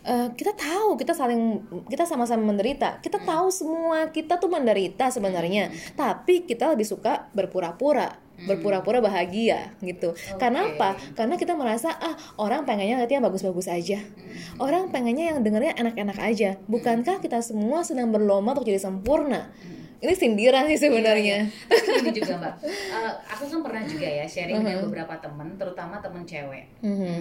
Uh, 0.07 0.31
kita 0.39 0.55
tahu 0.55 0.95
kita 0.95 1.11
saling 1.11 1.67
kita 1.91 2.07
sama-sama 2.07 2.47
menderita. 2.47 3.03
Kita 3.03 3.19
tahu 3.19 3.51
semua 3.51 4.07
kita 4.07 4.39
tuh 4.39 4.47
menderita 4.47 5.11
sebenarnya. 5.11 5.67
Tapi 5.99 6.47
kita 6.47 6.71
lebih 6.71 6.87
suka 6.87 7.27
berpura-pura 7.35 8.26
berpura-pura 8.45 9.01
bahagia 9.01 9.73
gitu. 9.81 10.13
Okay. 10.13 10.37
Karena 10.37 10.69
apa? 10.69 10.93
Karena 11.17 11.35
kita 11.39 11.57
merasa 11.57 11.89
ah 11.97 12.13
orang 12.37 12.69
pengennya 12.69 13.01
lihat 13.01 13.09
yang 13.09 13.25
bagus-bagus 13.25 13.65
aja. 13.65 13.97
Hmm. 13.97 14.61
Orang 14.61 14.93
pengennya 14.93 15.33
yang 15.33 15.41
dengarnya 15.41 15.73
enak-enak 15.73 16.17
aja. 16.21 16.61
Bukankah 16.69 17.17
kita 17.17 17.41
semua 17.41 17.81
sedang 17.81 18.13
berlomba 18.13 18.53
untuk 18.53 18.69
jadi 18.69 18.77
sempurna? 18.77 19.49
Hmm. 19.49 19.77
Ini 19.97 20.13
sindiran 20.13 20.69
sih 20.69 20.77
sebenarnya. 20.77 21.49
Iya, 21.49 21.73
iya. 21.73 22.01
Ini 22.05 22.11
juga 22.13 22.33
mbak, 22.37 22.53
uh, 22.93 23.13
aku 23.33 23.43
kan 23.49 23.59
pernah 23.65 23.83
juga 23.89 24.05
ya 24.05 24.25
sharing 24.29 24.53
uh 24.53 24.61
-huh. 24.61 24.69
dengan 24.69 24.85
beberapa 24.85 25.15
temen, 25.17 25.57
terutama 25.57 25.97
temen 25.97 26.21
cewek. 26.21 26.69
Uh 26.85 26.89
-huh. 26.93 27.17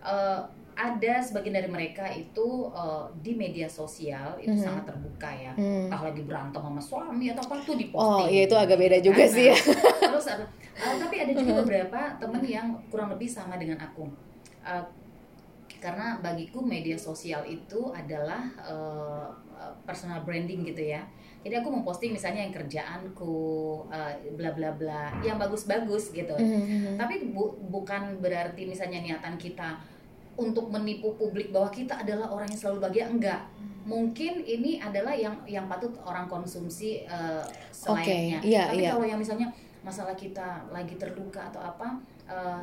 uh, 0.00 0.40
ada 0.78 1.18
sebagian 1.18 1.58
dari 1.58 1.66
mereka 1.66 2.06
itu 2.14 2.70
uh, 2.70 3.10
di 3.18 3.34
media 3.34 3.66
sosial 3.66 4.38
itu 4.38 4.54
mm 4.54 4.62
-hmm. 4.62 4.66
sangat 4.70 4.84
terbuka 4.94 5.30
ya. 5.34 5.52
Mm. 5.58 5.90
Ah 5.90 6.06
lagi 6.06 6.22
berantem 6.22 6.62
sama 6.62 6.78
suami 6.78 7.34
atau 7.34 7.42
apa 7.50 7.54
tuh 7.66 7.74
di 7.74 7.90
posting. 7.90 8.22
Oh, 8.22 8.30
iya 8.30 8.46
itu 8.46 8.54
agak 8.54 8.78
beda 8.78 9.02
juga 9.02 9.26
nah, 9.26 9.34
sih 9.34 9.44
ya. 9.50 9.58
Terus 9.98 10.26
ada 10.30 10.46
uh, 10.46 10.94
tapi 11.02 11.16
ada 11.18 11.32
juga 11.34 11.50
mm-hmm. 11.50 11.60
beberapa 11.66 12.00
temen 12.22 12.42
yang 12.46 12.66
kurang 12.94 13.10
lebih 13.10 13.26
sama 13.26 13.58
dengan 13.58 13.82
aku. 13.82 14.06
Uh, 14.62 14.86
karena 15.82 16.22
bagiku 16.22 16.62
media 16.62 16.94
sosial 16.94 17.42
itu 17.42 17.90
adalah 17.90 18.46
uh, 18.62 19.34
personal 19.82 20.22
branding 20.22 20.62
gitu 20.62 20.94
ya. 20.94 21.02
Jadi 21.42 21.54
aku 21.58 21.70
memposting 21.70 22.14
misalnya 22.14 22.46
yang 22.46 22.54
kerjaanku, 22.54 23.34
uh, 23.90 24.14
bla 24.34 24.54
bla 24.54 24.70
bla, 24.74 25.10
yang 25.26 25.42
bagus-bagus 25.42 26.14
gitu. 26.14 26.34
Mm 26.38 26.62
-hmm. 26.62 26.94
Tapi 26.98 27.34
bu 27.34 27.58
bukan 27.66 28.22
berarti 28.22 28.62
misalnya 28.66 29.02
niatan 29.02 29.34
kita 29.34 29.97
untuk 30.38 30.70
menipu 30.70 31.18
publik 31.18 31.50
bahwa 31.50 31.68
kita 31.74 31.98
adalah 31.98 32.30
orang 32.30 32.46
yang 32.48 32.60
selalu 32.60 32.78
bahagia? 32.86 33.10
Enggak. 33.10 33.42
Mungkin 33.82 34.46
ini 34.46 34.78
adalah 34.78 35.16
yang 35.16 35.42
yang 35.48 35.66
patut 35.66 35.90
orang 36.06 36.30
konsumsi 36.30 37.02
uh, 37.08 37.42
selainnya 37.72 38.38
okay, 38.38 38.52
iya, 38.52 38.62
tapi 38.68 38.84
iya. 38.84 38.90
kalau 38.92 39.06
yang 39.08 39.16
misalnya 39.16 39.48
masalah 39.80 40.12
kita 40.12 40.68
lagi 40.68 40.92
terluka 41.00 41.48
atau 41.48 41.64
apa 41.64 41.96
uh, 42.28 42.60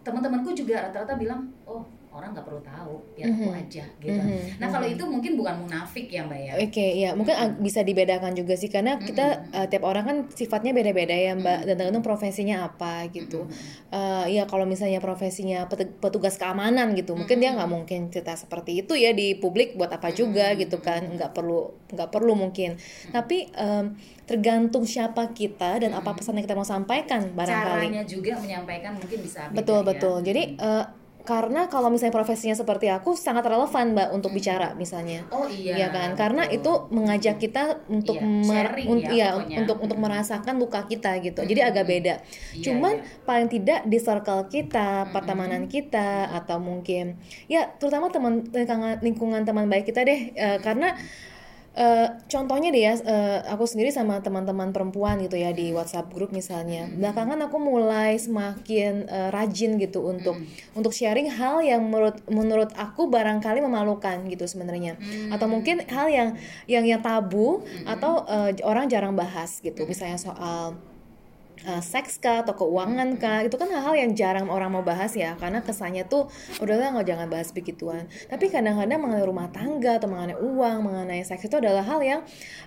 teman-temanku 0.00 0.56
juga 0.56 0.88
rata-rata 0.88 1.20
bilang 1.20 1.52
oh 1.68 1.84
orang 2.12 2.36
nggak 2.36 2.44
perlu 2.44 2.60
tahu 2.60 2.94
biar 3.16 3.26
aku 3.26 3.48
Mhm. 3.48 3.60
aja 3.64 3.84
gitu. 3.98 4.20
Mhm, 4.20 4.60
nah 4.60 4.68
kalau 4.68 4.84
itu 4.84 5.04
mungkin 5.04 5.32
bukan 5.34 5.54
munafik 5.64 6.06
ya 6.06 6.20
mbak 6.22 6.38
ya? 6.38 6.52
Oke, 6.60 6.86
ya 7.00 7.10
mungkin 7.12 7.32
ag- 7.32 7.56
bisa 7.58 7.80
dibedakan 7.80 8.36
juga 8.36 8.52
sih 8.54 8.68
karena 8.68 9.00
kita 9.00 9.48
eh, 9.48 9.66
tiap 9.66 9.82
orang 9.82 10.04
kan 10.04 10.16
sifatnya 10.28 10.70
beda-beda 10.70 11.16
ya 11.16 11.32
mbak. 11.32 11.64
Dan 11.64 11.80
tergantung 11.80 12.04
profesinya 12.04 12.68
apa 12.68 13.08
gitu. 13.08 13.48
Eh, 13.88 14.24
ya 14.30 14.44
kalau 14.44 14.64
misalnya 14.64 15.00
profesinya 15.00 15.64
pet- 15.64 15.96
petugas 15.96 16.36
keamanan 16.36 16.92
gitu, 16.92 17.12
mungkin 17.12 17.40
dia 17.40 17.52
nggak 17.52 17.70
mungkin 17.70 18.00
cerita 18.08 18.36
seperti 18.36 18.80
itu 18.80 18.92
ya 18.92 19.12
di 19.12 19.36
publik 19.36 19.76
buat 19.76 19.88
apa 19.88 20.12
juga 20.12 20.52
gitu 20.52 20.80
kan, 20.80 21.16
nggak 21.16 21.32
perlu 21.32 21.72
nggak 21.88 22.08
perlu 22.08 22.32
mungkin. 22.32 22.76
Tapi 23.08 23.48
em, 23.52 23.96
tergantung 24.24 24.84
siapa 24.84 25.32
kita 25.32 25.80
dan 25.80 25.92
apa 25.92 26.12
pesan 26.12 26.36
yang 26.36 26.44
kita 26.44 26.56
mau 26.56 26.64
sampaikan 26.64 27.32
barangkali. 27.32 27.88
caranya 27.88 28.04
juga 28.04 28.32
menyampaikan 28.36 28.92
mungkin 28.96 29.18
bisa 29.20 29.48
beda 29.48 29.56
Betul 29.56 29.78
ya. 29.78 29.84
betul. 29.88 30.16
Jadi 30.20 30.42
eh, 30.56 30.84
karena 31.22 31.66
kalau 31.66 31.86
misalnya 31.86 32.10
profesinya 32.12 32.52
seperti 32.52 32.86
aku 32.86 33.14
sangat 33.14 33.42
relevan 33.44 33.92
mbak 33.92 34.10
untuk 34.10 34.30
bicara 34.30 34.74
misalnya. 34.74 35.22
oh 35.28 35.46
iya 35.46 35.74
Iya 35.74 35.88
kan, 35.88 36.08
karena 36.12 36.42
itu 36.46 36.68
mengajak 36.88 37.38
kita 37.38 37.78
untuk 37.86 38.14
Iya, 38.14 38.26
mer- 38.44 38.74
un- 38.84 38.98
ya 38.98 39.10
iya, 39.10 39.28
pokoknya. 39.32 39.56
untuk 39.62 39.76
untuk 39.80 39.98
merasakan 39.98 40.54
luka 40.56 40.82
kita 40.84 41.16
gitu. 41.18 41.40
Jadi 41.40 41.60
agak 41.60 41.84
beda. 41.84 42.14
Iya, 42.52 42.62
Cuman 42.64 42.94
iya. 42.98 43.22
paling 43.22 43.48
tidak 43.48 43.80
di 43.84 43.98
circle 43.98 44.46
kita, 44.46 45.08
pertemanan 45.08 45.66
kita 45.66 46.10
atau 46.32 46.58
mungkin 46.58 47.16
ya 47.46 47.70
terutama 47.72 48.08
teman 48.08 48.42
lingkungan, 48.44 48.98
lingkungan 49.00 49.42
teman 49.42 49.66
baik 49.66 49.86
kita 49.86 50.02
deh 50.02 50.20
Eh, 50.32 50.58
karena 50.58 50.94
eh, 51.72 52.08
contohnya 52.28 52.68
deh 52.68 52.82
ya 52.84 52.94
eh, 53.00 53.38
aku 53.48 53.64
sendiri 53.64 53.88
sama 53.88 54.20
teman-teman 54.20 54.70
perempuan 54.70 55.20
gitu 55.24 55.40
ya 55.40 55.50
di 55.56 55.72
WhatsApp 55.72 56.12
grup 56.12 56.30
misalnya. 56.30 56.88
Belakangan 56.92 57.40
aku 57.48 57.56
mulai 57.56 58.20
semakin 58.20 59.08
eh, 59.08 59.28
rajin 59.32 59.80
gitu 59.80 60.04
untuk 60.04 60.36
untuk 60.76 60.92
sharing 60.92 61.32
hal 61.32 61.64
yang 61.64 61.80
menurut 61.88 62.20
menurut 62.28 62.70
aku 62.76 63.08
barangkali 63.08 63.64
memalukan 63.64 64.20
gitu 64.28 64.44
sebenarnya. 64.44 65.00
Atau 65.32 65.48
mungkin 65.48 65.84
hal 65.88 66.12
yang 66.12 66.28
yang 66.68 66.84
yang 66.84 67.00
tabu 67.00 67.64
atau 67.88 68.28
eh, 68.28 68.52
orang 68.62 68.86
jarang 68.92 69.16
bahas 69.16 69.58
gitu. 69.64 69.88
Misalnya 69.88 70.20
soal 70.20 70.91
uh, 71.66 71.82
seks 71.82 72.18
kah 72.18 72.42
atau 72.42 72.54
keuangan 72.56 73.18
kah? 73.18 73.44
Itu 73.46 73.58
kan 73.58 73.70
hal-hal 73.70 73.94
yang 73.94 74.10
jarang 74.14 74.48
orang 74.50 74.72
mau 74.74 74.84
bahas 74.84 75.14
ya 75.14 75.34
karena 75.38 75.62
kesannya 75.62 76.06
tuh 76.06 76.28
udahlah 76.58 76.94
nggak 76.98 77.06
jangan 77.06 77.26
bahas 77.30 77.50
begituan. 77.54 78.06
Tapi 78.28 78.50
kadang-kadang 78.50 78.98
mengenai 78.98 79.26
rumah 79.26 79.48
tangga 79.50 79.98
atau 79.98 80.08
mengenai 80.10 80.38
uang 80.38 80.76
mengenai 80.82 81.22
seks 81.22 81.46
itu 81.46 81.56
adalah 81.58 81.84
hal 81.86 82.00
yang 82.02 82.20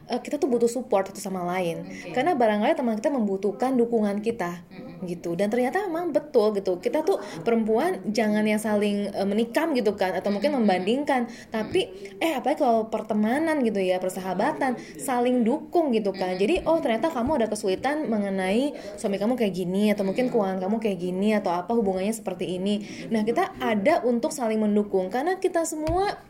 uh, 0.07 0.19
kita 0.19 0.39
tuh 0.39 0.47
butuh 0.47 0.69
support 0.69 1.07
satu 1.11 1.21
sama 1.21 1.43
lain. 1.45 1.85
Oke. 1.85 2.13
karena 2.15 2.33
barangkali 2.33 2.73
teman 2.77 2.95
kita 2.97 3.11
membutuhkan 3.11 3.75
dukungan 3.77 4.19
kita 4.23 4.63
gitu. 5.03 5.35
Dan 5.37 5.51
ternyata 5.51 5.85
memang 5.85 6.15
betul 6.15 6.55
gitu. 6.55 6.79
Kita 6.79 7.03
tuh 7.03 7.19
perempuan 7.43 8.01
jangan 8.09 8.43
yang 8.47 8.59
saling 8.59 9.11
uh, 9.11 9.27
menikam 9.27 9.75
gitu 9.77 9.93
kan 9.93 10.15
atau 10.17 10.31
mungkin 10.33 10.55
membandingkan. 10.55 11.27
Tapi 11.51 12.15
eh 12.19 12.33
apalagi 12.35 12.63
kalau 12.63 12.87
pertemanan 12.87 13.61
gitu 13.61 13.79
ya 13.79 13.99
persahabatan 13.99 14.79
saling 14.97 15.43
dukung 15.43 15.91
gitu 15.93 16.15
kan. 16.15 16.35
Jadi 16.39 16.63
oh 16.65 16.79
ternyata 16.79 17.11
kamu 17.11 17.43
ada 17.43 17.47
kesulitan 17.51 18.07
mengenai 18.07 18.84
suami 18.93 19.17
kamu 19.17 19.33
kayak 19.33 19.53
gini 19.53 19.89
atau 19.89 20.01
mungkin 20.01 20.29
keuangan 20.29 20.61
kamu 20.61 20.77
kayak 20.77 20.97
gini 20.97 21.33
atau 21.33 21.51
apa 21.51 21.71
hubungannya 21.71 22.11
seperti 22.11 22.55
ini. 22.55 22.81
Nah 23.09 23.21
kita 23.21 23.57
ada 23.57 24.01
untuk 24.01 24.29
saling 24.29 24.57
mendukung 24.57 25.09
karena 25.09 25.35
kita 25.35 25.65
semua 25.65 26.21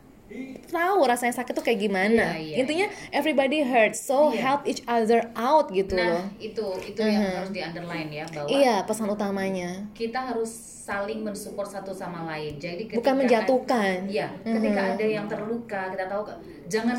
tahu 0.66 1.06
rasanya 1.06 1.38
sakit 1.38 1.54
tuh 1.54 1.62
kayak 1.62 1.86
gimana. 1.86 2.34
Iya, 2.34 2.42
iya, 2.42 2.56
intinya 2.58 2.88
everybody 3.14 3.62
hurts 3.62 4.02
so 4.02 4.34
Iya. 4.34 4.42
help 4.42 4.62
each 4.66 4.82
other 4.86 5.22
out 5.38 5.70
gitu 5.70 5.94
loh. 5.94 6.18
nah 6.18 6.26
itu 6.42 6.66
itu 6.82 6.98
yang 6.98 7.22
harus 7.30 7.54
di 7.54 7.62
underline 7.62 8.10
ya 8.10 8.26
bahwa 8.34 8.50
iya 8.50 8.76
pesan 8.82 9.08
utamanya. 9.08 9.86
kita 9.94 10.34
harus 10.34 10.50
saling 10.86 11.22
mensupport 11.22 11.70
satu 11.70 11.94
sama 11.94 12.26
lain. 12.26 12.58
Jadi 12.58 12.90
ketika 12.90 12.98
bukan 12.98 13.16
menjatuhkan. 13.22 13.96
Iya, 14.10 14.34
ketika 14.42 14.82
ada 14.98 15.06
yang 15.06 15.26
terluka, 15.26 15.94
kita 15.94 16.06
tahu 16.10 16.22
jangan 16.66 16.98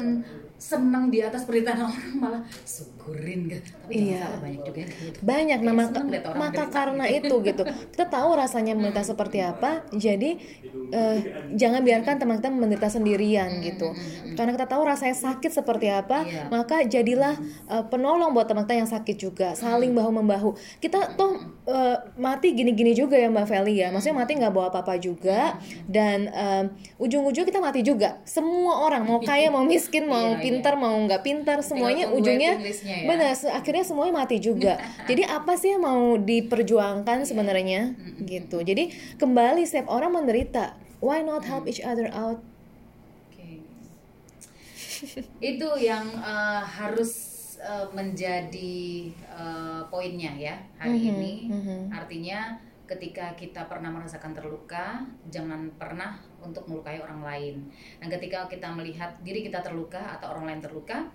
senang 0.57 1.09
di 1.09 1.21
atas 1.21 1.45
penderitaan 1.45 1.81
orang 1.83 2.13
malah 2.23 2.43
syukurin 2.65 3.47
gitu. 3.47 3.69
Tapi 3.77 3.93
Iya. 4.09 4.25
salah 4.25 4.41
banyak 4.41 4.63
juga 4.65 4.81
gitu. 4.83 5.19
banyak 5.23 5.59
nah 5.61 5.75
maka, 5.75 6.01
maka 6.35 6.65
karena 6.69 7.05
itu 7.19 7.35
gitu 7.41 7.63
kita 7.65 8.05
tahu 8.07 8.31
rasanya 8.35 8.73
menderita 8.73 9.05
seperti 9.05 9.39
apa 9.41 9.85
jadi 9.91 10.41
eh, 10.91 11.19
jangan 11.53 11.83
biarkan 11.83 12.15
teman 12.17 12.37
kita 12.39 12.51
menderita 12.51 12.89
sendirian 12.89 13.61
gitu 13.61 13.95
karena 14.33 14.51
kita 14.53 14.67
tahu 14.67 14.83
rasanya 14.83 15.17
sakit 15.17 15.51
seperti 15.53 15.87
apa 15.89 16.19
Iya. 16.23 16.43
maka 16.49 16.83
jadilah 16.83 17.35
eh, 17.69 17.85
penolong 17.87 18.33
buat 18.33 18.47
teman 18.47 18.65
kita 18.65 18.77
yang 18.77 18.91
sakit 18.91 19.17
juga 19.17 19.49
saling 19.55 19.93
bahu 19.93 20.11
membahu 20.15 20.51
kita 20.79 21.15
tuh 21.15 21.56
eh, 21.67 21.97
mati 22.17 22.55
gini-gini 22.55 22.95
juga 22.95 23.19
ya 23.19 23.27
mbak 23.27 23.47
Feli 23.47 23.83
ya. 23.83 23.91
Maksudnya 23.91 24.17
mati 24.23 24.33
nggak 24.39 24.55
bawa 24.55 24.71
apa-apa 24.71 24.97
juga. 24.97 25.59
Dan 25.85 26.31
eh, 26.31 26.65
ujung-ujung 26.97 27.43
kita 27.43 27.59
mati 27.59 27.83
juga. 27.83 28.23
Semua 28.23 28.87
orang 28.87 29.03
mau 29.03 29.19
kaya 29.21 29.51
mau 29.51 29.67
miskin 29.67 30.07
mau 30.07 30.35
Iya, 30.35 30.39
iya. 30.39 30.43
pintar 30.43 30.75
mau 30.79 30.95
nggak 30.95 31.23
pintar 31.23 31.59
semuanya 31.61 32.09
ujungnya 32.11 32.59
ya. 32.59 33.05
benar 33.05 33.35
akhirnya 33.35 33.85
semuanya 33.85 34.15
mati 34.15 34.39
juga. 34.39 34.79
Jadi 35.11 35.23
apa 35.27 35.53
sih 35.59 35.75
yang 35.75 35.83
mau 35.83 36.15
diperjuangkan 36.17 37.27
sebenarnya? 37.27 37.93
Gitu. 38.23 38.57
Jadi 38.63 38.95
kembali 39.19 39.67
setiap 39.67 39.91
orang 39.91 40.15
menderita. 40.15 40.79
Why 41.03 41.21
not 41.21 41.45
help 41.45 41.69
each 41.69 41.85
other 41.85 42.09
out? 42.09 42.41
Itu 45.45 45.69
yang 45.77 46.09
eh, 46.17 46.63
harus 46.65 47.36
eh, 47.67 47.87
menjadi 47.91 48.79
eh, 49.11 49.83
poinnya 49.87 50.33
ya 50.33 50.55
hari 50.77 50.97
Mhm, 50.97 51.11
ini. 51.11 51.35
mhm. 51.49 51.79
Artinya 51.91 52.55
ketika 52.87 53.35
kita 53.35 53.67
pernah 53.67 53.91
merasakan 53.91 54.31
terluka, 54.31 55.03
jangan 55.27 55.67
pernah 55.75 56.15
untuk 56.39 56.63
melukai 56.65 57.03
orang 57.03 57.19
lain. 57.21 57.57
Dan 57.99 58.07
ketika 58.09 58.47
kita 58.47 58.71
melihat 58.71 59.11
diri 59.21 59.43
kita 59.43 59.59
terluka 59.59 59.99
atau 60.15 60.31
orang 60.31 60.47
lain 60.47 60.63
terluka, 60.63 61.11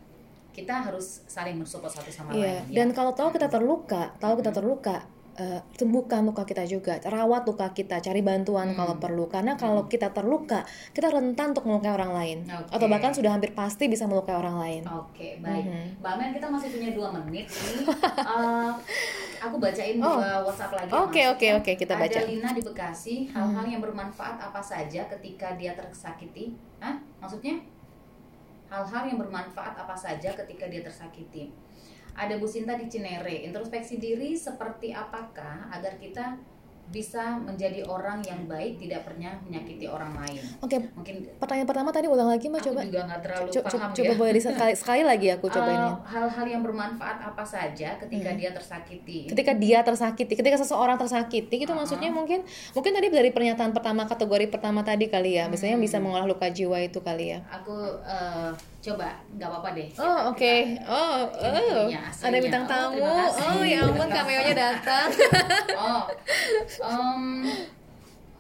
kita 0.52 0.84
harus 0.84 1.24
saling 1.26 1.56
mensupport 1.56 1.88
satu 1.89 2.12
sama 2.12 2.36
Iya, 2.36 2.60
lain. 2.60 2.64
ya. 2.68 2.84
dan 2.84 2.88
kalau 2.91 3.16
tahu 3.16 3.32
kita 3.32 3.47
terluka, 3.47 4.12
tahu 4.20 4.43
kita 4.43 4.52
terluka, 4.52 5.08
eh, 5.38 5.59
sembuhkan 5.75 6.23
luka 6.23 6.43
kita 6.43 6.63
juga, 6.63 6.99
rawat 6.99 7.47
luka 7.47 7.71
kita, 7.71 7.99
cari 7.99 8.19
bantuan 8.19 8.73
kalau 8.73 8.97
perlu. 8.97 9.27
Karena 9.27 9.55
kalau 9.55 9.88
kita 9.88 10.11
terluka, 10.11 10.63
kita 10.91 11.07
rentan 11.07 11.55
untuk 11.55 11.63
melukai 11.65 11.91
orang 11.91 12.11
lain, 12.11 12.38
Oke. 12.47 12.71
atau 12.73 12.88
bahkan 12.88 13.11
sudah 13.11 13.32
hampir 13.32 13.51
pasti 13.51 13.88
bisa 13.88 14.07
melukai 14.07 14.36
orang 14.36 14.57
lain. 14.59 14.82
Oke, 14.88 15.39
baik. 15.39 15.63
Mhm. 15.67 15.86
Mbak 16.03 16.13
Mel, 16.17 16.29
kita 16.36 16.47
masih 16.49 16.67
punya 16.73 16.89
dua 16.91 17.07
menit. 17.15 17.47
Eh, 18.21 18.71
aku 19.41 19.57
bacain 19.57 19.97
Oh. 19.99 20.17
dua 20.17 20.45
WhatsApp 20.45 20.71
lagi. 20.77 20.89
Oke, 20.93 21.21
oke, 21.27 21.47
oke, 21.59 21.71
kita 21.75 21.93
baca. 21.97 22.07
Ada 22.07 22.29
Lina 22.29 22.49
di 22.53 22.61
Bekasi. 22.63 23.15
Hal-hal 23.27 23.65
yang 23.67 23.82
bermanfaat 23.82 24.38
apa 24.39 24.61
saja 24.61 25.05
ketika 25.09 25.57
dia 25.59 25.73
tersakiti? 25.75 26.55
Hah? 26.79 26.95
Maksudnya? 27.19 27.59
Hal-hal 28.71 29.03
yang 29.03 29.19
bermanfaat 29.19 29.75
apa 29.75 29.91
saja 29.91 30.32
ketika 30.32 30.71
dia 30.71 30.79
tersakiti? 30.79 31.51
Ada 32.22 32.38
Bu 32.38 32.45
Sinta 32.45 32.78
di 32.78 32.86
Cinere. 32.86 33.41
Introspeksi 33.41 33.97
diri 33.97 34.38
seperti 34.38 34.93
apakah 34.93 35.65
agar 35.67 35.97
kita 35.97 36.38
bisa 36.86 37.39
menjadi 37.39 37.88
orang 37.88 38.19
yang 38.19 38.43
baik 38.45 38.76
tidak 38.76 39.07
pernah 39.07 39.32
menyakiti 39.41 39.88
orang 39.88 40.11
lain? 40.13 40.43
Oke, 40.59 40.76
Mungkin 40.91 41.39
pertanyaan 41.39 41.63
pertama 41.63 41.88
tadi 41.89 42.05
ulang 42.05 42.28
lagi, 42.28 42.45
aku 42.45 42.59
coba. 42.61 42.84
juga 42.84 43.07
nggak 43.07 43.22
terlalu 43.24 43.47
Co- 43.47 43.63
co- 43.63 43.80
paham 43.80 43.91
coba 43.95 44.11
ya. 44.11 44.17
boleh 44.19 44.41
sekali, 44.43 44.74
sekali 44.76 45.01
lagi 45.01 45.28
aku 45.32 45.47
coba 45.47 45.69
ini. 45.72 45.88
Eh, 45.88 45.95
hal-hal 46.05 46.45
yang 46.49 46.61
bermanfaat 46.61 47.17
apa 47.24 47.43
saja 47.43 47.95
ketika 47.97 48.30
dia 48.34 48.51
tersakiti 48.51 49.24
ketika 49.26 49.55
dia 49.55 49.80
tersakiti, 49.82 50.34
ketika 50.36 50.59
seseorang 50.59 50.99
tersakiti, 50.99 51.55
itu 51.57 51.72
maksudnya 51.72 52.11
mungkin 52.11 52.43
mungkin 52.69 52.91
tadi 52.91 53.07
dari 53.07 53.32
pernyataan 53.32 53.72
pertama 53.72 54.03
kategori 54.03 54.51
pertama 54.51 54.84
tadi 54.84 55.07
kali 55.07 55.39
ya, 55.39 55.47
misalnya 55.47 55.80
Hmm. 55.80 55.86
bisa 55.88 55.97
mengolah 55.97 56.28
luka 56.28 56.51
jiwa 56.51 56.76
itu 56.78 56.99
kali 56.99 57.32
ya. 57.32 57.39
aku 57.49 57.72
eh, 58.03 58.51
coba 58.82 59.07
nggak 59.32 59.45
apa-apa 59.45 59.69
deh 59.71 59.89
Oh 59.95 60.19
oke, 60.27 60.55
oh, 60.84 61.21
oh. 61.32 61.86
Ini 61.86 62.01
aslinya. 62.01 62.27
ada 62.27 62.38
bintang 62.39 62.63
Oh, 62.63 62.69
tamu, 62.71 62.97
kasih. 62.99 63.45
oh 63.47 63.61
ya 63.63 63.79
ampun 63.79 63.93
Terima 64.01 64.15
cameo-nya 64.17 64.53
datang. 64.55 65.07
oh 65.79 66.03
em, 66.82 67.23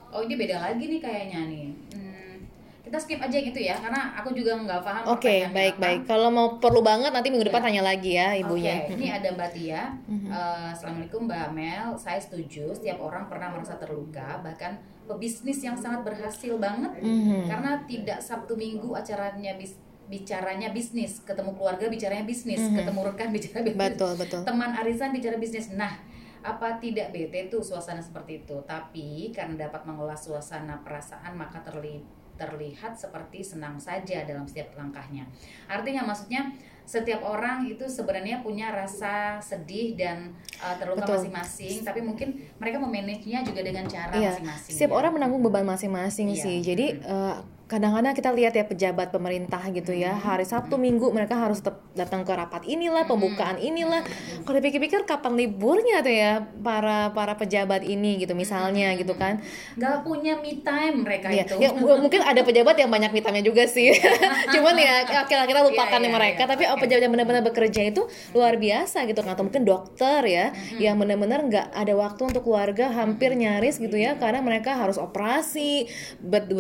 oh 0.09 0.21
ini 0.21 0.33
beda 0.35 0.57
lagi 0.59 0.83
nih 0.83 0.99
kayaknya 0.99 1.39
nih 1.45 1.67
Hmm, 1.91 2.35
kita 2.81 2.97
skip 2.97 3.19
aja 3.19 3.37
gitu 3.37 3.55
ya 3.55 3.77
karena 3.77 4.11
aku 4.13 4.33
juga 4.33 4.57
nggak 4.57 4.81
paham 4.81 5.03
Oke, 5.07 5.23
pertanyaannya 5.23 5.53
baik 5.53 5.73
apa. 5.73 5.81
baik. 5.81 5.99
Kalau 6.05 6.29
mau 6.29 6.57
perlu 6.57 6.81
banget 6.81 7.07
nanti 7.09 7.29
minggu 7.29 7.45
depan 7.45 7.61
Iya. 7.61 7.67
tanya 7.69 7.83
lagi 7.85 8.11
ya 8.11 8.27
ibunya. 8.33 8.73
Oke, 8.81 8.93
ini 8.93 9.07
ada 9.07 9.27
Mbak 9.29 9.49
Tia. 9.51 9.83
Eh, 10.09 10.67
Assalamualaikum 10.71 11.21
Mbak 11.23 11.47
Mel. 11.51 11.87
Saya 11.95 12.17
setuju. 12.17 12.73
Setiap 12.73 12.99
orang 12.99 13.25
pernah 13.25 13.47
merasa 13.47 13.77
terluka. 13.77 14.41
Bahkan 14.41 14.71
pebisnis 15.05 15.61
yang 15.61 15.75
sangat 15.75 16.01
berhasil 16.01 16.51
banget 16.57 16.91
Mhm. 16.97 17.45
karena 17.45 17.71
tidak 17.85 18.19
Sabtu 18.19 18.55
Minggu 18.55 18.91
acaranya 18.91 19.55
bis 19.55 19.77
bicaranya 20.11 20.69
bisnis, 20.69 21.23
ketemu 21.23 21.55
keluarga 21.55 21.87
bicaranya 21.87 22.27
bisnis, 22.27 22.59
Mhm. 22.59 22.75
ketemu 22.75 22.99
rekan 23.07 23.29
bicara 23.31 23.59
bisnis, 23.63 23.79
Betul 23.95 24.13
betul. 24.19 24.41
teman 24.43 24.75
arisan 24.75 25.09
bicara 25.09 25.39
bisnis. 25.39 25.71
Nah, 25.71 25.95
apa 26.43 26.75
tidak 26.77 27.09
bete 27.09 27.47
tuh 27.47 27.63
suasana 27.63 28.03
seperti 28.03 28.43
itu? 28.43 28.59
Tapi 28.67 29.31
karena 29.31 29.65
dapat 29.65 29.87
mengolah 29.87 30.17
suasana 30.17 30.83
perasaan 30.83 31.31
maka 31.33 31.63
terli- 31.63 32.03
terlihat 32.35 32.97
seperti 32.97 33.45
senang 33.45 33.77
saja 33.77 34.25
dalam 34.25 34.43
setiap 34.43 34.73
langkahnya. 34.73 35.29
Artinya 35.69 36.01
maksudnya 36.03 36.49
setiap 36.81 37.21
orang 37.21 37.63
itu 37.63 37.85
sebenarnya 37.85 38.41
punya 38.41 38.73
rasa 38.73 39.37
sedih 39.37 39.93
dan 39.93 40.33
uh, 40.57 40.73
terluka 40.75 41.05
masing-masing, 41.05 41.85
tapi 41.85 42.01
mungkin 42.01 42.33
mereka 42.57 42.81
memanagenya 42.81 43.45
juga 43.45 43.61
dengan 43.61 43.85
cara 43.85 44.11
Iya, 44.11 44.33
masing-masing. 44.33 44.73
setiap 44.73 44.91
ya. 44.91 44.97
orang 44.97 45.11
menanggung 45.13 45.39
beban 45.39 45.63
masing-masing 45.63 46.33
Iya. 46.33 46.41
sih. 46.41 46.57
Jadi 46.59 46.85
eh, 46.97 47.35
kadang-kadang 47.71 48.11
kita 48.11 48.35
lihat 48.35 48.51
ya 48.51 48.67
pejabat 48.67 49.15
pemerintah 49.15 49.63
gitu 49.71 49.95
ya, 49.95 50.11
hari 50.11 50.43
Sabtu 50.43 50.75
Minggu 50.75 51.07
mereka 51.15 51.39
harus 51.39 51.63
tetap 51.63 51.79
datang 51.95 52.27
ke 52.27 52.35
rapat 52.35 52.67
inilah, 52.67 53.07
pembukaan 53.07 53.55
inilah. 53.55 54.03
Kalau 54.43 54.59
dipikir-pikir 54.59 55.07
kapan 55.07 55.39
liburnya 55.39 56.03
tuh 56.03 56.11
ya 56.11 56.43
para 56.59 57.15
para 57.15 57.39
pejabat 57.39 57.87
ini 57.87 58.19
gitu 58.19 58.35
misalnya 58.35 58.91
gitu 58.99 59.15
kan. 59.15 59.39
nggak 59.79 60.03
punya 60.03 60.35
me 60.35 60.59
time 60.59 61.07
mereka 61.07 61.31
Iya, 61.31 61.47
itu. 61.47 61.55
ya, 61.63 61.71
mungkin 61.71 62.19
ada 62.19 62.43
pejabat 62.43 62.75
yang 62.75 62.91
banyak 62.91 63.15
mitamnya 63.15 63.39
juga 63.39 63.63
sih. 63.63 63.95
Cuman 64.53 64.75
ya 64.75 65.07
kita 65.07 65.47
kita 65.47 65.61
lupakan 65.63 65.95
Iya, 65.95 66.09
iya, 66.09 66.11
mereka. 66.11 66.41
iya. 66.43 66.49
Tapi 66.51 66.63
oh, 66.67 66.75
pejabat 66.75 67.01
yang 67.07 67.13
benar-benar 67.15 67.43
bekerja 67.47 67.81
itu 67.87 68.03
luar 68.35 68.59
biasa 68.59 69.07
gitu 69.07 69.23
kan. 69.23 69.31
Atau 69.39 69.47
mungkin 69.47 69.63
dokter 69.63 70.19
ya, 70.27 70.51
yang 70.75 70.99
benar-benar 70.99 71.39
nggak 71.47 71.67
ada 71.71 71.93
waktu 71.95 72.21
untuk 72.35 72.43
keluarga, 72.43 72.91
hampir 72.91 73.31
nyaris 73.31 73.79
gitu 73.79 73.95
ya, 73.95 74.19
karena 74.19 74.43
mereka 74.43 74.75
harus 74.75 74.99
operasi, 74.99 75.87
ber- 76.19 76.51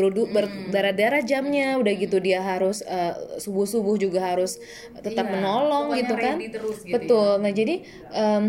berdarah-darah 1.01 1.23
jamnya, 1.25 1.67
udah 1.81 1.93
gitu 1.97 2.17
dia 2.21 2.39
harus 2.41 2.85
subuh 3.41 3.65
subuh 3.65 3.97
juga 3.97 4.21
harus 4.21 4.61
tetap 5.01 5.25
Iya, 5.25 5.33
menolong 5.33 5.97
gitu 5.97 6.13
kan. 6.13 6.37
terus 6.37 6.77
gitu 6.85 6.93
Betul. 6.93 7.29
Nah 7.41 7.51
jadi 7.51 7.75
em, 8.13 8.43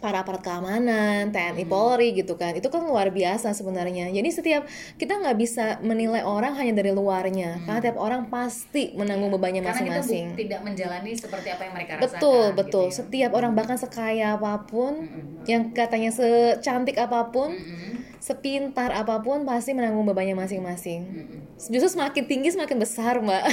para 0.00 0.24
aparat 0.24 0.40
keamanan, 0.40 1.28
TNI 1.28 1.68
Polri 1.68 2.16
gitu 2.16 2.32
kan, 2.40 2.56
itu 2.56 2.64
kan 2.72 2.80
luar 2.80 3.12
biasa 3.12 3.52
sebenarnya. 3.52 4.08
Jadi 4.08 4.28
setiap 4.32 4.62
kita 4.96 5.20
nggak 5.20 5.36
bisa 5.36 5.76
menilai 5.84 6.24
orang 6.24 6.56
hanya 6.56 6.80
dari 6.80 6.88
luarnya, 6.88 7.60
karena 7.68 7.80
tiap 7.84 8.00
orang 8.00 8.32
pasti 8.32 8.96
menanggung 8.96 9.28
bebannya 9.28 9.60
Karena 9.60 9.76
kita 9.76 10.00
bu- 10.00 10.00
masing-masing. 10.00 10.26
tidak 10.40 10.60
menjalani 10.64 11.12
seperti 11.12 11.48
apa 11.52 11.62
yang 11.68 11.74
mereka 11.76 11.92
rasakan. 12.00 12.16
Betul, 12.16 12.44
gitu 12.48 12.56
betul. 12.56 12.86
ya. 12.88 12.96
Setiap 12.96 13.30
orang 13.36 13.52
bahkan 13.52 13.76
sekaya 13.76 14.40
apa 14.40 14.64
pun, 14.64 15.04
yang 15.44 15.68
katanya 15.76 16.08
secantik 16.08 16.96
apa 16.96 17.28
pun, 17.28 17.60
sepintar 18.20 18.92
apa 18.92 19.18
pun 19.24 19.48
pasti 19.48 19.72
menanggung 19.72 20.04
bebannya 20.04 20.36
masing-masing. 20.36 21.00
Justru 21.56 21.98
semakin 21.98 22.24
tinggi 22.28 22.52
semakin 22.52 22.76
besar, 22.76 23.18
Mbak. 23.18 23.44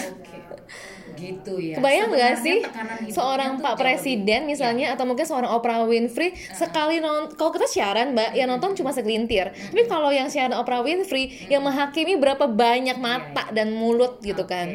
Gitu 1.18 1.54
ya. 1.58 1.82
Kebayang 1.82 2.14
nggak 2.14 2.36
sih 2.46 2.62
seorang 3.10 3.58
Pak 3.58 3.80
Presiden 3.80 4.46
lebih- 4.46 4.54
misalnya 4.54 4.94
atau 4.94 5.10
mungkin 5.10 5.26
seorang 5.26 5.50
Oprah 5.50 5.88
Winfrey 5.90 6.36
sekali 6.54 7.02
non 7.02 7.34
kalau 7.34 7.50
kita 7.50 7.66
siaran 7.66 8.14
Mbak 8.14 8.38
ya 8.38 8.46
nonton 8.46 8.78
cuma 8.78 8.94
segelintir. 8.94 9.50
Tapi 9.50 9.88
kalau 9.90 10.14
yang 10.14 10.30
siaran 10.30 10.54
Oprah 10.54 10.86
Winfrey 10.86 11.50
yang 11.50 11.66
menghakimi 11.66 12.20
berapa 12.22 12.46
banyak 12.46 13.02
mata 13.02 13.50
dan 13.50 13.74
mulut 13.74 14.22
gitu 14.22 14.46
kan. 14.46 14.70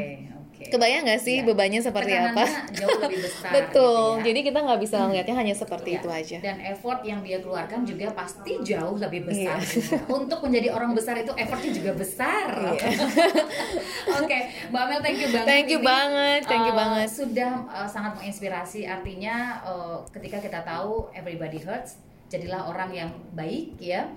Oke. 0.62 0.70
Kebayang 0.70 1.02
nggak 1.02 1.20
sih 1.20 1.36
Iya. 1.42 1.46
bebannya 1.50 1.80
seperti 1.82 2.12
apa? 2.14 2.44
Tekanannya 2.46 2.78
jauh 2.78 2.98
lebih 3.02 3.18
besar. 3.26 3.50
Betul. 3.58 4.06
gitu 4.06 4.18
ya. 4.18 4.24
Jadi 4.30 4.40
kita 4.46 4.58
nggak 4.62 4.80
bisa 4.80 4.96
ngelihatnya 5.02 5.36
hanya 5.36 5.54
seperti 5.54 5.90
Ya, 5.90 5.98
itu 5.98 6.08
aja. 6.08 6.36
Dan 6.38 6.56
effort 6.62 7.00
yang 7.02 7.20
dia 7.20 7.38
keluarkan 7.42 7.80
juga 7.82 8.06
pasti 8.14 8.52
jauh 8.62 8.96
lebih 8.96 9.20
besar. 9.26 9.58
Iya. 9.58 9.66
juga. 9.66 9.96
Untuk 10.22 10.38
menjadi 10.46 10.68
orang 10.70 10.92
besar 10.94 11.14
itu 11.18 11.32
effortnya 11.34 11.72
juga 11.74 11.92
besar. 11.98 12.46
Oke, 14.22 14.38
Mbak 14.70 14.84
Mel, 14.88 15.00
thank 15.02 15.18
you 15.18 15.28
banget. 15.30 15.48
Thank 15.48 15.68
you 15.70 15.80
Ini, 15.80 15.86
banget, 15.86 16.40
thank 16.46 16.64
you 16.68 16.74
uh, 16.74 16.78
banget. 16.78 17.08
Sudah 17.10 17.52
uh, 17.66 17.88
sangat 17.88 18.12
menginspirasi. 18.18 18.86
Artinya 18.86 19.60
uh, 19.66 19.96
ketika 20.12 20.38
kita 20.38 20.60
tahu 20.62 21.10
everybody 21.12 21.58
hurts, 21.58 21.98
jadilah 22.28 22.68
orang 22.68 22.90
yang 22.92 23.10
baik 23.34 23.76
ya. 23.76 24.08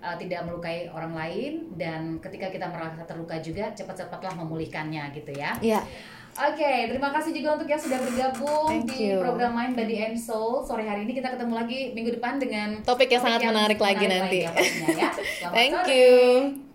Uh, 0.00 0.16
tidak 0.16 0.44
melukai 0.48 0.88
orang 0.90 1.12
lain 1.14 1.52
dan 1.76 2.18
ketika 2.18 2.48
kita 2.50 2.66
merasa 2.68 3.04
terluka 3.04 3.38
juga 3.40 3.72
cepat-cepatlah 3.72 4.34
memulihkannya 4.40 5.12
gitu 5.14 5.32
ya. 5.36 5.54
Iya. 5.60 5.80
Oke, 6.30 6.86
terima 6.86 7.10
kasih 7.10 7.34
juga 7.34 7.58
untuk 7.58 7.68
yang 7.68 7.82
sudah 7.82 7.98
bergabung 8.00 8.70
Thank 8.70 8.94
di 8.94 9.12
you. 9.12 9.18
program 9.18 9.50
Mind 9.50 9.74
Body 9.74 9.98
and 9.98 10.16
Soul 10.16 10.62
sore 10.62 10.86
hari 10.86 11.02
ini. 11.02 11.12
Kita 11.12 11.34
ketemu 11.34 11.52
lagi 11.58 11.90
minggu 11.90 12.16
depan 12.16 12.38
dengan 12.38 12.80
Topik 12.86 13.10
yang 13.10 13.20
sangat 13.20 13.44
menarik 13.44 13.82
lagi 13.82 14.04
nanti. 14.06 14.46
ya, 14.46 14.54
pastinya 14.54 14.88
ya. 14.94 15.10
Selamat 15.42 15.54
Thank 15.58 15.74
sore. 15.74 15.90
you. 15.90 16.69